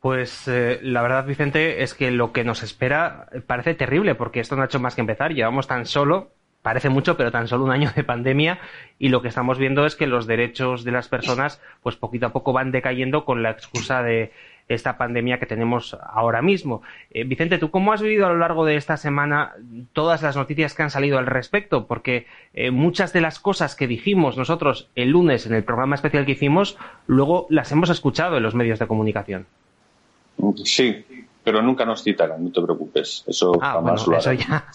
Pues 0.00 0.48
eh, 0.48 0.80
la 0.82 1.00
verdad, 1.02 1.26
Vicente, 1.26 1.82
es 1.82 1.94
que 1.94 2.10
lo 2.10 2.32
que 2.32 2.42
nos 2.42 2.62
espera 2.62 3.28
parece 3.46 3.74
terrible, 3.74 4.14
porque 4.14 4.40
esto 4.40 4.56
no 4.56 4.62
ha 4.62 4.64
hecho 4.64 4.80
más 4.80 4.94
que 4.94 5.00
empezar. 5.00 5.32
Llevamos 5.32 5.68
tan 5.68 5.86
solo 5.86 6.32
parece 6.62 6.88
mucho, 6.88 7.16
pero 7.16 7.30
tan 7.30 7.48
solo 7.48 7.64
un 7.64 7.72
año 7.72 7.90
de 7.94 8.04
pandemia 8.04 8.58
y 8.98 9.08
lo 9.08 9.20
que 9.20 9.28
estamos 9.28 9.58
viendo 9.58 9.84
es 9.84 9.96
que 9.96 10.06
los 10.06 10.26
derechos 10.26 10.84
de 10.84 10.92
las 10.92 11.08
personas, 11.08 11.60
pues 11.82 11.96
poquito 11.96 12.26
a 12.26 12.32
poco 12.32 12.52
van 12.52 12.70
decayendo 12.70 13.24
con 13.24 13.42
la 13.42 13.50
excusa 13.50 14.02
de 14.02 14.32
esta 14.68 14.96
pandemia 14.96 15.38
que 15.38 15.46
tenemos 15.46 15.96
ahora 16.02 16.40
mismo. 16.40 16.82
Eh, 17.10 17.24
Vicente, 17.24 17.58
¿tú 17.58 17.70
cómo 17.70 17.92
has 17.92 18.00
vivido 18.00 18.26
a 18.26 18.30
lo 18.30 18.38
largo 18.38 18.64
de 18.64 18.76
esta 18.76 18.96
semana 18.96 19.52
todas 19.92 20.22
las 20.22 20.36
noticias 20.36 20.74
que 20.74 20.82
han 20.82 20.90
salido 20.90 21.18
al 21.18 21.26
respecto? 21.26 21.86
Porque 21.86 22.26
eh, 22.54 22.70
muchas 22.70 23.12
de 23.12 23.20
las 23.20 23.38
cosas 23.38 23.74
que 23.74 23.86
dijimos 23.86 24.36
nosotros 24.36 24.88
el 24.94 25.10
lunes 25.10 25.46
en 25.46 25.54
el 25.54 25.64
programa 25.64 25.96
especial 25.96 26.24
que 26.24 26.32
hicimos, 26.32 26.78
luego 27.06 27.46
las 27.50 27.72
hemos 27.72 27.90
escuchado 27.90 28.36
en 28.36 28.42
los 28.42 28.54
medios 28.54 28.78
de 28.78 28.86
comunicación. 28.86 29.46
Sí, 30.64 31.04
pero 31.44 31.62
nunca 31.62 31.84
nos 31.84 32.02
citarán, 32.02 32.44
no 32.44 32.52
te 32.52 32.62
preocupes. 32.62 33.24
Eso 33.26 33.52
ah, 33.60 33.74
jamás 33.74 34.06
lo 34.06 34.16
eso 34.16 34.32
ya. 34.32 34.66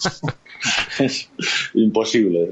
es 0.98 1.30
imposible, 1.74 2.50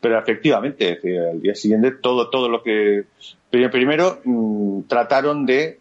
Pero 0.00 0.18
efectivamente, 0.18 1.00
al 1.30 1.40
día 1.40 1.54
siguiente, 1.54 1.92
todo, 1.92 2.28
todo 2.28 2.48
lo 2.48 2.62
que. 2.62 3.04
Primero, 3.50 4.20
mm, 4.24 4.82
trataron 4.82 5.46
de, 5.46 5.78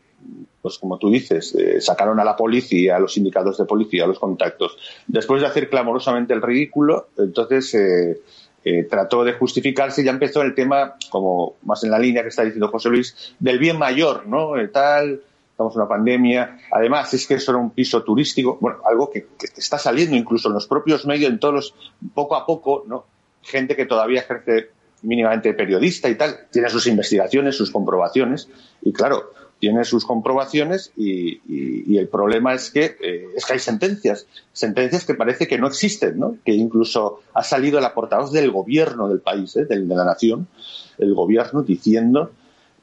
pues 0.61 0.77
como 0.77 0.97
tú 0.97 1.09
dices, 1.09 1.53
eh, 1.55 1.81
sacaron 1.81 2.19
a 2.19 2.23
la 2.23 2.37
policía, 2.37 2.95
a 2.95 2.99
los 2.99 3.13
sindicatos 3.13 3.57
de 3.57 3.65
policía, 3.65 4.05
a 4.05 4.07
los 4.07 4.19
contactos. 4.19 4.77
Después 5.07 5.41
de 5.41 5.47
hacer 5.47 5.69
clamorosamente 5.69 6.33
el 6.33 6.41
ridículo, 6.41 7.07
entonces. 7.17 7.73
Eh, 7.75 8.21
eh, 8.67 8.87
trató 8.89 9.23
de 9.23 9.33
justificarse 9.33 10.01
y 10.01 10.05
ya 10.05 10.09
empezó 10.09 10.41
el 10.41 10.55
tema, 10.55 10.95
como 11.11 11.53
más 11.61 11.83
en 11.83 11.91
la 11.91 11.99
línea 11.99 12.23
que 12.23 12.29
está 12.29 12.43
diciendo 12.43 12.69
José 12.69 12.89
Luis, 12.89 13.35
del 13.37 13.59
bien 13.59 13.77
mayor, 13.77 14.25
¿no? 14.25 14.53
Tal, 14.73 15.21
estamos 15.55 15.73
en 15.73 15.81
una 15.81 15.87
pandemia. 15.87 16.59
Además, 16.69 17.13
es 17.13 17.25
que 17.25 17.35
eso 17.35 17.53
era 17.53 17.61
un 17.61 17.69
piso 17.69 18.03
turístico, 18.03 18.57
bueno, 18.59 18.79
algo 18.85 19.09
que, 19.09 19.25
está 19.55 19.77
saliendo 19.77 20.17
incluso 20.17 20.49
en 20.49 20.53
los 20.53 20.67
propios 20.67 21.05
medios, 21.05 21.31
en 21.31 21.39
todos 21.39 21.53
los, 21.53 21.75
poco 22.13 22.35
a 22.35 22.45
poco, 22.45 22.83
¿no? 22.87 23.05
Gente 23.41 23.77
que 23.77 23.85
todavía 23.85 24.19
ejerce 24.19 24.71
mínimamente 25.03 25.53
periodista 25.53 26.09
y 26.09 26.15
tal, 26.15 26.47
tiene 26.51 26.69
sus 26.69 26.87
investigaciones, 26.87 27.55
sus 27.55 27.71
comprobaciones, 27.71 28.49
y 28.81 28.91
claro, 28.91 29.31
tiene 29.59 29.85
sus 29.85 30.03
comprobaciones 30.03 30.91
y, 30.97 31.97
el 31.97 32.09
problema 32.09 32.53
es 32.53 32.69
que, 32.69 32.97
eh, 33.01 33.27
es 33.37 33.45
que 33.45 33.53
hay 33.53 33.59
sentencias, 33.59 34.27
sentencias 34.51 35.05
que 35.05 35.13
parece 35.13 35.47
que 35.47 35.57
no 35.57 35.67
existen, 35.67 36.19
¿no? 36.19 36.35
que 36.43 36.51
incluso 36.51 37.21
ha 37.33 37.43
salido 37.43 37.79
la 37.79 37.93
portavoz 37.93 38.33
del 38.33 38.51
gobierno 38.51 39.07
del 39.07 39.21
país, 39.21 39.55
¿eh? 39.55 39.63
de, 39.63 39.77
la 39.77 40.03
nación, 40.03 40.47
el 40.97 41.13
gobierno 41.13 41.63
diciendo 41.63 42.31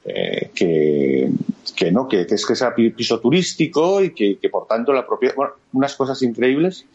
eh, 0.05 0.50
que, 0.55 1.30
que, 1.76 1.92
no, 1.92 2.09
que, 2.09 2.22
es 2.22 2.46
que 2.46 2.57
sea 2.57 2.74
piso 2.74 3.20
turístico 3.20 4.03
y 4.03 4.11
que, 4.11 4.48
por 4.50 4.66
tanto 4.66 4.92
la 4.92 5.07
propiedad, 5.07 5.34
bueno, 5.34 5.53
unas 5.72 5.94
cosas 5.94 6.22
increíbles. 6.22 6.86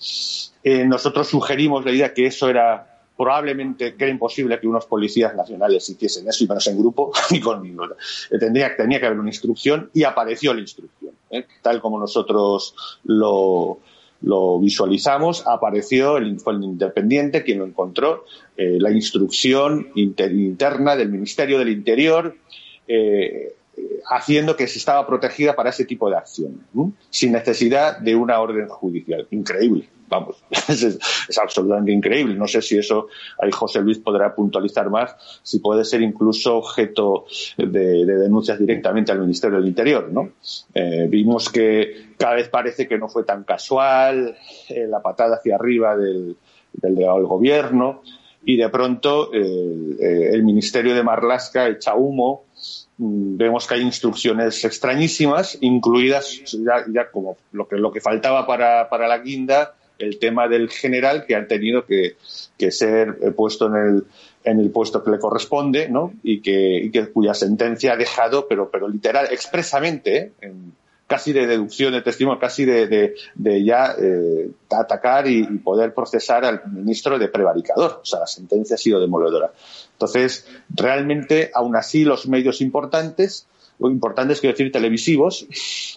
nosotros 0.63 1.27
sugerimos 1.27 1.85
la 1.85 1.91
idea 1.91 2.13
que 2.13 2.25
eso 2.25 2.49
era 2.49 2.97
probablemente 3.17 3.95
que 3.95 4.03
era 4.03 4.13
imposible 4.13 4.59
que 4.59 4.67
unos 4.67 4.85
policías 4.85 5.35
nacionales 5.35 5.89
hiciesen 5.89 6.27
eso, 6.27 6.43
y 6.43 6.47
menos 6.47 6.67
en 6.67 6.77
grupo, 6.77 7.11
ni 7.31 7.41
con 7.41 7.63
Tendría, 8.39 8.77
tenía 8.77 8.99
que 8.99 9.07
haber 9.07 9.19
una 9.19 9.29
instrucción 9.29 9.89
y 9.93 10.03
apareció 10.03 10.53
la 10.53 10.61
instrucción. 10.61 11.13
¿eh? 11.31 11.45
Tal 11.61 11.81
como 11.81 11.99
nosotros 11.99 12.75
lo, 13.03 13.79
visualizamos, 14.61 15.45
apareció 15.47 16.17
el, 16.17 16.39
fue 16.39 16.53
el 16.53 16.63
independiente 16.63 17.43
quien 17.43 17.59
lo 17.59 17.65
encontró, 17.65 18.25
eh, 18.55 18.77
la 18.79 18.91
instrucción 18.91 19.87
interna 19.95 20.95
del 20.95 21.09
Ministerio 21.09 21.57
del 21.57 21.69
Interior, 21.69 22.35
eh, 22.87 23.53
haciendo 24.09 24.55
que 24.55 24.67
se 24.67 24.79
estaba 24.79 25.05
protegida 25.05 25.55
para 25.55 25.69
ese 25.69 25.85
tipo 25.85 26.09
de 26.09 26.17
acción, 26.17 26.65
sin 27.09 27.31
necesidad 27.31 27.99
de 27.99 28.15
una 28.15 28.39
orden 28.39 28.67
judicial. 28.67 29.27
Increíble 29.31 29.89
vamos, 30.09 30.43
es, 30.69 31.37
absolutamente 31.41 31.91
increíble. 31.91 32.35
No 32.35 32.47
sé 32.47 32.61
si 32.61 32.77
eso 32.77 33.07
ahí 33.39 33.51
José 33.51 33.81
Luis 33.81 33.99
podrá 33.99 34.33
puntualizar 34.33 34.89
más, 34.89 35.15
si 35.43 35.59
puede 35.59 35.83
ser 35.85 36.01
incluso 36.01 36.57
objeto 36.57 37.25
de, 37.57 38.05
denuncias 38.05 38.59
directamente 38.59 39.11
al 39.11 39.19
Ministerio 39.19 39.57
del 39.57 39.67
Interior, 39.67 40.09
¿no? 40.11 40.31
Eh, 40.73 41.07
vimos 41.09 41.49
que 41.49 42.13
cada 42.17 42.35
vez 42.35 42.49
parece 42.49 42.87
que 42.87 42.97
no 42.97 43.07
fue 43.09 43.23
tan 43.23 43.43
casual 43.43 44.35
eh, 44.69 44.87
la 44.87 45.01
patada 45.01 45.35
hacia 45.35 45.55
arriba 45.55 45.95
del, 45.95 46.37
del, 46.73 46.95
gobierno 47.25 48.01
y 48.45 48.57
de 48.57 48.69
pronto 48.69 49.31
el 49.33 50.41
Ministerio 50.43 50.95
de 50.95 51.03
Marlasca 51.03 51.67
echa 51.67 51.95
humo 51.95 52.45
vemos 52.97 53.67
que 53.67 53.75
hay 53.75 53.81
instrucciones 53.81 54.63
extrañísimas, 54.65 55.57
incluidas 55.61 56.41
ya, 56.91 57.09
como 57.11 57.37
lo 57.51 57.67
que, 57.67 57.75
lo 57.77 57.91
que 57.91 58.01
faltaba 58.01 58.47
para, 58.47 58.89
para 58.89 59.07
la 59.07 59.19
guinda, 59.19 59.75
el 59.99 60.19
tema 60.19 60.47
del 60.47 60.69
general 60.69 61.25
que 61.25 61.35
ha 61.35 61.47
tenido 61.47 61.85
que, 61.85 62.15
ser 62.71 63.17
eh, 63.21 63.31
puesto 63.31 63.67
en 63.67 63.75
el, 63.75 64.03
en 64.43 64.59
el 64.59 64.71
puesto 64.71 65.03
que 65.03 65.11
le 65.11 65.19
corresponde, 65.19 65.89
¿no? 65.89 66.13
Y 66.23 66.41
que, 66.41 67.09
cuya 67.13 67.33
sentencia 67.33 67.93
ha 67.93 67.97
dejado, 67.97 68.47
pero, 68.47 68.69
pero 68.69 68.87
literal, 68.87 69.27
expresamente, 69.31 70.33
¿eh? 70.41 70.51
Casi 71.07 71.31
de 71.31 71.47
deducción 71.47 71.93
de 71.93 72.01
testimonio, 72.01 72.39
casi 72.39 72.65
de, 72.65 73.15
ya 73.63 73.95
eh, 73.97 74.51
atacar 74.69 75.27
y, 75.27 75.43
poder 75.59 75.93
procesar 75.93 76.43
al 76.45 76.61
ministro 76.69 77.17
de 77.17 77.29
prevaricador. 77.29 78.01
O 78.01 78.05
sea, 78.05 78.19
la 78.19 78.27
sentencia 78.27 78.75
ha 78.75 78.77
sido 78.77 78.99
demoledora. 78.99 79.51
Entonces, 79.93 80.45
realmente, 80.69 81.49
aún 81.53 81.75
así, 81.75 82.03
los 82.03 82.27
medios 82.27 82.61
importantes 82.61 83.47
lo 83.79 83.91
importante 83.91 84.33
es, 84.33 84.39
quiero 84.39 84.53
decir, 84.53 84.71
televisivos, 84.71 85.47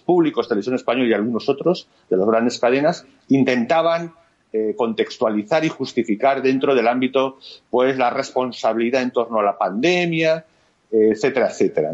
públicos, 0.04 0.46
Televisión 0.46 0.74
Española 0.74 1.08
y 1.08 1.14
algunos 1.14 1.48
otros 1.48 1.88
de 2.10 2.18
las 2.18 2.26
grandes 2.26 2.58
cadenas, 2.58 3.06
intentaban 3.28 4.12
eh, 4.52 4.74
contextualizar 4.76 5.64
y 5.64 5.70
justificar 5.70 6.42
dentro 6.42 6.74
del 6.74 6.86
ámbito 6.88 7.38
pues 7.70 7.96
la 7.96 8.10
responsabilidad 8.10 9.00
en 9.00 9.12
torno 9.12 9.38
a 9.38 9.42
la 9.42 9.56
pandemia, 9.56 10.44
etcétera, 10.90 11.48
etcétera. 11.48 11.92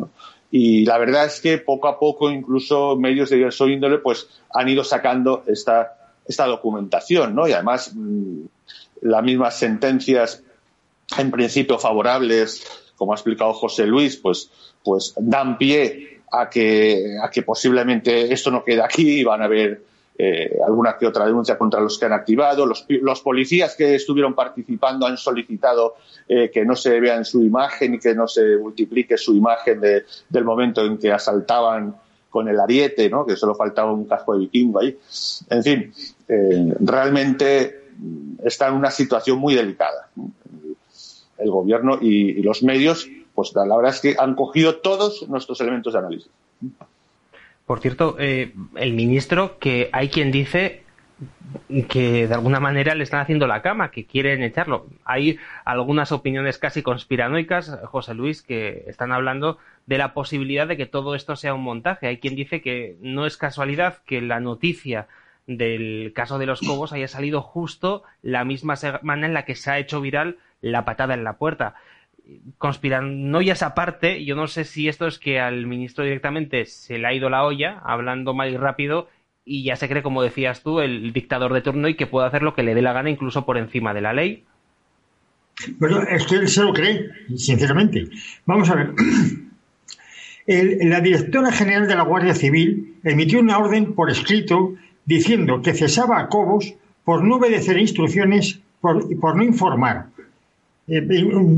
Y 0.58 0.86
la 0.86 0.96
verdad 0.96 1.26
es 1.26 1.42
que 1.42 1.58
poco 1.58 1.86
a 1.86 1.98
poco 1.98 2.30
incluso 2.30 2.96
medios 2.96 3.28
de 3.28 3.36
diverso 3.36 3.68
índole 3.68 3.98
pues 3.98 4.26
han 4.54 4.66
ido 4.66 4.84
sacando 4.84 5.44
esta, 5.46 5.98
esta 6.26 6.46
documentación, 6.46 7.34
¿no? 7.34 7.46
Y 7.46 7.52
además 7.52 7.92
mm, 7.94 8.40
las 9.02 9.22
mismas 9.22 9.58
sentencias 9.58 10.42
en 11.18 11.30
principio 11.30 11.78
favorables, 11.78 12.64
como 12.96 13.12
ha 13.12 13.16
explicado 13.16 13.52
José 13.52 13.86
Luis, 13.86 14.16
pues 14.16 14.50
pues 14.82 15.12
dan 15.18 15.58
pie 15.58 16.22
a 16.32 16.48
que, 16.48 17.18
a 17.22 17.30
que 17.30 17.42
posiblemente 17.42 18.32
esto 18.32 18.50
no 18.50 18.64
quede 18.64 18.82
aquí 18.82 19.20
y 19.20 19.24
van 19.24 19.42
a 19.42 19.44
haber 19.44 19.82
eh, 20.18 20.58
alguna 20.66 20.96
que 20.96 21.06
otra 21.06 21.26
denuncia 21.26 21.58
contra 21.58 21.80
los 21.80 21.98
que 21.98 22.06
han 22.06 22.12
activado. 22.12 22.66
Los, 22.66 23.20
policías 23.20 23.74
que 23.76 23.94
estuvieron 23.94 24.34
participando 24.34 25.06
han 25.06 25.16
solicitado 25.16 25.96
eh, 26.28 26.50
que 26.50 26.64
no 26.64 26.76
se 26.76 26.98
vean 27.00 27.24
su 27.24 27.42
imagen 27.42 27.94
y 27.94 27.98
que 27.98 28.14
no 28.14 28.26
se 28.28 28.56
multiplique 28.56 29.16
su 29.16 29.34
imagen 29.34 29.80
de, 29.80 30.04
del 30.28 30.44
momento 30.44 30.84
en 30.84 30.98
que 30.98 31.12
asaltaban 31.12 31.96
con 32.30 32.48
el 32.48 32.60
ariete, 32.60 33.10
que 33.26 33.36
solo 33.36 33.54
faltaba 33.54 33.92
un 33.92 34.04
casco 34.06 34.34
de 34.34 34.40
vikingo 34.40 34.80
ahí. 34.80 34.98
En 35.48 35.62
fin, 35.62 35.92
eh, 36.28 36.74
realmente 36.80 37.90
está 38.44 38.68
en 38.68 38.74
una 38.74 38.90
situación 38.90 39.38
muy 39.38 39.54
delicada. 39.54 40.10
El 41.38 41.50
gobierno 41.50 41.98
y 42.00 42.42
los 42.42 42.62
medios 42.62 43.08
pues 43.36 43.52
la 43.54 43.76
verdad 43.76 43.92
es 43.92 44.00
que 44.00 44.16
han 44.18 44.34
cogido 44.34 44.76
todos 44.76 45.28
nuestros 45.28 45.60
elementos 45.60 45.92
de 45.92 45.98
análisis. 45.98 46.30
Por 47.66 47.80
cierto, 47.80 48.16
eh, 48.18 48.54
el 48.76 48.92
ministro, 48.92 49.58
que 49.58 49.90
hay 49.92 50.08
quien 50.08 50.30
dice 50.30 50.82
que 51.88 52.28
de 52.28 52.34
alguna 52.34 52.60
manera 52.60 52.94
le 52.94 53.02
están 53.02 53.20
haciendo 53.20 53.46
la 53.46 53.62
cama, 53.62 53.90
que 53.90 54.06
quieren 54.06 54.42
echarlo. 54.42 54.86
Hay 55.04 55.38
algunas 55.64 56.12
opiniones 56.12 56.58
casi 56.58 56.82
conspiranoicas, 56.82 57.78
José 57.86 58.14
Luis, 58.14 58.42
que 58.42 58.84
están 58.86 59.10
hablando 59.10 59.58
de 59.86 59.98
la 59.98 60.14
posibilidad 60.14 60.68
de 60.68 60.76
que 60.76 60.86
todo 60.86 61.14
esto 61.14 61.34
sea 61.34 61.54
un 61.54 61.62
montaje. 61.62 62.06
Hay 62.06 62.18
quien 62.18 62.36
dice 62.36 62.60
que 62.60 62.96
no 63.00 63.26
es 63.26 63.36
casualidad 63.36 63.98
que 64.06 64.20
la 64.20 64.38
noticia 64.38 65.08
del 65.48 66.12
caso 66.14 66.38
de 66.38 66.46
los 66.46 66.60
Cobos 66.60 66.92
haya 66.92 67.08
salido 67.08 67.40
justo 67.40 68.02
la 68.22 68.44
misma 68.44 68.76
semana 68.76 69.26
en 69.26 69.34
la 69.34 69.44
que 69.44 69.54
se 69.54 69.70
ha 69.70 69.78
hecho 69.78 70.00
viral 70.00 70.38
la 70.60 70.84
patada 70.84 71.14
en 71.14 71.24
la 71.24 71.34
puerta 71.34 71.74
esa 73.50 73.74
parte, 73.74 74.24
yo 74.24 74.34
no 74.34 74.46
sé 74.46 74.64
si 74.64 74.88
esto 74.88 75.06
es 75.06 75.18
que 75.18 75.40
al 75.40 75.66
ministro 75.66 76.04
directamente 76.04 76.64
se 76.64 76.98
le 76.98 77.06
ha 77.06 77.14
ido 77.14 77.30
la 77.30 77.44
olla, 77.44 77.80
hablando 77.84 78.34
mal 78.34 78.50
y 78.50 78.56
rápido, 78.56 79.08
y 79.44 79.62
ya 79.62 79.76
se 79.76 79.88
cree, 79.88 80.02
como 80.02 80.22
decías 80.22 80.62
tú, 80.62 80.80
el 80.80 81.12
dictador 81.12 81.52
de 81.52 81.60
turno 81.60 81.88
y 81.88 81.94
que 81.94 82.06
puede 82.06 82.26
hacer 82.26 82.42
lo 82.42 82.54
que 82.54 82.64
le 82.64 82.74
dé 82.74 82.82
la 82.82 82.92
gana 82.92 83.10
incluso 83.10 83.46
por 83.46 83.58
encima 83.58 83.94
de 83.94 84.00
la 84.00 84.12
ley. 84.12 84.44
Bueno, 85.78 86.02
es 86.02 86.26
que 86.26 86.36
él 86.36 86.48
se 86.48 86.62
lo 86.62 86.72
cree, 86.72 87.08
sinceramente. 87.36 88.08
Vamos 88.44 88.68
a 88.70 88.74
ver. 88.74 88.90
la 90.46 91.00
directora 91.00 91.52
general 91.52 91.86
de 91.86 91.94
la 91.94 92.02
Guardia 92.02 92.34
Civil 92.34 92.96
emitió 93.04 93.38
una 93.38 93.58
orden 93.58 93.94
por 93.94 94.10
escrito 94.10 94.74
diciendo 95.04 95.62
que 95.62 95.74
cesaba 95.74 96.18
a 96.18 96.28
Cobos 96.28 96.74
por 97.04 97.24
no 97.24 97.36
obedecer 97.36 97.78
instrucciones, 97.78 98.60
por 98.80 99.36
no 99.36 99.44
informar 99.44 100.08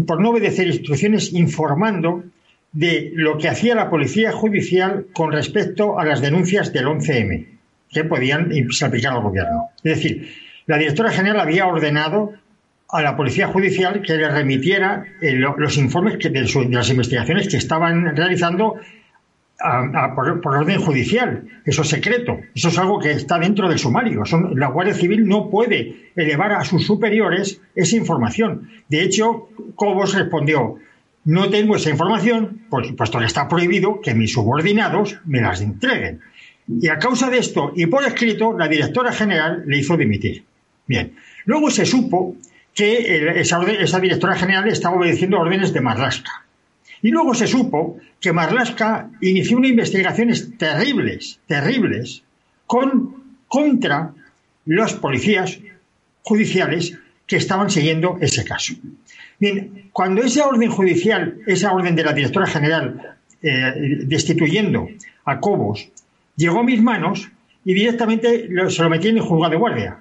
por 0.06 0.20
no 0.20 0.30
obedecer 0.30 0.66
instrucciones, 0.68 1.32
informando 1.32 2.24
de 2.72 3.12
lo 3.14 3.38
que 3.38 3.48
hacía 3.48 3.74
la 3.74 3.90
Policía 3.90 4.32
Judicial 4.32 5.06
con 5.12 5.32
respecto 5.32 5.98
a 5.98 6.04
las 6.04 6.20
denuncias 6.20 6.72
del 6.72 6.86
11M, 6.86 7.46
que 7.90 8.04
podían 8.04 8.50
aplicar 8.82 9.12
al 9.12 9.22
gobierno. 9.22 9.70
Es 9.82 9.96
decir, 9.96 10.28
la 10.66 10.76
directora 10.76 11.10
general 11.10 11.40
había 11.40 11.66
ordenado 11.66 12.34
a 12.90 13.02
la 13.02 13.16
Policía 13.16 13.48
Judicial 13.48 14.00
que 14.02 14.16
le 14.16 14.28
remitiera 14.30 15.04
eh, 15.20 15.32
los 15.32 15.76
informes 15.76 16.18
de, 16.18 16.68
las 16.70 16.90
investigaciones 16.90 17.48
que 17.48 17.58
estaban 17.58 18.16
realizando 18.16 18.76
por, 20.14 20.56
orden 20.56 20.80
judicial. 20.80 21.44
Eso 21.64 21.82
es 21.82 21.88
secreto. 21.88 22.38
Eso 22.54 22.68
es 22.68 22.78
algo 22.78 22.98
que 22.98 23.10
está 23.10 23.38
dentro 23.38 23.68
del 23.68 23.78
sumario. 23.78 24.22
la 24.54 24.68
Guardia 24.68 24.94
Civil 24.94 25.26
no 25.26 25.50
puede 25.50 26.10
elevar 26.14 26.52
a 26.52 26.64
sus 26.64 26.86
superiores 26.86 27.60
esa 27.74 27.96
información. 27.96 28.70
De 28.88 29.02
hecho, 29.02 29.48
Cobos 29.74 30.14
respondió, 30.14 30.76
no 31.24 31.50
tengo 31.50 31.76
esa 31.76 31.90
información, 31.90 32.62
pues, 32.70 32.92
puesto 32.92 33.18
que 33.18 33.26
está 33.26 33.48
prohibido 33.48 34.00
que 34.00 34.14
mis 34.14 34.32
subordinados 34.32 35.18
me 35.26 35.40
las 35.40 35.60
entreguen. 35.60 36.20
Y 36.68 36.88
a 36.88 36.98
causa 36.98 37.30
de 37.30 37.38
esto, 37.38 37.72
y 37.74 37.86
por 37.86 38.04
escrito, 38.04 38.56
la 38.56 38.68
directora 38.68 39.12
general 39.12 39.64
le 39.66 39.78
hizo 39.78 39.96
dimitir. 39.96 40.44
Bien. 40.86 41.14
Luego 41.46 41.70
se 41.70 41.84
supo 41.84 42.36
que 42.74 43.40
esa, 43.40 43.62
esa 43.62 44.00
directora 44.00 44.36
general 44.36 44.68
estaba 44.68 44.96
obedeciendo 44.96 45.38
órdenes 45.38 45.72
de 45.72 45.80
Marlasca. 45.80 46.44
Y 47.02 47.10
luego 47.10 47.34
se 47.34 47.46
supo 47.46 47.98
que 48.20 48.32
Marlaska 48.32 49.10
inició 49.20 49.58
unas 49.58 49.70
investigaciones 49.70 50.56
terribles, 50.58 51.38
terribles, 51.46 52.22
con, 52.66 53.38
contra 53.46 54.12
los 54.66 54.94
policías 54.94 55.58
judiciales 56.22 56.98
que 57.26 57.36
estaban 57.36 57.70
siguiendo 57.70 58.18
ese 58.20 58.44
caso. 58.44 58.74
Bien, 59.38 59.90
cuando 59.92 60.22
esa 60.22 60.46
orden 60.46 60.70
judicial, 60.70 61.38
esa 61.46 61.72
orden 61.72 61.94
de 61.94 62.04
la 62.04 62.12
directora 62.12 62.46
general 62.46 63.16
eh, 63.40 63.72
destituyendo 64.04 64.88
a 65.24 65.38
Cobos, 65.38 65.88
llegó 66.36 66.60
a 66.60 66.64
mis 66.64 66.82
manos 66.82 67.30
y 67.64 67.74
directamente 67.74 68.48
se 68.70 68.82
lo 68.82 68.90
metí 68.90 69.08
en 69.08 69.18
el 69.18 69.22
juzgado 69.22 69.52
de 69.52 69.58
guardia. 69.58 69.98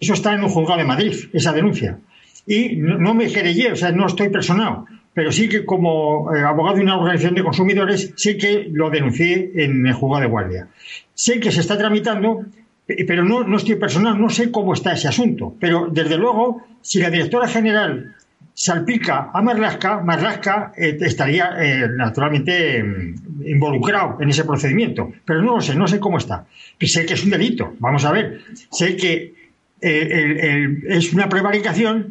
Eso 0.00 0.14
está 0.14 0.34
en 0.34 0.42
un 0.42 0.48
juzgado 0.48 0.80
de 0.80 0.86
Madrid, 0.86 1.14
esa 1.32 1.52
denuncia. 1.52 1.98
Y 2.46 2.76
no, 2.76 3.14
me 3.14 3.30
querellé, 3.30 3.72
o 3.72 3.76
sea, 3.76 3.92
no 3.92 4.06
estoy 4.06 4.30
personado, 4.30 4.86
pero 5.20 5.32
sí 5.32 5.50
que 5.50 5.66
como 5.66 6.34
eh, 6.34 6.40
abogado 6.40 6.76
de 6.76 6.82
una 6.82 6.96
organización 6.96 7.34
de 7.34 7.42
consumidores, 7.42 8.14
sí 8.16 8.38
que 8.38 8.70
lo 8.72 8.88
denuncié 8.88 9.50
en 9.54 9.86
el 9.86 9.92
juzgado 9.92 10.22
de 10.22 10.28
guardia. 10.28 10.68
Sé 11.12 11.38
que 11.38 11.52
se 11.52 11.60
está 11.60 11.76
tramitando, 11.76 12.46
pero 12.86 13.22
no, 13.22 13.44
no 13.44 13.58
estoy 13.58 13.74
personal, 13.74 14.18
no 14.18 14.30
sé 14.30 14.50
cómo 14.50 14.72
está 14.72 14.94
ese 14.94 15.08
asunto. 15.08 15.54
Pero 15.60 15.88
desde 15.92 16.16
luego, 16.16 16.62
si 16.80 17.00
la 17.00 17.10
directora 17.10 17.48
general 17.48 18.16
salpica 18.54 19.30
a 19.30 19.42
Marlaska, 19.42 20.00
Marlaska 20.00 20.72
eh, 20.74 20.96
estaría 20.98 21.50
eh, 21.60 21.86
naturalmente 21.94 22.82
mm, 22.82 23.46
involucrado 23.46 24.16
en 24.22 24.30
ese 24.30 24.44
procedimiento. 24.44 25.12
Pero 25.26 25.42
no 25.42 25.56
lo 25.56 25.60
sé, 25.60 25.74
no 25.74 25.86
sé 25.86 26.00
cómo 26.00 26.16
está. 26.16 26.46
Sé 26.80 27.04
que 27.04 27.12
es 27.12 27.22
un 27.22 27.28
delito, 27.28 27.74
vamos 27.78 28.06
a 28.06 28.12
ver. 28.12 28.40
Sé 28.70 28.96
que 28.96 29.34
eh, 29.82 30.78
es 30.88 31.12
una 31.12 31.28
prevaricación 31.28 32.08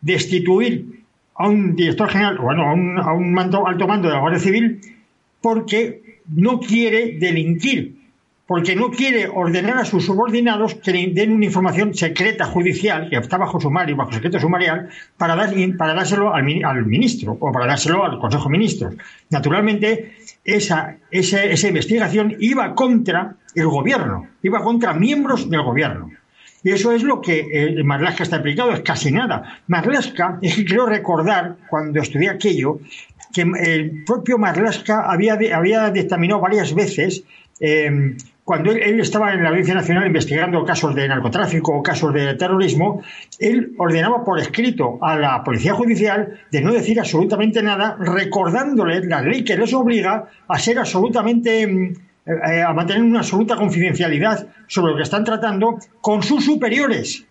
destituir 0.00 0.95
a 1.38 1.48
un 1.48 1.76
director 1.76 2.08
general, 2.08 2.38
bueno, 2.38 2.68
a 2.68 2.72
un, 2.74 2.98
a 2.98 3.12
un 3.12 3.38
alto 3.38 3.86
mando 3.86 4.08
de 4.08 4.14
la 4.14 4.20
Guardia 4.20 4.40
Civil, 4.40 4.80
porque 5.40 6.20
no 6.28 6.60
quiere 6.60 7.18
delinquir 7.18 7.96
porque 8.46 8.76
no 8.76 8.90
quiere 8.90 9.28
ordenar 9.28 9.78
a 9.78 9.84
sus 9.84 10.06
subordinados 10.06 10.76
que 10.76 10.92
le 10.92 11.08
den 11.08 11.32
una 11.32 11.46
información 11.46 11.94
secreta 11.94 12.46
judicial, 12.46 13.10
que 13.10 13.16
está 13.16 13.38
bajo 13.38 13.60
sumario, 13.60 13.96
bajo 13.96 14.12
secreto 14.12 14.38
sumarial, 14.38 14.88
para, 15.16 15.34
dar, 15.34 15.52
para 15.76 15.94
dárselo 15.94 16.32
al, 16.32 16.44
ministro 16.86 17.36
o 17.40 17.52
para 17.52 17.66
dárselo 17.66 18.04
al 18.04 18.20
Consejo 18.20 18.44
de 18.44 18.50
Ministros. 18.50 18.94
Naturalmente, 19.30 20.14
esa, 20.44 20.96
esa, 21.10 21.68
investigación 21.68 22.36
iba 22.38 22.74
contra 22.74 23.34
el 23.54 23.66
gobierno, 23.66 24.28
iba 24.42 24.62
contra 24.62 24.94
miembros 24.94 25.50
del 25.50 25.62
gobierno. 25.62 26.10
Y 26.66 26.72
eso 26.72 26.90
es 26.90 27.04
lo 27.04 27.20
que 27.20 27.46
eh, 27.52 27.84
Marlaska 27.84 28.24
está 28.24 28.38
aplicado, 28.38 28.72
es 28.72 28.80
casi 28.80 29.12
nada. 29.12 29.60
Marlaska, 29.68 30.40
es 30.42 30.56
que 30.56 30.64
quiero 30.64 30.86
recordar, 30.86 31.58
cuando 31.70 32.00
estudié 32.00 32.28
aquello, 32.28 32.80
que 33.32 33.42
el 33.42 34.02
propio 34.02 34.36
Marlaska 34.36 35.08
había, 35.08 35.38
había 35.54 35.90
dictaminado 35.90 36.40
varias 36.40 36.74
veces 36.74 37.22
eh, 37.60 38.16
cuando 38.42 38.72
él, 38.72 38.98
estaba 38.98 39.32
en 39.32 39.44
la 39.44 39.50
Audiencia 39.50 39.74
Nacional 39.74 40.08
investigando 40.08 40.64
casos 40.64 40.92
de 40.94 41.06
narcotráfico 41.06 41.72
o 41.72 41.82
casos 41.84 42.12
de 42.12 42.34
terrorismo, 42.34 43.00
él 43.38 43.72
ordenaba 43.78 44.24
por 44.24 44.40
escrito 44.40 44.98
a 45.02 45.16
la 45.16 45.44
Policía 45.44 45.72
Judicial 45.74 46.40
de 46.50 46.60
no 46.62 46.72
decir 46.72 46.98
absolutamente 46.98 47.62
nada, 47.62 47.96
recordándole 47.98 49.04
la 49.06 49.22
ley 49.22 49.44
que 49.44 49.56
les 49.56 49.72
obliga 49.72 50.28
a 50.48 50.58
ser 50.58 50.80
absolutamente 50.80 51.64
mm, 51.64 51.94
eh, 52.26 52.62
a 52.62 52.72
mantener 52.72 53.04
una 53.04 53.20
absoluta 53.20 53.54
confidencialidad 53.54 54.48
sobre 54.66 54.90
lo 54.90 54.96
que 54.96 55.04
están 55.04 55.22
tratando 55.24 55.78
con 56.00 56.24
sus 56.24 56.44
superiores. 56.44 57.24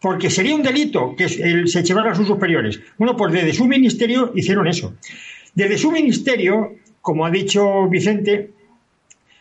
Porque 0.00 0.30
sería 0.30 0.54
un 0.54 0.62
delito 0.62 1.16
que 1.16 1.28
se 1.28 1.82
llevara 1.82 2.12
a 2.12 2.14
sus 2.14 2.28
superiores. 2.28 2.80
Bueno, 2.98 3.16
pues 3.16 3.32
desde 3.32 3.52
su 3.52 3.66
ministerio 3.66 4.30
hicieron 4.36 4.68
eso. 4.68 4.94
Desde 5.54 5.76
su 5.76 5.90
ministerio, 5.90 6.76
como 7.00 7.26
ha 7.26 7.30
dicho 7.32 7.88
Vicente, 7.88 8.50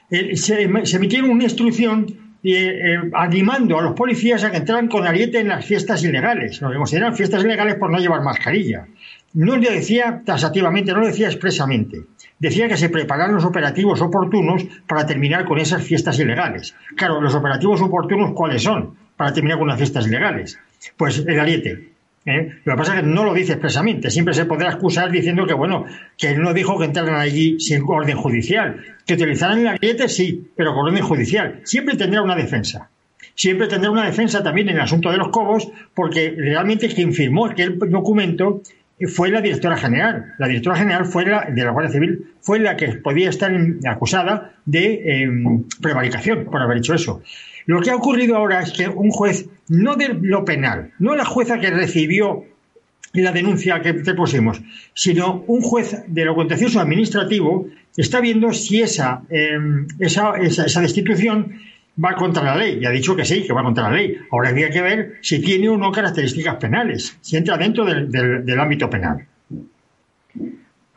eh, 0.10 0.36
se, 0.36 0.64
emitieron 0.64 1.30
una 1.30 1.44
instrucción 1.44 2.38
eh, 2.44 2.98
animando 3.14 3.78
a 3.78 3.84
los 3.84 3.94
policías 3.94 4.44
a 4.44 4.50
que 4.50 4.58
entraran 4.58 4.88
con 4.88 5.06
ariete 5.06 5.40
en 5.40 5.50
las 5.50 5.64
fiestas 5.64 6.04
ilegales, 6.04 6.60
lo 6.60 6.72
que 6.72 6.78
consideran 6.78 7.16
fiestas 7.16 7.44
ilegales 7.44 7.76
por 7.76 7.92
no 7.92 8.00
llevar 8.00 8.24
mascarilla. 8.24 8.88
No 9.34 9.58
lo 9.58 9.70
decía 9.70 10.22
tasativamente, 10.26 10.94
no 10.94 11.02
lo 11.02 11.08
decía 11.08 11.28
expresamente. 11.28 12.04
Decía 12.40 12.68
que 12.68 12.78
se 12.78 12.90
prepararan 12.90 13.36
los 13.36 13.46
operativos 13.46 14.02
oportunos 14.02 14.66
para 14.88 15.06
terminar 15.06 15.46
con 15.46 15.60
esas 15.60 15.84
fiestas 15.84 16.20
ilegales. 16.20 16.76
Claro, 16.96 17.20
los 17.20 17.36
operativos 17.36 17.82
oportunos, 17.82 18.32
¿cuáles 18.34 18.64
son 18.64 18.96
para 19.16 19.34
terminar 19.34 19.58
con 19.58 19.68
las 19.68 19.78
fiestas 19.78 20.08
ilegales? 20.08 20.60
Pues 20.96 21.24
el 21.28 21.40
ariete. 21.40 21.90
¿eh? 22.26 22.60
Lo 22.64 22.74
que 22.74 22.78
pasa 22.78 22.96
es 22.96 23.02
que 23.02 23.08
no 23.08 23.24
lo 23.24 23.34
dice 23.34 23.54
expresamente. 23.54 24.10
Siempre 24.12 24.34
se 24.34 24.46
podrá 24.46 24.70
excusar 24.70 25.12
diciendo 25.12 25.48
que, 25.48 25.54
bueno, 25.54 25.86
que 26.18 26.30
él 26.30 26.42
no 26.42 26.54
dijo 26.54 26.78
que 26.78 26.86
entraran 26.86 27.20
allí 27.20 27.60
sin 27.60 27.84
orden 27.88 28.18
judicial. 28.18 28.84
Que 29.06 29.16
utilizaran 29.16 29.60
el 29.60 29.68
ariete, 29.68 30.08
sí, 30.08 30.50
pero 30.56 30.74
con 30.74 30.88
orden 30.88 31.04
judicial. 31.04 31.62
Siempre 31.64 31.96
tendrá 31.96 32.22
una 32.22 32.36
defensa. 32.36 32.90
Siempre 33.34 33.68
tendrá 33.68 33.92
una 33.92 34.06
defensa 34.06 34.42
también 34.42 34.70
en 34.70 34.76
el 34.76 34.82
asunto 34.82 35.12
de 35.12 35.18
los 35.18 35.30
cobos, 35.30 35.70
porque 35.94 36.34
realmente 36.36 36.90
quien 36.90 37.14
firmó 37.14 37.46
aquel 37.46 37.78
documento 37.78 38.62
fue 39.06 39.30
la 39.30 39.42
directora 39.42 39.78
general. 39.78 40.34
La 40.40 40.48
directora 40.48 40.78
general 40.78 41.06
fue 41.06 41.26
la, 41.26 41.46
de 41.46 41.64
la 41.64 41.72
Guardia 41.72 41.92
Civil 41.92 42.26
fue 42.42 42.60
la 42.60 42.76
que 42.76 42.94
podía 42.94 43.30
estar 43.30 43.52
acusada 43.86 44.54
de 44.66 45.22
em, 45.22 45.64
prevaricación 45.82 46.46
por 46.46 46.62
haber 46.62 46.78
hecho 46.78 46.94
eso. 46.94 47.22
Lo 47.66 47.82
que 47.82 47.92
ha 47.92 47.96
ocurrido 47.96 48.38
ahora 48.38 48.62
es 48.62 48.72
que 48.72 48.88
un 48.88 49.12
juez, 49.12 49.50
no 49.68 49.96
de 49.96 50.18
lo 50.22 50.46
penal, 50.46 50.94
no 51.00 51.16
la 51.16 51.26
jueza 51.26 51.60
que 51.60 51.70
recibió 51.70 52.46
la 53.14 53.32
denuncia 53.32 53.82
que 53.82 53.94
te 53.94 54.14
pusimos, 54.14 54.62
sino 54.94 55.44
un 55.48 55.62
juez 55.62 56.04
de 56.08 56.26
lo 56.26 56.36
contencioso 56.36 56.80
administrativo 56.80 57.68
está 57.96 58.22
viendo 58.22 58.54
si 58.54 58.82
esa, 58.82 59.22
em, 59.30 59.88
esa, 60.00 60.38
esa, 60.38 60.82
destitución 60.82 61.60
va 62.04 62.16
contra 62.16 62.44
la 62.44 62.56
ley. 62.56 62.80
Y 62.82 62.86
ha 62.86 62.92
dicho 62.92 63.16
que 63.16 63.26
sí, 63.26 63.46
que 63.46 63.54
va 63.54 63.64
contra 63.64 63.90
la 63.90 63.96
ley. 63.98 64.18
Ahora 64.32 64.50
habría 64.50 64.70
que 64.70 64.82
ver 64.82 65.14
si 65.22 65.42
tiene 65.42 65.70
o 65.70 65.78
no 65.78 65.92
características 65.92 66.56
penales, 66.56 67.18
si 67.22 67.38
entra 67.38 67.58
dentro 67.58 67.86
del 67.86 68.60
ámbito 68.60 68.90
penal. 68.90 69.26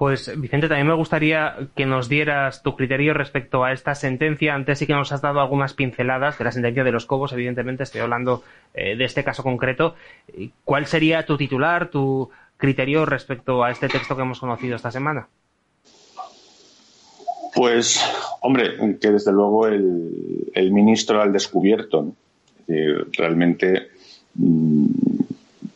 Pues 0.01 0.33
Vicente, 0.41 0.67
también 0.67 0.87
me 0.87 0.95
gustaría 0.95 1.69
que 1.77 1.85
nos 1.85 2.09
dieras 2.09 2.63
tu 2.63 2.75
criterio 2.75 3.13
respecto 3.13 3.65
a 3.65 3.73
esta 3.73 3.95
sentencia. 3.95 4.55
Antes 4.55 4.79
sí 4.79 4.87
que 4.87 4.95
nos 4.95 5.13
has 5.13 5.21
dado 5.21 5.41
algunas 5.41 5.75
pinceladas 5.75 6.39
de 6.39 6.45
la 6.45 6.53
sentencia 6.53 6.85
de 6.85 6.93
los 6.93 7.05
Cobos, 7.05 7.35
evidentemente 7.35 7.83
estoy 7.83 8.01
hablando 8.01 8.43
eh, 8.73 8.97
de 8.97 9.05
este 9.05 9.25
caso 9.25 9.43
concreto. 9.43 9.97
¿Cuál 10.65 10.87
sería 10.87 11.27
tu 11.27 11.37
titular, 11.37 11.91
tu 11.91 12.31
criterio 12.57 13.05
respecto 13.05 13.63
a 13.63 13.71
este 13.71 13.89
texto 13.89 14.17
que 14.17 14.23
hemos 14.23 14.41
conocido 14.41 14.77
esta 14.77 14.91
semana? 14.91 15.29
Pues, 17.61 18.01
hombre, 18.41 18.99
que 18.99 19.11
desde 19.11 19.33
luego 19.33 19.67
el, 19.67 20.73
ministro 20.73 21.21
al 21.21 21.31
descubierto. 21.31 22.15
realmente 22.67 23.89
mm, 24.35 24.87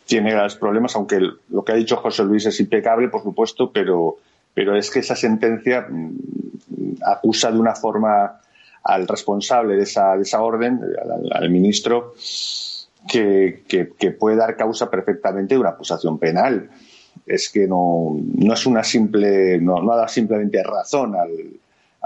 tiene 0.06 0.34
los 0.34 0.56
problemas, 0.56 0.96
aunque 0.96 1.20
lo 1.50 1.62
que 1.62 1.72
ha 1.72 1.74
dicho 1.74 1.98
José 1.98 2.24
Luis 2.24 2.46
es 2.46 2.58
impecable, 2.58 3.08
por 3.08 3.22
supuesto, 3.22 3.70
pero, 3.70 4.16
pero 4.54 4.74
es 4.74 4.90
que 4.90 5.00
esa 5.00 5.14
sentencia 5.14 5.86
mm, 5.86 7.02
acusa 7.04 7.52
de 7.52 7.58
una 7.58 7.74
forma 7.74 8.40
al 8.82 9.06
responsable 9.06 9.76
de 9.76 9.82
esa, 9.82 10.16
de 10.16 10.22
esa 10.22 10.40
orden, 10.40 10.80
al, 11.32 11.50
ministro, 11.50 12.14
que, 13.06 13.62
que, 13.68 14.10
puede 14.10 14.36
dar 14.36 14.56
causa 14.56 14.90
perfectamente 14.90 15.54
de 15.54 15.60
una 15.60 15.70
acusación 15.76 16.18
penal. 16.18 16.70
Es 17.26 17.50
que 17.50 17.66
no, 17.66 18.18
no 18.38 18.54
es 18.54 18.64
una 18.64 18.82
simple, 18.82 19.60
no, 19.60 19.82
no 19.82 19.94
da 19.94 20.08
simplemente 20.08 20.62
razón 20.62 21.14
al, 21.14 21.30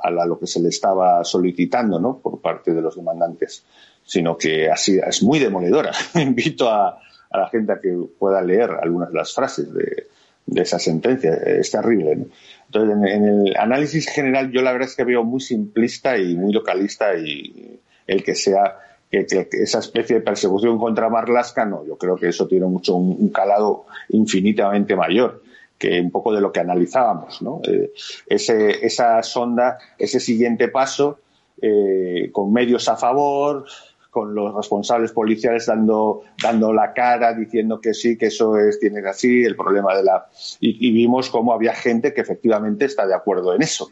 a, 0.03 0.11
lo 0.27 0.39
que 0.39 0.47
se 0.47 0.61
le 0.61 0.69
estaba 0.69 1.25
solicitando 1.25 1.99
¿no? 1.99 2.19
por 2.19 2.41
parte 2.41 2.73
de 2.73 2.81
los 2.81 2.97
demandantes, 2.97 3.65
sino 4.05 4.37
que 4.37 4.71
así 4.71 4.99
es 5.05 5.23
muy 5.23 5.39
demoledora. 5.39 5.93
Invito 6.15 6.69
a, 6.71 6.99
la 7.31 7.49
gente 7.49 7.73
a 7.73 7.81
que 7.81 7.95
pueda 8.19 8.41
leer 8.41 8.71
algunas 8.83 9.11
de 9.11 9.19
las 9.19 9.35
frases 9.35 9.73
de, 9.73 10.07
esa 10.55 10.79
sentencia. 10.79 11.35
Es 11.35 11.71
terrible. 11.71 12.27
Entonces, 12.67 13.13
en, 13.13 13.25
el 13.25 13.57
análisis 13.57 14.09
general, 14.09 14.51
yo 14.51 14.63
la 14.63 14.73
verdad 14.73 14.89
es 14.89 14.97
que 14.97 15.05
veo 15.05 15.25
muy 15.25 15.41
simplista 15.41 16.17
y 16.17 16.35
muy 16.37 16.53
localista 16.53 17.15
y 17.17 17.79
el 18.07 18.25
que 18.25 18.35
sea 18.35 18.79
que, 19.11 19.27
esa 19.53 19.79
especie 19.79 20.17
de 20.17 20.23
persecución 20.23 20.79
contra 20.79 21.09
Marlaska, 21.09 21.65
no, 21.65 21.87
yo 21.87 21.97
creo 21.97 22.17
que 22.17 22.29
eso 22.29 22.47
tiene 22.47 22.67
mucho 22.67 22.95
un, 22.97 23.29
calado 23.31 23.87
infinitamente 24.09 24.97
mayor 24.97 25.43
que 25.79 26.01
un 26.01 26.11
poco 26.11 26.33
de 26.33 26.41
lo 26.41 26.53
que 26.53 26.61
analizábamos, 26.61 27.41
¿no? 27.41 27.61
Eh, 27.67 27.93
ese, 28.27 28.85
esa 28.85 29.23
sonda, 29.23 29.79
ese 29.97 30.19
siguiente 30.19 30.69
paso, 30.69 31.21
eh, 31.63 32.31
con 32.33 32.53
medios 32.53 32.89
a 32.89 32.97
favor, 32.97 33.65
con 34.11 34.35
los 34.35 34.55
responsables 34.55 35.13
policiales 35.13 35.67
dando, 35.67 36.23
dando 36.43 36.73
la 36.73 36.93
cara, 36.93 37.33
diciendo 37.33 37.81
que 37.81 37.95
sí, 37.95 38.19
que 38.19 38.27
eso 38.27 38.57
es, 38.59 38.81
tiene 38.81 39.07
así, 39.09 39.45
el 39.45 39.55
problema 39.55 39.95
de 39.95 40.03
la. 40.03 40.27
Y, 40.59 40.91
vimos 40.91 41.31
cómo 41.31 41.53
había 41.53 41.75
gente 41.75 42.13
que 42.13 42.23
efectivamente 42.23 42.87
está 42.87 43.07
de 43.07 43.15
acuerdo 43.15 43.55
en 43.55 43.63
eso, 43.63 43.91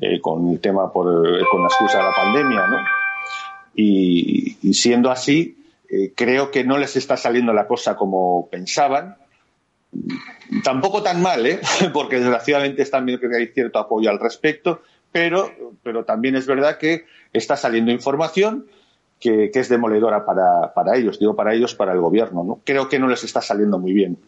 eh, 0.00 0.20
con 0.20 0.48
el 0.48 0.60
tema 0.60 0.90
por, 0.90 1.06
con 1.50 1.60
la 1.60 1.68
excusa 1.68 1.98
de 1.98 2.04
la 2.04 2.14
pandemia, 2.16 2.66
¿no? 2.66 2.78
Y, 3.74 4.72
siendo 4.72 5.10
así, 5.10 5.58
creo 6.14 6.50
que 6.50 6.64
no 6.64 6.78
les 6.78 6.96
está 6.96 7.18
saliendo 7.18 7.52
la 7.52 7.66
cosa 7.66 7.94
como 7.96 8.48
pensaban. 8.50 9.16
Tampoco 10.62 11.02
tan 11.02 11.22
mal, 11.22 11.46
¿eh? 11.46 11.60
porque 11.92 12.16
desgraciadamente 12.16 12.82
están 12.82 13.06
viendo 13.06 13.28
que 13.28 13.36
hay 13.36 13.46
cierto 13.48 13.78
apoyo 13.78 14.10
al 14.10 14.18
respecto, 14.18 14.82
pero, 15.12 15.50
pero 15.82 16.04
también 16.04 16.36
es 16.36 16.46
verdad 16.46 16.78
que 16.78 17.06
está 17.32 17.56
saliendo 17.56 17.90
información 17.90 18.66
que, 19.20 19.50
es 19.52 19.68
demoledora 19.68 20.24
para, 20.24 20.72
para, 20.74 20.96
ellos, 20.96 21.18
digo 21.18 21.34
para 21.34 21.54
ellos, 21.54 21.74
para 21.74 21.92
el 21.92 22.00
gobierno. 22.00 22.44
¿no? 22.44 22.60
Creo 22.64 22.88
que 22.88 22.98
no 22.98 23.08
les 23.08 23.24
está 23.24 23.40
saliendo 23.40 23.78
muy 23.78 23.92
bien. 23.92 24.18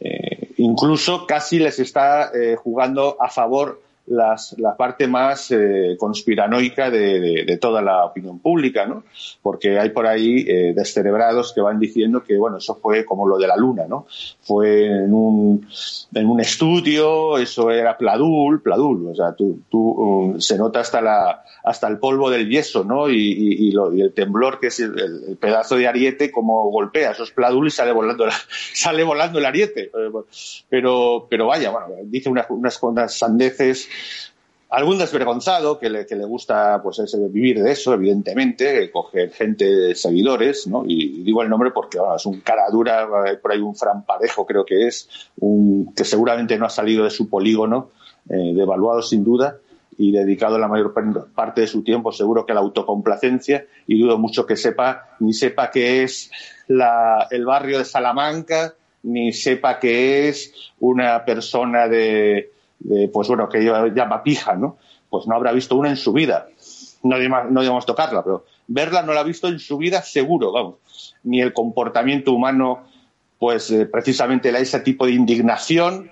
Eh, 0.00 0.52
incluso 0.56 1.26
casi 1.26 1.58
les 1.58 1.78
está 1.78 2.30
eh, 2.34 2.56
jugando 2.56 3.16
a 3.20 3.28
favor 3.28 3.82
las, 4.06 4.54
la 4.58 4.76
parte 4.76 5.06
más 5.06 5.50
eh, 5.52 5.96
conspiranoica 5.98 6.90
de, 6.90 7.44
de, 7.46 7.56
toda 7.58 7.80
la 7.82 8.04
opinión 8.04 8.40
pública, 8.40 8.84
¿no? 8.84 9.04
Porque 9.42 9.78
hay 9.78 9.90
por 9.90 10.06
ahí 10.06 10.44
eh, 10.48 10.72
descerebrados 10.74 11.52
que 11.52 11.60
van 11.60 11.78
diciendo 11.78 12.24
que, 12.24 12.36
bueno, 12.36 12.56
eso 12.56 12.74
fue 12.74 13.04
como 13.04 13.28
lo 13.28 13.38
de 13.38 13.46
la 13.46 13.56
luna, 13.56 13.84
¿no? 13.88 14.06
Fue 14.40 14.86
en 14.86 15.12
un, 15.14 15.66
en 16.14 16.26
un 16.26 16.40
estudio, 16.40 17.38
eso 17.38 17.70
era 17.70 17.96
Pladul, 17.96 18.60
Pladul, 18.60 19.08
o 19.08 19.14
sea, 19.14 19.34
tú, 19.34 19.60
tú 19.70 19.78
um, 19.78 20.40
se 20.40 20.58
nota 20.58 20.80
hasta 20.80 21.00
la, 21.00 21.44
hasta 21.62 21.86
el 21.86 21.98
polvo 21.98 22.28
del 22.28 22.48
yeso, 22.48 22.82
¿no? 22.84 23.08
Y, 23.08 23.14
y, 23.14 23.70
lo, 23.70 23.94
y 23.94 24.02
el 24.02 24.12
temblor 24.12 24.58
que 24.58 24.66
es 24.66 24.80
el, 24.80 25.36
pedazo 25.40 25.76
de 25.76 25.86
ariete 25.86 26.32
como 26.32 26.70
golpea, 26.70 27.12
eso 27.12 27.22
es 27.22 27.30
Pladul 27.30 27.68
y 27.68 27.70
sale 27.70 27.92
volando, 27.92 28.26
sale 28.74 29.04
volando 29.04 29.38
el 29.38 29.44
ariete. 29.44 29.90
Pero, 30.68 31.26
pero 31.30 31.46
vaya, 31.46 31.70
bueno, 31.70 31.88
dice 32.04 32.28
unas, 32.28 32.46
unas, 32.50 32.82
unas 32.82 33.16
sandeces 33.16 33.88
algún 34.72 34.96
desvergonzado 34.96 35.78
que 35.78 35.90
le, 35.90 36.06
que 36.06 36.16
le 36.16 36.24
gusta 36.24 36.80
pues 36.82 36.98
ese, 36.98 37.18
vivir 37.28 37.62
de 37.62 37.72
eso, 37.72 37.92
evidentemente, 37.92 38.90
coger 38.90 39.30
gente 39.30 39.66
de 39.66 39.94
seguidores, 39.94 40.66
¿no? 40.66 40.84
Y 40.86 41.22
digo 41.22 41.42
el 41.42 41.50
nombre 41.50 41.72
porque 41.72 41.98
es 42.16 42.24
un 42.24 42.40
cara 42.40 42.70
dura, 42.70 43.06
por 43.42 43.52
ahí 43.52 43.60
un 43.60 43.76
Fran 43.76 44.06
Parejo 44.06 44.46
creo 44.46 44.64
que 44.64 44.86
es, 44.86 45.10
un, 45.40 45.92
que 45.94 46.06
seguramente 46.06 46.56
no 46.56 46.64
ha 46.64 46.70
salido 46.70 47.04
de 47.04 47.10
su 47.10 47.28
polígono, 47.28 47.90
eh, 48.30 48.54
devaluado 48.54 49.02
sin 49.02 49.22
duda, 49.24 49.58
y 49.98 50.10
dedicado 50.10 50.58
la 50.58 50.68
mayor 50.68 50.94
parte 51.34 51.60
de 51.60 51.66
su 51.66 51.84
tiempo 51.84 52.10
seguro 52.10 52.46
que 52.46 52.52
a 52.52 52.54
la 52.54 52.62
autocomplacencia, 52.62 53.66
y 53.86 54.00
dudo 54.00 54.16
mucho 54.16 54.46
que 54.46 54.56
sepa, 54.56 55.16
ni 55.20 55.34
sepa 55.34 55.70
qué 55.70 56.02
es 56.02 56.30
la, 56.66 57.28
el 57.30 57.44
barrio 57.44 57.76
de 57.76 57.84
Salamanca, 57.84 58.74
ni 59.02 59.34
sepa 59.34 59.78
qué 59.78 60.30
es 60.30 60.54
una 60.80 61.26
persona 61.26 61.88
de, 61.88 62.52
pues 63.12 63.28
bueno, 63.28 63.48
que 63.48 63.60
llama 63.94 64.22
pija, 64.22 64.54
¿no? 64.54 64.78
Pues 65.08 65.26
no 65.26 65.34
habrá 65.34 65.52
visto 65.52 65.76
una 65.76 65.90
en 65.90 65.96
su 65.96 66.12
vida. 66.12 66.48
No 67.02 67.16
debemos, 67.18 67.84
tocarla, 67.86 68.22
pero 68.22 68.44
verla 68.68 69.02
no 69.02 69.12
la 69.12 69.20
ha 69.20 69.24
visto 69.24 69.48
en 69.48 69.58
su 69.58 69.76
vida 69.76 70.02
seguro, 70.02 70.52
vamos. 70.52 70.76
Ni 71.24 71.40
el 71.40 71.52
comportamiento 71.52 72.32
humano, 72.32 72.84
pues 73.38 73.70
eh, 73.70 73.86
precisamente 73.86 74.50
ese 74.50 74.80
tipo 74.80 75.06
de 75.06 75.12
indignación. 75.12 76.10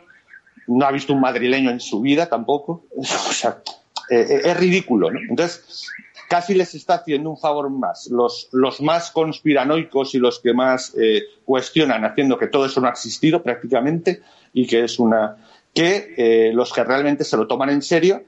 No 0.66 0.86
ha 0.86 0.92
visto 0.92 1.12
un 1.12 1.20
madrileño 1.20 1.70
en 1.70 1.80
su 1.80 2.00
vida 2.00 2.26
tampoco. 2.28 2.84
o 2.96 3.04
sea, 3.04 3.62
eh, 4.10 4.26
eh, 4.28 4.40
es 4.44 4.56
ridículo, 4.56 5.10
¿no? 5.10 5.20
Entonces, 5.20 5.88
casi 6.30 6.54
les 6.54 6.74
está 6.74 6.94
haciendo 6.94 7.30
un 7.30 7.36
favor 7.36 7.70
más. 7.70 8.08
Los, 8.10 8.48
los 8.52 8.80
más 8.80 9.12
conspiranoicos 9.12 10.14
y 10.14 10.18
los 10.18 10.40
que 10.40 10.52
más 10.52 10.92
eh, 10.96 11.22
cuestionan, 11.44 12.04
haciendo 12.04 12.36
que 12.36 12.48
todo 12.48 12.66
eso 12.66 12.80
no 12.80 12.88
ha 12.88 12.90
existido 12.90 13.42
prácticamente 13.42 14.20
y 14.52 14.66
que 14.66 14.84
es 14.84 14.98
una, 14.98 15.36
que 15.74 16.14
eh, 16.16 16.52
los 16.52 16.72
que 16.72 16.84
realmente 16.84 17.24
se 17.24 17.36
lo 17.36 17.46
toman 17.46 17.70
en 17.70 17.82
serio 17.82 18.24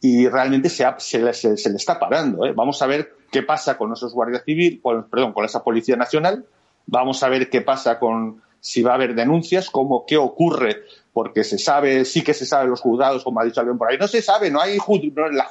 y 0.00 0.28
realmente 0.28 0.68
se, 0.68 1.18
le 1.18 1.30
está 1.30 1.98
parando. 1.98 2.44
¿eh? 2.44 2.52
Vamos 2.54 2.80
a 2.82 2.86
ver 2.86 3.14
qué 3.30 3.42
pasa 3.42 3.76
con 3.76 3.92
esos 3.92 4.12
guardias 4.12 4.44
civil, 4.44 4.80
con, 4.82 5.08
perdón, 5.08 5.32
con 5.32 5.44
esa 5.44 5.62
Policía 5.62 5.96
Nacional. 5.96 6.44
Vamos 6.86 7.22
a 7.22 7.28
ver 7.28 7.50
qué 7.50 7.60
pasa 7.60 7.98
con 7.98 8.42
si 8.60 8.82
va 8.82 8.92
a 8.92 8.94
haber 8.94 9.14
denuncias, 9.14 9.70
cómo, 9.70 10.04
qué 10.06 10.18
ocurre, 10.18 10.82
porque 11.14 11.44
se 11.44 11.58
sabe, 11.58 12.04
sí 12.04 12.22
que 12.22 12.34
se 12.34 12.44
sabe 12.44 12.68
los 12.68 12.80
juzgados, 12.80 13.24
como 13.24 13.40
ha 13.40 13.44
dicho 13.44 13.60
alguien 13.60 13.78
por 13.78 13.90
ahí. 13.90 13.96
No 13.98 14.06
se 14.06 14.20
sabe, 14.20 14.50
no 14.50 14.60
hay 14.60 14.78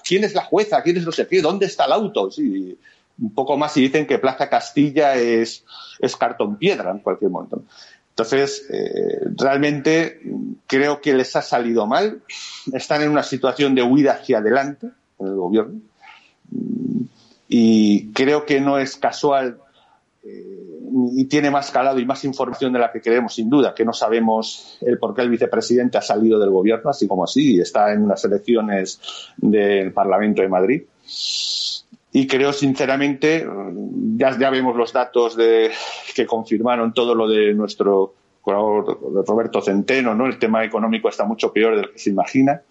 quién 0.04 0.24
es 0.24 0.36
la 0.36 0.44
jueza, 0.44 0.82
quién 0.84 0.98
es 0.98 1.06
no 1.06 1.12
sé 1.12 1.28
qué, 1.28 1.42
dónde 1.42 1.66
está 1.66 1.86
el 1.86 1.94
auto. 1.94 2.30
Sí, 2.30 2.78
un 3.20 3.34
poco 3.34 3.58
más 3.58 3.76
y 3.78 3.82
dicen 3.82 4.06
que 4.06 4.20
Plaza 4.20 4.50
Castilla 4.50 5.16
es 5.16 5.64
cartón 6.20 6.58
piedra 6.58 6.92
en 6.92 7.00
cualquier 7.00 7.32
momento. 7.32 7.64
Entonces, 8.20 8.65
eh, 8.70 9.30
realmente 9.38 10.20
creo 10.67 10.99
que 10.99 11.13
les 11.13 11.34
ha 11.38 11.41
salido 11.41 11.88
mal. 11.88 12.22
Están 12.74 13.01
en 13.01 13.11
una 13.11 13.24
situación 13.24 13.74
de 13.76 13.82
huida 13.82 14.11
hacia 14.13 14.39
adelante 14.39 14.88
en 15.20 15.28
el 15.28 15.36
gobierno. 15.36 15.80
Y 17.47 18.11
creo 18.11 18.45
que 18.45 18.59
no 18.59 18.78
es 18.78 18.97
casual 18.97 19.59
eh, 20.26 20.82
y 21.13 21.26
tiene 21.26 21.49
más 21.49 21.72
calado 21.72 21.97
y 21.97 22.05
más 22.05 22.26
información 22.26 22.74
de 22.74 22.80
la 22.80 22.91
que 22.91 22.99
creemos, 22.99 23.36
sin 23.36 23.49
duda, 23.49 23.74
que 23.74 23.86
no 23.86 23.93
sabemos 23.93 24.78
el 24.82 24.99
por 24.99 25.15
qué 25.15 25.22
el 25.22 25.30
vicepresidente 25.30 25.97
ha 25.97 26.01
salido 26.01 26.38
del 26.39 26.49
gobierno, 26.49 26.89
así 26.89 27.07
como 27.07 27.24
así, 27.24 27.55
y 27.55 27.61
está 27.61 27.93
en 27.93 28.01
unas 28.01 28.22
elecciones 28.26 28.99
del 29.38 29.93
Parlamento 29.93 30.41
de 30.41 30.49
Madrid. 30.49 30.84
Y 32.12 32.28
creo, 32.28 32.53
sinceramente, 32.53 33.47
ya, 34.16 34.38
ya 34.38 34.49
vemos 34.49 34.76
los 34.76 34.93
datos 34.93 35.36
de, 35.36 35.72
que 36.16 36.26
confirmaron 36.26 36.93
todo 36.93 37.14
lo 37.14 37.28
de 37.28 37.53
nuestro 37.53 38.16
Roberto 38.45 39.62
Centeno, 39.62 40.16
¿no? 40.16 40.26
El 40.26 40.39
tema 40.39 40.64
económico 40.64 41.10
está 41.10 41.26
mucho 41.26 41.53
peor 41.53 41.76
de 41.76 41.82
lo 41.84 41.91
que 41.91 41.99
se 41.99 42.10
imagina 42.10 42.62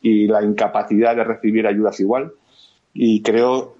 y 0.00 0.26
la 0.26 0.42
incapacidad 0.42 1.16
de 1.16 1.24
recibir 1.24 1.66
ayudas 1.66 1.98
igual. 2.00 2.32
Y 2.92 3.22
creo, 3.22 3.76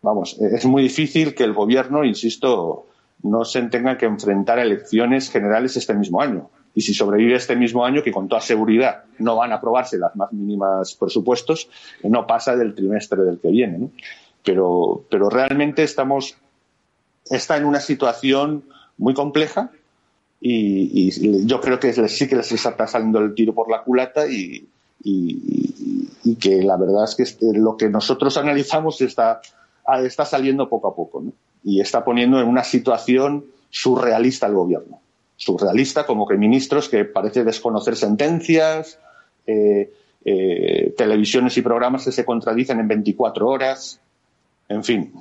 vamos, 0.00 0.40
es 0.40 0.64
muy 0.64 0.82
difícil 0.82 1.34
que 1.34 1.44
el 1.44 1.52
gobierno, 1.52 2.04
insisto, 2.04 2.86
no 3.22 3.44
se 3.44 3.60
tenga 3.62 3.98
que 3.98 4.06
enfrentar 4.06 4.58
a 4.58 4.62
elecciones 4.62 5.30
generales 5.30 5.76
este 5.76 5.94
mismo 5.94 6.22
año. 6.22 6.48
Y 6.74 6.80
si 6.80 6.94
sobrevive 6.94 7.36
este 7.36 7.54
mismo 7.54 7.84
año, 7.84 8.02
que 8.02 8.10
con 8.10 8.26
toda 8.26 8.40
seguridad 8.40 9.04
no 9.18 9.36
van 9.36 9.52
a 9.52 9.56
aprobarse 9.56 9.98
las 9.98 10.16
más 10.16 10.32
mínimas 10.32 10.94
presupuestos, 10.94 11.68
no 12.02 12.26
pasa 12.26 12.56
del 12.56 12.74
trimestre 12.74 13.22
del 13.22 13.38
que 13.38 13.48
viene. 13.48 13.90
Pero, 14.44 15.04
pero 15.10 15.30
realmente 15.30 15.82
estamos, 15.82 16.36
está 17.30 17.56
en 17.56 17.64
una 17.64 17.80
situación 17.80 18.64
muy 18.98 19.14
compleja 19.14 19.70
y, 20.40 21.46
yo 21.46 21.60
creo 21.60 21.80
que 21.80 21.92
sí 22.08 22.28
que 22.28 22.36
les 22.36 22.52
está 22.52 22.86
saliendo 22.86 23.18
el 23.20 23.34
tiro 23.34 23.54
por 23.54 23.70
la 23.70 23.82
culata 23.82 24.26
y, 24.28 24.68
y, 25.02 26.36
que 26.40 26.62
la 26.62 26.76
verdad 26.76 27.04
es 27.04 27.14
que 27.14 27.22
este, 27.22 27.56
lo 27.56 27.76
que 27.76 27.88
nosotros 27.88 28.36
analizamos 28.36 29.00
está, 29.00 29.40
está 30.02 30.24
saliendo 30.24 30.68
poco 30.68 30.88
a 30.88 30.94
poco 30.96 31.22
y 31.62 31.80
está 31.80 32.04
poniendo 32.04 32.40
en 32.40 32.48
una 32.48 32.64
situación 32.64 33.46
surrealista 33.70 34.46
al 34.46 34.54
gobierno. 34.54 35.00
Surrealista 35.36 36.04
como 36.04 36.26
que 36.26 36.36
ministros 36.36 36.88
que 36.88 37.04
parece 37.04 37.44
desconocer 37.44 37.96
sentencias, 37.96 38.98
eh, 39.46 39.92
eh, 40.24 40.94
televisiones 40.96 41.56
y 41.56 41.62
programas 41.62 42.04
que 42.04 42.12
se 42.12 42.24
contradicen 42.24 42.80
en 42.80 42.88
24 42.88 43.46
horas, 43.46 44.00
en 44.68 44.84
fin. 44.84 45.12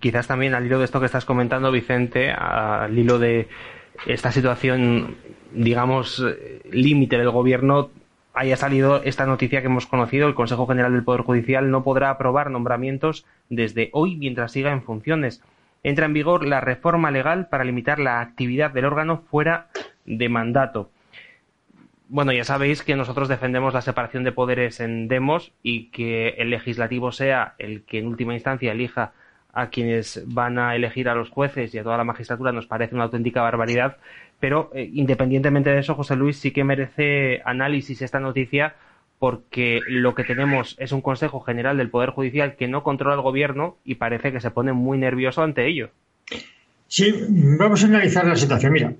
Quizás 0.00 0.26
también 0.26 0.54
al 0.54 0.66
hilo 0.66 0.78
de 0.78 0.84
esto 0.86 1.00
que 1.00 1.06
estás 1.06 1.24
comentando, 1.24 1.70
Vicente, 1.70 2.30
al 2.30 2.98
hilo 2.98 3.18
de 3.18 3.48
esta 4.06 4.32
situación, 4.32 5.16
digamos, 5.52 6.24
límite 6.70 7.16
del 7.16 7.30
gobierno, 7.30 7.90
haya 8.34 8.56
salido 8.56 9.02
esta 9.04 9.26
noticia 9.26 9.60
que 9.60 9.68
hemos 9.68 9.86
conocido, 9.86 10.26
el 10.26 10.34
Consejo 10.34 10.66
General 10.66 10.92
del 10.92 11.04
Poder 11.04 11.20
Judicial 11.20 11.70
no 11.70 11.84
podrá 11.84 12.10
aprobar 12.10 12.50
nombramientos 12.50 13.24
desde 13.48 13.90
hoy 13.92 14.16
mientras 14.16 14.50
siga 14.50 14.72
en 14.72 14.82
funciones. 14.82 15.40
Entra 15.84 16.06
en 16.06 16.14
vigor 16.14 16.44
la 16.44 16.60
reforma 16.60 17.12
legal 17.12 17.46
para 17.48 17.62
limitar 17.62 18.00
la 18.00 18.20
actividad 18.20 18.72
del 18.72 18.86
órgano 18.86 19.22
fuera 19.30 19.68
de 20.06 20.28
mandato 20.28 20.90
bueno, 22.08 22.32
ya 22.32 22.44
sabéis 22.44 22.82
que 22.82 22.96
nosotros 22.96 23.28
defendemos 23.28 23.74
la 23.74 23.80
separación 23.80 24.24
de 24.24 24.32
poderes 24.32 24.80
en 24.80 25.08
Demos 25.08 25.52
y 25.62 25.86
que 25.86 26.30
el 26.38 26.50
legislativo 26.50 27.12
sea 27.12 27.54
el 27.58 27.82
que 27.82 27.98
en 27.98 28.06
última 28.06 28.34
instancia 28.34 28.72
elija 28.72 29.12
a 29.52 29.68
quienes 29.68 30.22
van 30.26 30.58
a 30.58 30.74
elegir 30.74 31.08
a 31.08 31.14
los 31.14 31.30
jueces 31.30 31.72
y 31.72 31.78
a 31.78 31.82
toda 31.82 31.96
la 31.96 32.04
magistratura 32.04 32.52
nos 32.52 32.66
parece 32.66 32.94
una 32.94 33.04
auténtica 33.04 33.40
barbaridad, 33.40 33.96
pero 34.40 34.70
eh, 34.74 34.90
independientemente 34.92 35.70
de 35.70 35.78
eso, 35.78 35.94
José 35.94 36.16
Luis, 36.16 36.38
sí 36.38 36.50
que 36.50 36.64
merece 36.64 37.40
análisis 37.44 38.02
esta 38.02 38.20
noticia 38.20 38.74
porque 39.18 39.80
lo 39.88 40.14
que 40.14 40.24
tenemos 40.24 40.76
es 40.78 40.92
un 40.92 41.00
Consejo 41.00 41.40
General 41.40 41.76
del 41.76 41.88
Poder 41.88 42.10
Judicial 42.10 42.56
que 42.56 42.68
no 42.68 42.82
controla 42.82 43.14
el 43.14 43.22
gobierno 43.22 43.76
y 43.84 43.94
parece 43.94 44.32
que 44.32 44.40
se 44.40 44.50
pone 44.50 44.72
muy 44.72 44.98
nervioso 44.98 45.42
ante 45.42 45.66
ello. 45.66 45.90
Sí, 46.88 47.14
vamos 47.58 47.82
a 47.84 47.86
analizar 47.86 48.26
la 48.26 48.36
situación. 48.36 48.72
Mira, 48.72 48.92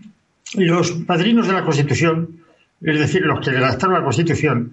los 0.54 0.90
padrinos 0.90 1.46
de 1.46 1.52
la 1.52 1.64
Constitución 1.64 2.40
es 2.80 2.98
decir, 2.98 3.22
los 3.22 3.44
que 3.44 3.50
redactaron 3.52 3.94
la 3.94 4.04
Constitución, 4.04 4.72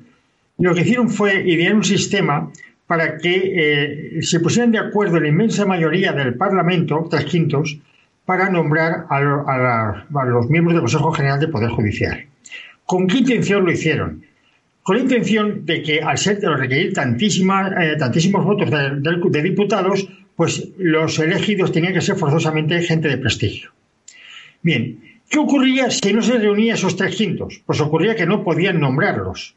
lo 0.57 0.73
que 0.73 0.81
hicieron 0.81 1.09
fue 1.09 1.43
idear 1.47 1.75
un 1.75 1.83
sistema 1.83 2.51
para 2.87 3.17
que 3.17 4.17
eh, 4.17 4.21
se 4.21 4.39
pusieran 4.39 4.71
de 4.71 4.79
acuerdo 4.79 5.19
la 5.19 5.27
inmensa 5.27 5.65
mayoría 5.65 6.13
del 6.13 6.35
Parlamento, 6.35 7.07
tres 7.09 7.25
quintos, 7.25 7.77
para 8.25 8.49
nombrar 8.49 9.05
a, 9.09 10.05
los 10.25 10.49
miembros 10.49 10.73
del 10.73 10.81
Consejo 10.81 11.11
General 11.11 11.39
del 11.39 11.49
Poder 11.49 11.69
Judicial. 11.69 12.25
¿Con 12.85 13.07
qué 13.07 13.17
intención 13.17 13.65
lo 13.65 13.71
hicieron? 13.71 14.23
Con 14.83 14.97
la 14.97 15.03
intención 15.03 15.65
de 15.65 15.81
que, 15.81 15.99
al 16.01 16.17
ser 16.17 16.39
de 16.39 16.55
requerir 16.55 16.93
tantísimas, 16.93 17.71
eh, 17.79 17.95
tantísimos 17.97 18.45
votos 18.45 18.69
de 18.69 19.41
diputados, 19.41 20.07
pues 20.35 20.69
los 20.77 21.17
elegidos 21.19 21.71
tenían 21.71 21.93
que 21.93 22.01
ser 22.01 22.17
forzosamente 22.17 22.81
gente 22.81 23.07
de 23.07 23.17
prestigio. 23.17 23.71
Bien, 24.61 24.99
¿Qué 25.29 25.39
ocurría 25.39 25.89
si 25.89 26.13
no 26.13 26.21
se 26.21 26.37
reunía 26.37 26.75
esos 26.75 26.95
tres 26.95 27.15
quintos? 27.15 27.61
Pues 27.65 27.81
ocurría 27.81 28.15
que 28.15 28.25
no 28.25 28.43
podían 28.43 28.79
nombrarlos. 28.79 29.55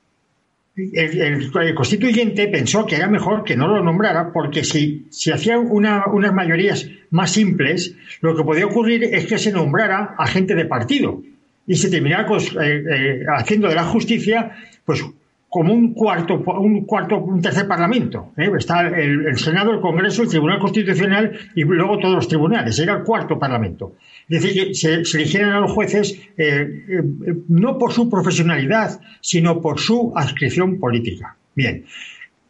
el, 0.77 1.51
constituyente 1.75 2.49
pensó 2.49 2.87
que 2.87 2.97
era 2.97 3.09
mejor 3.09 3.45
que 3.45 3.57
no 3.57 3.69
lo 3.69 3.83
nombrara 3.83 4.33
porque 4.33 4.65
si, 4.65 5.07
si 5.11 5.31
hacían 5.31 5.67
unas 5.71 6.33
mayorías 6.33 6.89
más 7.11 7.33
simples, 7.33 7.95
lo 8.21 8.37
que 8.37 8.45
podía 8.45 8.67
ocurrir 8.67 9.05
es 9.05 9.27
que 9.27 9.39
se 9.39 9.53
nombrara 9.53 10.15
a 10.17 10.27
gente 10.27 10.55
de 10.55 10.65
partido 10.65 11.23
y 11.67 11.77
se 11.77 11.91
terminara 11.91 12.27
pues, 12.27 12.51
eh, 12.55 12.83
eh, 12.91 13.25
haciendo 13.29 13.69
de 13.69 13.75
la 13.75 13.85
justicia 13.85 14.57
pues 14.85 15.05
como 15.49 15.73
un 15.73 15.95
cuarto, 15.95 16.35
un 16.35 16.85
cuarto, 16.85 17.17
un 17.19 17.41
tercer 17.41 17.67
parlamento. 17.67 18.33
¿eh? 18.37 18.51
Está 18.59 18.89
el, 18.89 19.37
Senado, 19.39 19.73
el 19.73 19.81
Congreso, 19.81 20.23
el 20.23 20.29
Tribunal 20.29 20.59
Constitucional 20.59 21.33
y 21.55 21.65
luego 21.65 21.99
todos 21.99 22.15
los 22.15 22.29
tribunales. 22.29 22.79
Era 22.79 22.99
el 22.99 23.03
cuarto 23.03 23.39
parlamento. 23.39 23.95
Es 24.29 24.43
decir, 24.43 24.69
que 24.69 24.75
se, 24.75 25.19
eligieran 25.19 25.53
a 25.53 25.61
los 25.61 25.73
jueces 25.73 26.21
eh, 26.37 26.85
eh, 26.89 27.03
no 27.49 27.79
por 27.79 27.93
su 27.93 28.11
profesionalidad, 28.11 29.01
sino 29.23 29.61
por 29.63 29.79
su 29.79 30.13
adscripción 30.15 30.79
política. 30.79 31.37
Bien. 31.55 31.85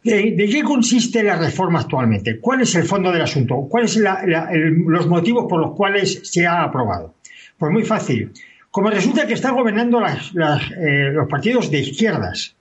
¿De 0.01 0.47
qué 0.49 0.63
consiste 0.63 1.21
la 1.23 1.37
reforma 1.37 1.81
actualmente? 1.81 2.39
¿Cuál 2.39 2.61
es 2.61 2.73
el 2.75 2.83
fondo 2.83 3.11
del 3.11 3.21
asunto? 3.21 3.67
¿Cuáles 3.69 3.91
son 3.91 4.05
los 4.87 5.07
motivos 5.07 5.45
por 5.49 5.59
los 5.59 5.75
cuales 5.75 6.21
se 6.23 6.47
ha 6.47 6.63
aprobado? 6.63 7.15
Pues 7.57 7.71
muy 7.71 7.83
fácil. 7.83 8.31
Como 8.71 8.89
resulta 8.89 9.27
que 9.27 9.33
están 9.33 9.55
gobernando 9.55 9.99
los 9.99 11.27
partidos 11.27 11.69
de 11.69 11.79
izquierdas, 11.79 12.55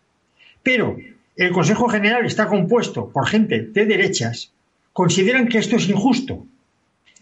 pero 0.68 0.98
el 1.34 1.50
Consejo 1.50 1.88
General 1.88 2.26
está 2.26 2.46
compuesto 2.46 3.08
por 3.08 3.26
gente 3.26 3.62
de 3.62 3.86
derechas, 3.86 4.52
consideran 4.92 5.48
que 5.48 5.56
esto 5.56 5.76
es 5.76 5.88
injusto. 5.88 6.44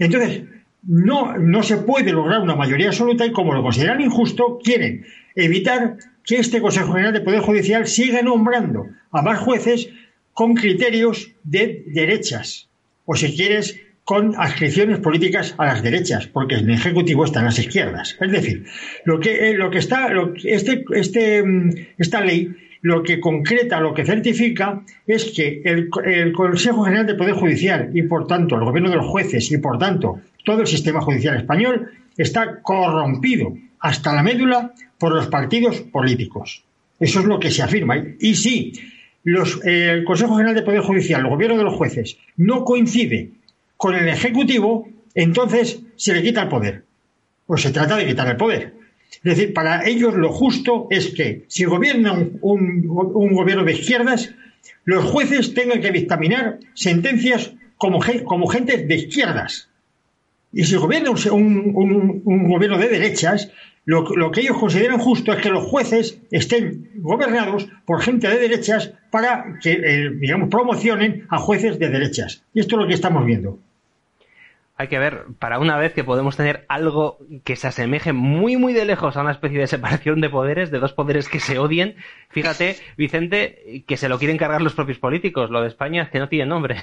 Entonces, 0.01 0.42
no, 0.82 1.38
no 1.38 1.62
se 1.62 1.76
puede 1.76 2.11
lograr 2.12 2.40
una 2.40 2.57
mayoría 2.57 2.88
absoluta 2.88 3.24
y 3.24 3.30
como 3.30 3.55
lo 3.55 3.62
consideran 3.62 4.01
injusto, 4.01 4.59
quieren 4.61 5.07
evitar 5.36 5.97
que 6.24 6.38
este 6.38 6.61
Consejo 6.61 6.92
General 6.94 7.12
de 7.12 7.20
Poder 7.20 7.38
Judicial 7.38 7.86
siga 7.86 8.20
nombrando 8.20 8.88
a 9.12 9.22
más 9.22 9.38
jueces 9.38 9.90
con 10.32 10.55
criterios 10.55 11.30
de 11.44 11.84
derechas, 11.86 12.68
o 13.05 13.14
si 13.14 13.36
quieres, 13.36 13.80
con 14.03 14.34
adscripciones 14.36 14.99
políticas 14.99 15.55
a 15.59 15.66
las 15.66 15.84
derechas, 15.84 16.26
porque 16.26 16.57
en 16.57 16.68
el 16.70 16.78
Ejecutivo 16.78 17.24
están 17.24 17.44
las 17.44 17.61
izquierdas. 17.61 18.16
Es 18.20 18.32
decir, 18.32 18.64
lo 19.05 19.20
que, 19.20 19.51
eh, 19.51 19.55
lo 19.55 19.70
que 19.70 19.78
está, 19.78 20.11
este, 20.42 20.84
este, 20.94 21.44
mm, 21.44 21.70
esta 21.99 22.20
ley 22.22 22.53
lo 22.87 23.03
que 23.03 23.18
concreta, 23.18 23.80
lo 23.80 23.93
que 23.93 24.05
certifica 24.05 24.80
es 25.09 25.32
que 25.34 25.61
el, 25.64 26.32
Consejo 26.32 26.84
General 26.84 27.05
de 27.05 27.16
Poder 27.16 27.34
Judicial 27.34 27.91
y, 27.93 28.03
por 28.03 28.28
tanto, 28.28 28.55
el 28.55 28.64
gobierno 28.64 28.91
de 28.91 28.97
los 28.97 29.07
jueces 29.07 29.51
y, 29.51 29.59
por 29.59 29.76
tanto, 29.76 30.20
todo 30.45 30.61
el 30.61 30.68
sistema 30.68 31.01
judicial 31.01 31.37
español 31.37 31.91
está 32.16 32.62
corrompido 32.62 33.55
hasta 33.80 34.14
la 34.14 34.22
médula 34.22 34.72
por 34.99 35.12
los 35.12 35.26
partidos 35.26 35.80
políticos. 35.80 36.62
Eso 37.01 37.18
es 37.18 37.26
lo 37.26 37.41
que 37.41 37.51
se 37.51 37.64
afirma. 37.64 37.97
Y 38.20 38.37
si 38.37 38.72
el 39.24 40.05
Consejo 40.05 40.37
General 40.37 40.55
de 40.55 40.62
Poder 40.62 40.82
Judicial, 40.82 41.22
el 41.22 41.28
gobierno 41.30 41.59
de 41.59 41.64
los 41.64 41.74
jueces, 41.74 42.18
no 42.37 42.64
coincide 42.64 43.30
con 43.76 43.97
el 43.97 44.09
Ejecutivo, 44.09 44.89
entonces 45.12 45.80
se 45.97 46.14
le 46.14 46.22
quita 46.22 46.43
el 46.43 46.49
poder. 46.49 46.84
Pues 47.47 47.62
se 47.62 47.72
trata 47.72 47.97
de 47.97 48.07
quitar 48.07 48.28
el 48.28 48.37
poder. 48.37 48.76
Es 49.24 49.36
decir, 49.36 49.54
para 49.54 49.86
ellos 49.86 50.14
lo 50.14 50.32
justo 50.32 50.86
es 50.90 51.08
que 51.08 51.44
si 51.48 51.64
gobierna 51.64 52.12
un, 52.12 52.86
gobierno 52.86 53.64
de 53.64 53.72
izquierdas, 53.72 54.34
los 54.84 55.04
jueces 55.04 55.54
tengan 55.54 55.80
que 55.80 55.90
dictaminar 55.90 56.58
sentencias 56.74 57.52
como, 57.76 58.00
gente 58.00 58.78
de 58.78 58.94
izquierdas. 58.94 59.68
Y 60.52 60.64
si 60.64 60.76
gobierna 60.76 61.10
un, 61.10 62.48
gobierno 62.48 62.78
de 62.78 62.88
derechas, 62.88 63.50
lo, 63.84 64.30
que 64.30 64.40
ellos 64.40 64.58
consideran 64.58 64.98
justo 64.98 65.32
es 65.32 65.40
que 65.40 65.50
los 65.50 65.64
jueces 65.64 66.20
estén 66.30 66.90
gobernados 66.96 67.68
por 67.84 68.02
gente 68.02 68.28
de 68.28 68.38
derechas 68.38 68.92
para 69.10 69.58
que, 69.62 69.72
eh, 69.72 70.10
digamos, 70.10 70.48
promocionen 70.48 71.26
a 71.30 71.38
jueces 71.38 71.78
de 71.78 71.88
derechas. 71.88 72.42
Y 72.52 72.60
esto 72.60 72.76
es 72.76 72.82
lo 72.82 72.88
que 72.88 72.94
estamos 72.94 73.24
viendo 73.24 73.58
hay 74.79 74.89
que 74.89 74.99
ver, 74.99 75.24
para 75.39 75.59
una 75.59 75.79
vez 75.79 75.95
que 75.95 76.05
podemos 76.05 76.37
tener 76.37 76.66
algo 76.68 77.18
que 77.45 77.57
se 77.57 77.68
asemeje 77.68 78.12
muy, 78.12 78.57
muy 78.57 78.74
de 78.74 78.85
lejos 78.85 79.16
a 79.16 79.22
una 79.22 79.31
especie 79.31 79.59
de 79.59 79.66
separación 79.66 80.20
de 80.20 80.29
poderes, 80.29 80.70
de 80.70 80.79
dos 80.79 80.93
poderes 80.93 81.29
que 81.29 81.41
se 81.41 81.59
odien. 81.59 81.97
Fíjate, 82.29 82.77
Vicente, 82.97 83.85
que 83.87 83.97
se 83.97 84.11
lo 84.11 84.18
quieren 84.18 84.37
cargar 84.37 84.61
los 84.61 84.74
propios 84.74 84.99
políticos. 84.99 85.51
Lo 85.51 85.62
de 85.62 85.68
España 85.68 86.03
es 86.03 86.11
que 86.11 86.18
no 86.18 86.29
tiene 86.29 86.47
nombre. 86.47 86.77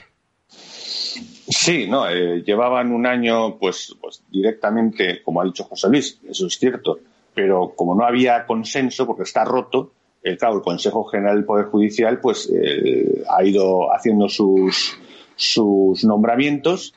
Sí, 1.47 1.87
no, 1.87 2.09
eh, 2.09 2.41
llevaban 2.43 2.91
un 2.91 3.05
año, 3.05 3.59
pues, 3.59 3.95
pues 4.01 4.23
directamente, 4.31 5.21
como 5.21 5.41
ha 5.41 5.45
dicho 5.45 5.65
José 5.65 5.87
Luis, 5.89 6.19
eso 6.27 6.47
es 6.47 6.57
cierto, 6.57 6.97
pero 7.35 7.73
como 7.75 7.93
no 7.93 8.05
había 8.05 8.47
consenso, 8.47 9.05
porque 9.05 9.23
está 9.23 9.43
roto, 9.45 9.91
el, 10.23 10.37
claro, 10.37 10.55
el 10.55 10.61
Consejo 10.61 11.03
General 11.03 11.35
del 11.35 11.45
Poder 11.45 11.65
Judicial, 11.65 12.19
pues, 12.19 12.49
eh, 12.51 13.23
ha 13.29 13.43
ido 13.43 13.93
haciendo 13.93 14.29
sus, 14.29 14.97
sus 15.35 16.03
nombramientos 16.03 16.95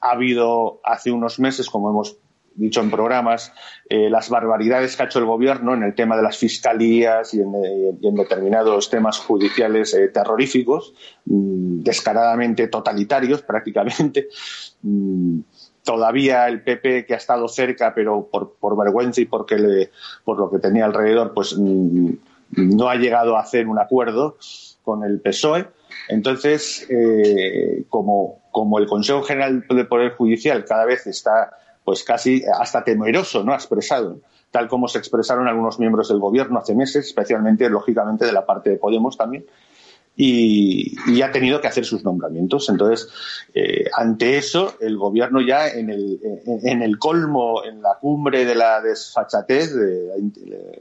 ha 0.00 0.10
habido 0.10 0.80
hace 0.84 1.10
unos 1.10 1.38
meses, 1.38 1.68
como 1.68 1.90
hemos 1.90 2.16
dicho 2.58 2.80
en 2.80 2.90
programas, 2.90 3.52
eh, 3.88 4.10
las 4.10 4.28
barbaridades 4.28 4.96
que 4.96 5.02
ha 5.04 5.06
hecho 5.06 5.20
el 5.20 5.26
gobierno 5.26 5.74
en 5.74 5.84
el 5.84 5.94
tema 5.94 6.16
de 6.16 6.22
las 6.22 6.36
fiscalías 6.36 7.32
y 7.32 7.40
en, 7.40 7.54
eh, 7.54 7.96
determinados 8.12 8.90
temas 8.90 9.18
judiciales 9.18 9.94
eh, 9.94 10.08
terroríficos, 10.08 10.92
mm, 11.26 11.82
descaradamente 11.82 12.66
totalitarios 12.66 13.42
prácticamente. 13.46 14.28
Mm, 14.82 15.40
todavía 15.84 16.48
el 16.48 16.62
PP 16.62 17.06
que 17.06 17.14
ha 17.14 17.18
estado 17.18 17.46
cerca, 17.48 17.94
pero 17.94 18.28
por, 18.28 18.76
vergüenza 18.76 19.20
y 19.20 19.26
porque 19.26 19.56
le, 19.56 19.90
por 20.24 20.38
lo 20.38 20.50
que 20.50 20.58
tenía 20.58 20.84
alrededor, 20.84 21.32
pues 21.32 21.56
mm, 21.56 22.10
no 22.56 22.88
ha 22.88 22.96
llegado 22.96 23.36
a 23.36 23.40
hacer 23.40 23.68
un 23.68 23.78
acuerdo 23.78 24.36
con 24.82 25.04
el 25.04 25.20
PSOE. 25.20 25.68
Entonces, 26.08 26.86
como 27.88 28.38
como 28.58 28.80
el 28.80 28.86
Consejo 28.86 29.22
General 29.22 29.64
del 29.68 29.86
Poder 29.86 30.16
Judicial 30.16 30.64
cada 30.64 30.84
vez 30.84 31.06
está 31.06 31.50
pues 31.84 32.02
casi 32.02 32.42
hasta 32.60 32.82
temeroso, 32.82 33.44
¿no? 33.44 33.52
Ha 33.52 33.54
expresado, 33.54 34.18
tal 34.50 34.66
como 34.66 34.88
se 34.88 34.98
expresaron 34.98 35.46
algunos 35.46 35.78
miembros 35.78 36.08
del 36.08 36.18
gobierno 36.18 36.58
hace 36.58 36.74
meses, 36.74 37.06
especialmente, 37.06 37.70
lógicamente, 37.70 38.26
de 38.26 38.32
la 38.32 38.44
parte 38.44 38.70
de 38.70 38.76
Podemos 38.76 39.16
también, 39.16 39.46
y, 40.20 41.22
ha 41.22 41.30
tenido 41.30 41.60
que 41.60 41.68
hacer 41.68 41.84
sus 41.84 42.02
nombramientos. 42.02 42.68
Entonces, 42.68 43.08
eh, 43.54 43.84
ante 43.96 44.36
eso, 44.36 44.74
el 44.80 44.98
gobierno 44.98 45.40
ya 45.40 45.68
en 45.68 45.90
el, 45.90 46.18
en, 46.64 46.82
el 46.82 46.98
colmo, 46.98 47.64
en 47.64 47.80
la 47.80 47.98
cumbre 48.00 48.44
de 48.44 48.56
la 48.56 48.80
desfachatez, 48.80 49.72
de, 49.76 50.10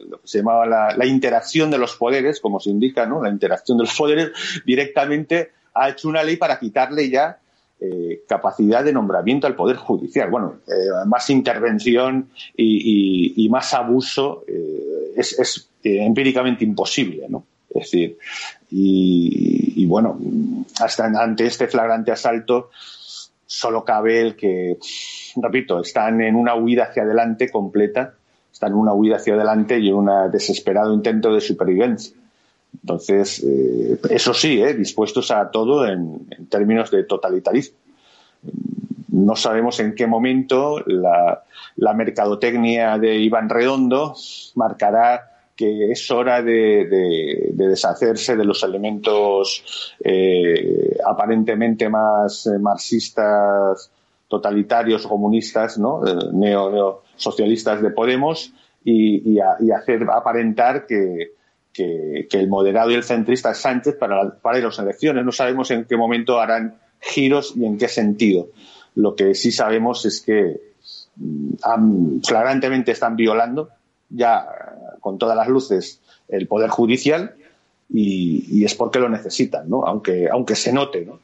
lo 0.10 0.20
que 0.20 0.28
se 0.28 0.40
llamaba 0.40 0.66
la, 0.66 1.06
interacción 1.06 1.70
de 1.70 1.78
los 1.78 1.96
poderes, 1.96 2.42
como 2.42 2.60
se 2.60 2.72
indica, 2.72 3.06
¿no? 3.06 3.22
La 3.22 3.30
interacción 3.30 3.78
de 3.78 3.84
los 3.84 3.96
poderes, 3.96 4.32
directamente 4.66 5.52
ha 5.76 5.90
hecho 5.90 6.10
una 6.10 6.24
ley 6.24 6.38
para 6.38 6.58
quitarle 6.58 7.08
ya 7.08 7.38
eh, 7.80 8.24
capacidad 8.28 8.84
de 8.84 8.92
nombramiento 8.92 9.46
al 9.46 9.56
Poder 9.56 9.76
Judicial. 9.76 10.32
Bueno, 10.32 10.62
eh, 10.68 11.06
más 11.06 11.30
intervención 11.30 12.30
y, 12.56 13.48
más 13.52 13.72
abuso 13.76 14.44
es, 15.16 15.70
empíricamente 15.84 16.64
imposible, 16.64 17.28
¿no? 17.30 17.46
Es 17.70 17.84
decir, 17.84 18.18
y, 18.70 19.86
bueno, 19.86 20.20
hasta 20.80 21.06
ante 21.06 21.46
este 21.46 21.68
flagrante 21.68 22.12
asalto 22.12 22.70
solo 23.46 23.84
cabe 23.86 24.22
el 24.22 24.36
que, 24.36 24.78
repito, 25.36 25.82
están 25.82 26.22
en 26.22 26.36
una 26.36 26.56
huida 26.56 26.86
hacia 26.86 27.04
adelante 27.04 27.50
completa, 27.50 28.14
están 28.52 28.72
en 28.72 28.78
una 28.78 28.94
huida 28.94 29.18
hacia 29.18 29.36
adelante 29.36 29.80
y 29.80 29.90
en 29.90 29.96
un 29.96 30.32
desesperado 30.32 30.94
intento 30.94 31.34
de 31.34 31.42
supervivencia. 31.42 32.16
Entonces, 32.82 33.44
eh, 33.44 34.00
eso 34.10 34.34
sí, 34.34 34.62
eh, 34.62 34.74
dispuestos 34.74 35.32
a 35.32 35.50
todo 35.50 35.88
en, 35.88 36.28
términos 36.50 36.92
de 36.92 37.04
totalitarismo. 37.04 37.78
No 39.10 39.36
sabemos 39.36 39.80
en 39.80 39.96
qué 39.96 40.06
momento 40.06 40.84
la, 40.86 41.44
mercadotecnia 41.96 42.98
de 42.98 43.16
Iván 43.16 43.50
Redondo 43.50 44.16
marcará 44.56 45.37
que 45.58 45.92
es 45.92 46.12
hora 46.12 46.42
de, 46.42 47.50
deshacerse 47.52 48.38
de 48.38 48.46
los 48.46 48.64
elementos 48.64 49.96
eh, 50.04 50.96
aparentemente 51.06 51.90
más 51.90 52.50
marxistas, 52.62 53.92
totalitarios, 54.28 55.08
comunistas, 55.08 55.80
¿no? 55.80 56.02
neo, 56.32 57.02
socialistas 57.16 57.82
de 57.82 57.90
Podemos 57.90 58.54
y 58.84 59.40
hacer 59.40 60.04
aparentar 60.10 60.86
que, 60.86 61.32
que, 61.78 62.40
el 62.40 62.48
moderado 62.48 62.92
y 62.92 62.96
el 62.96 63.04
centrista 63.04 63.52
es 63.52 63.60
Sánchez 63.60 63.96
para, 63.96 64.40
para 64.40 64.60
las 64.60 64.80
elecciones. 64.80 65.24
No 65.24 65.32
sabemos 65.32 65.70
en 65.72 65.86
qué 65.86 65.96
momento 65.96 66.40
harán 66.40 66.80
giros 67.00 67.54
y 67.56 67.66
en 67.66 67.78
qué 67.78 67.88
sentido. 67.88 68.48
Lo 68.96 69.16
que 69.16 69.36
sí 69.36 69.52
sabemos 69.52 70.06
es 70.06 70.22
que 70.22 70.60
mm, 71.16 72.22
flagrantemente 72.22 72.92
están 72.92 73.16
violando 73.16 73.70
ya 74.10 74.48
con 75.00 75.18
todas 75.18 75.36
las 75.36 75.48
luces 75.48 76.02
el 76.28 76.48
poder 76.48 76.70
judicial 76.70 77.36
y, 77.90 78.64
es 78.66 78.76
porque 78.76 79.00
lo 79.00 79.10
necesitan, 79.10 79.70
¿no? 79.70 79.86
aunque, 79.86 80.28
aunque 80.30 80.56
se 80.56 80.74
note 80.74 81.06
¿no? 81.06 81.20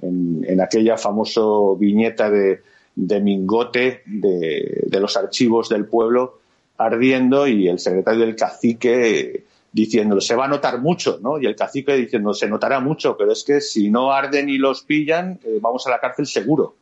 en, 0.00 0.60
aquella 0.60 0.96
famosa 0.96 1.40
viñeta 1.78 2.30
de, 2.30 2.62
de 2.94 3.20
Mingote 3.20 4.02
de, 4.06 4.84
de, 4.86 5.00
los 5.00 5.16
archivos 5.16 5.68
del 5.68 5.86
pueblo 5.86 6.38
ardiendo 6.78 7.46
y 7.46 7.68
el 7.68 7.78
secretario 7.78 8.20
del 8.20 8.36
cacique 8.36 9.44
diciendo, 9.76 10.18
se 10.22 10.34
va 10.34 10.46
a 10.46 10.48
notar 10.48 10.80
mucho, 10.80 11.18
¿no? 11.22 11.38
Y 11.38 11.44
el 11.44 11.54
cacique 11.54 11.94
diciendo, 11.94 12.32
se 12.32 12.48
notará 12.48 12.80
mucho, 12.80 13.14
pero 13.18 13.32
es 13.32 13.44
que 13.44 13.60
si 13.60 13.90
no 13.90 14.10
arden 14.10 14.48
y 14.48 14.56
los 14.56 14.80
pillan, 14.82 15.38
eh, 15.44 15.58
vamos 15.60 15.86
a 15.86 15.90
la 15.90 16.00
cárcel 16.00 16.26
seguro. 16.26 16.76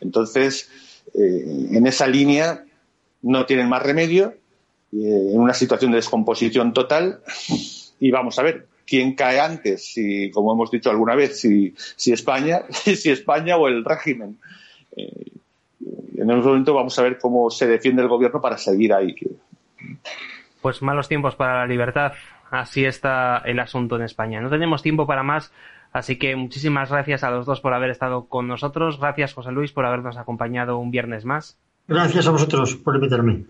Entonces, 0.00 0.70
eh, 1.14 1.68
en 1.72 1.88
esa 1.88 2.06
línea 2.06 2.64
no 3.22 3.46
tienen 3.46 3.68
más 3.68 3.82
remedio, 3.82 4.34
en 4.92 5.40
una 5.40 5.54
situación 5.54 5.90
de 5.90 5.96
descomposición 5.96 6.72
total, 6.72 7.20
y 8.00 8.10
vamos 8.10 8.38
a 8.38 8.42
ver 8.42 8.66
quién 8.86 9.14
cae 9.14 9.38
antes, 9.38 9.92
si, 9.92 10.30
como 10.30 10.52
hemos 10.52 10.70
dicho 10.70 10.90
alguna 10.90 11.14
vez, 11.14 11.40
si, 11.40 11.74
si 11.76 12.12
España, 12.12 12.62
si 12.70 13.10
España 13.10 13.56
o 13.56 13.68
el 13.68 13.84
régimen. 13.84 14.38
en 14.96 16.30
ese 16.30 16.48
momento 16.48 16.74
vamos 16.74 16.98
a 16.98 17.02
ver 17.02 17.18
cómo 17.18 17.50
se 17.50 17.66
defiende 17.66 18.02
el 18.02 18.08
gobierno 18.08 18.40
para 18.40 18.56
seguir 18.56 18.94
ahí. 18.94 19.14
Pues 20.62 20.82
malos 20.82 21.08
tiempos 21.08 21.36
para 21.36 21.60
la 21.60 21.66
libertad. 21.66 22.12
Así 22.50 22.84
está 22.84 23.38
el 23.44 23.60
asunto 23.60 23.96
en 23.96 24.02
España. 24.02 24.40
No 24.40 24.48
tenemos 24.48 24.82
tiempo 24.82 25.06
para 25.06 25.22
más, 25.22 25.52
así 25.92 26.18
que 26.18 26.34
muchísimas 26.34 26.90
gracias 26.90 27.22
a 27.22 27.30
los 27.30 27.46
dos 27.46 27.60
por 27.60 27.74
haber 27.74 27.90
estado 27.90 28.26
con 28.26 28.48
nosotros. 28.48 28.98
Gracias, 28.98 29.34
José 29.34 29.52
Luis, 29.52 29.72
por 29.72 29.84
habernos 29.84 30.16
acompañado 30.16 30.78
un 30.78 30.90
viernes 30.90 31.24
más. 31.24 31.58
Gracias 31.86 32.26
a 32.26 32.30
vosotros 32.30 32.76
por 32.76 32.96
invitarme. 32.96 33.44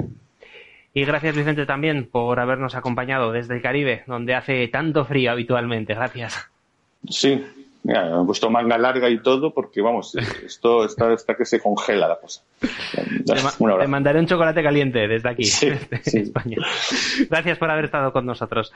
Y 0.94 1.04
gracias, 1.04 1.36
Vicente, 1.36 1.66
también 1.66 2.08
por 2.10 2.40
habernos 2.40 2.74
acompañado 2.74 3.32
desde 3.32 3.54
el 3.54 3.62
Caribe, 3.62 4.04
donde 4.06 4.34
hace 4.34 4.66
tanto 4.68 5.04
frío 5.04 5.30
habitualmente. 5.30 5.94
Gracias. 5.94 6.50
Sí, 7.08 7.44
Mira, 7.88 8.04
me 8.04 8.16
han 8.16 8.26
puesto 8.26 8.50
manga 8.50 8.76
larga 8.76 9.08
y 9.08 9.18
todo 9.18 9.54
porque, 9.54 9.80
vamos, 9.80 10.14
esto 10.44 10.84
está, 10.84 11.10
está 11.14 11.34
que 11.34 11.46
se 11.46 11.58
congela 11.58 12.06
la 12.06 12.20
cosa. 12.20 12.42
Te, 12.60 13.88
mandaré 13.88 14.18
un 14.18 14.26
chocolate 14.26 14.62
caliente 14.62 15.08
desde 15.08 15.26
aquí, 15.26 15.44
desde 15.90 16.20
España. 16.20 16.58
Gracias 17.30 17.56
por 17.56 17.70
haber 17.70 17.86
estado 17.86 18.12
con 18.12 18.26
nosotros. 18.26 18.74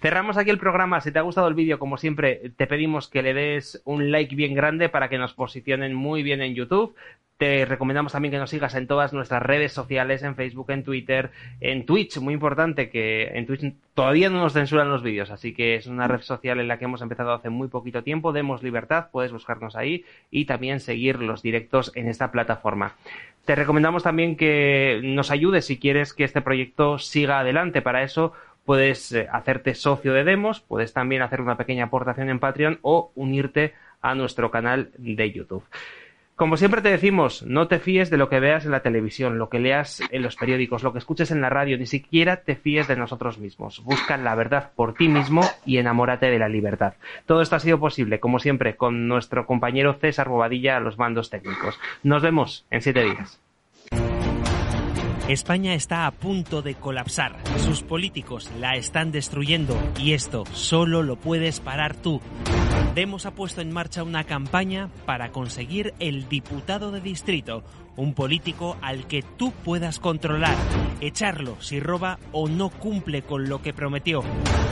Cerramos 0.00 0.38
aquí 0.38 0.48
el 0.48 0.56
programa. 0.56 1.02
Si 1.02 1.12
te 1.12 1.18
ha 1.18 1.22
gustado 1.22 1.48
el 1.48 1.54
vídeo, 1.54 1.78
como 1.78 1.98
siempre, 1.98 2.50
te 2.56 2.66
pedimos 2.66 3.08
que 3.08 3.20
le 3.20 3.34
des 3.34 3.82
un 3.84 4.10
like 4.10 4.34
bien 4.34 4.54
grande 4.54 4.88
para 4.88 5.10
que 5.10 5.18
nos 5.18 5.34
posicionen 5.34 5.92
muy 5.92 6.22
bien 6.22 6.40
en 6.40 6.54
YouTube. 6.54 6.94
Te 7.36 7.66
recomendamos 7.66 8.12
también 8.12 8.32
que 8.32 8.38
nos 8.38 8.48
sigas 8.48 8.74
en 8.74 8.86
todas 8.86 9.12
nuestras 9.12 9.42
redes 9.42 9.74
sociales, 9.74 10.22
en 10.22 10.34
Facebook, 10.34 10.70
en 10.70 10.82
Twitter, 10.82 11.30
en 11.60 11.84
Twitch, 11.84 12.16
muy 12.20 12.32
importante 12.32 12.88
que 12.88 13.24
en 13.34 13.44
Twitch 13.44 13.74
todavía 13.96 14.28
no 14.28 14.42
nos 14.42 14.52
censuran 14.52 14.90
los 14.90 15.02
vídeos, 15.02 15.30
así 15.30 15.54
que 15.54 15.74
es 15.74 15.86
una 15.86 16.06
red 16.06 16.20
social 16.20 16.60
en 16.60 16.68
la 16.68 16.78
que 16.78 16.84
hemos 16.84 17.00
empezado 17.00 17.32
hace 17.32 17.48
muy 17.48 17.68
poquito 17.68 18.02
tiempo. 18.02 18.32
Demos 18.32 18.62
libertad, 18.62 19.06
puedes 19.10 19.32
buscarnos 19.32 19.74
ahí 19.74 20.04
y 20.30 20.44
también 20.44 20.80
seguir 20.80 21.18
los 21.20 21.40
directos 21.40 21.92
en 21.94 22.06
esta 22.06 22.30
plataforma. 22.30 22.94
Te 23.46 23.54
recomendamos 23.54 24.02
también 24.02 24.36
que 24.36 25.00
nos 25.02 25.30
ayudes 25.30 25.64
si 25.64 25.78
quieres 25.78 26.12
que 26.12 26.24
este 26.24 26.42
proyecto 26.42 26.98
siga 26.98 27.40
adelante. 27.40 27.80
Para 27.80 28.02
eso 28.02 28.34
puedes 28.66 29.12
eh, 29.12 29.28
hacerte 29.32 29.74
socio 29.74 30.12
de 30.12 30.24
Demos, 30.24 30.60
puedes 30.60 30.92
también 30.92 31.22
hacer 31.22 31.40
una 31.40 31.56
pequeña 31.56 31.84
aportación 31.84 32.28
en 32.28 32.38
Patreon 32.38 32.78
o 32.82 33.12
unirte 33.14 33.72
a 34.02 34.14
nuestro 34.14 34.50
canal 34.50 34.90
de 34.98 35.32
YouTube. 35.32 35.64
Como 36.36 36.58
siempre 36.58 36.82
te 36.82 36.90
decimos, 36.90 37.42
no 37.44 37.66
te 37.66 37.78
fíes 37.78 38.10
de 38.10 38.18
lo 38.18 38.28
que 38.28 38.40
veas 38.40 38.66
en 38.66 38.70
la 38.70 38.80
televisión, 38.80 39.38
lo 39.38 39.48
que 39.48 39.58
leas 39.58 40.02
en 40.10 40.22
los 40.22 40.36
periódicos, 40.36 40.82
lo 40.82 40.92
que 40.92 40.98
escuches 40.98 41.30
en 41.30 41.40
la 41.40 41.48
radio, 41.48 41.78
ni 41.78 41.86
siquiera 41.86 42.42
te 42.42 42.56
fíes 42.56 42.86
de 42.88 42.94
nosotros 42.94 43.38
mismos. 43.38 43.82
Busca 43.82 44.18
la 44.18 44.34
verdad 44.34 44.70
por 44.76 44.92
ti 44.92 45.08
mismo 45.08 45.40
y 45.64 45.78
enamórate 45.78 46.26
de 46.26 46.38
la 46.38 46.50
libertad. 46.50 46.92
Todo 47.24 47.40
esto 47.40 47.56
ha 47.56 47.60
sido 47.60 47.80
posible, 47.80 48.20
como 48.20 48.38
siempre, 48.38 48.76
con 48.76 49.08
nuestro 49.08 49.46
compañero 49.46 49.94
César 49.94 50.28
Bobadilla 50.28 50.76
a 50.76 50.80
los 50.80 50.98
mandos 50.98 51.30
técnicos. 51.30 51.80
Nos 52.02 52.20
vemos 52.20 52.66
en 52.70 52.82
siete 52.82 53.02
días. 53.02 53.40
España 55.28 55.74
está 55.74 56.06
a 56.06 56.12
punto 56.12 56.62
de 56.62 56.76
colapsar. 56.76 57.36
Sus 57.58 57.82
políticos 57.82 58.48
la 58.60 58.76
están 58.76 59.10
destruyendo 59.10 59.76
y 59.98 60.12
esto 60.12 60.44
solo 60.52 61.02
lo 61.02 61.16
puedes 61.16 61.58
parar 61.58 61.96
tú. 61.96 62.20
Demos 62.94 63.26
ha 63.26 63.32
puesto 63.32 63.60
en 63.60 63.72
marcha 63.72 64.04
una 64.04 64.22
campaña 64.22 64.88
para 65.04 65.32
conseguir 65.32 65.94
el 65.98 66.28
diputado 66.28 66.92
de 66.92 67.00
distrito, 67.00 67.64
un 67.96 68.14
político 68.14 68.76
al 68.82 69.06
que 69.06 69.22
tú 69.22 69.52
puedas 69.64 69.98
controlar, 69.98 70.56
echarlo 71.00 71.56
si 71.60 71.80
roba 71.80 72.18
o 72.32 72.48
no 72.48 72.70
cumple 72.70 73.22
con 73.22 73.48
lo 73.48 73.62
que 73.62 73.72
prometió. 73.72 74.22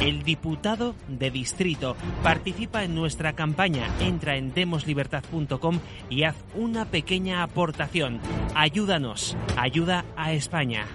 El 0.00 0.22
diputado 0.22 0.94
de 1.08 1.30
distrito 1.30 1.96
participa 2.22 2.84
en 2.84 2.94
nuestra 2.94 3.32
campaña, 3.34 3.88
entra 4.00 4.36
en 4.36 4.52
demoslibertad.com 4.52 5.80
y 6.10 6.24
haz 6.24 6.36
una 6.54 6.84
pequeña 6.86 7.42
aportación. 7.42 8.20
Ayúdanos, 8.54 9.36
ayuda 9.56 10.04
a 10.16 10.32
España. 10.32 10.86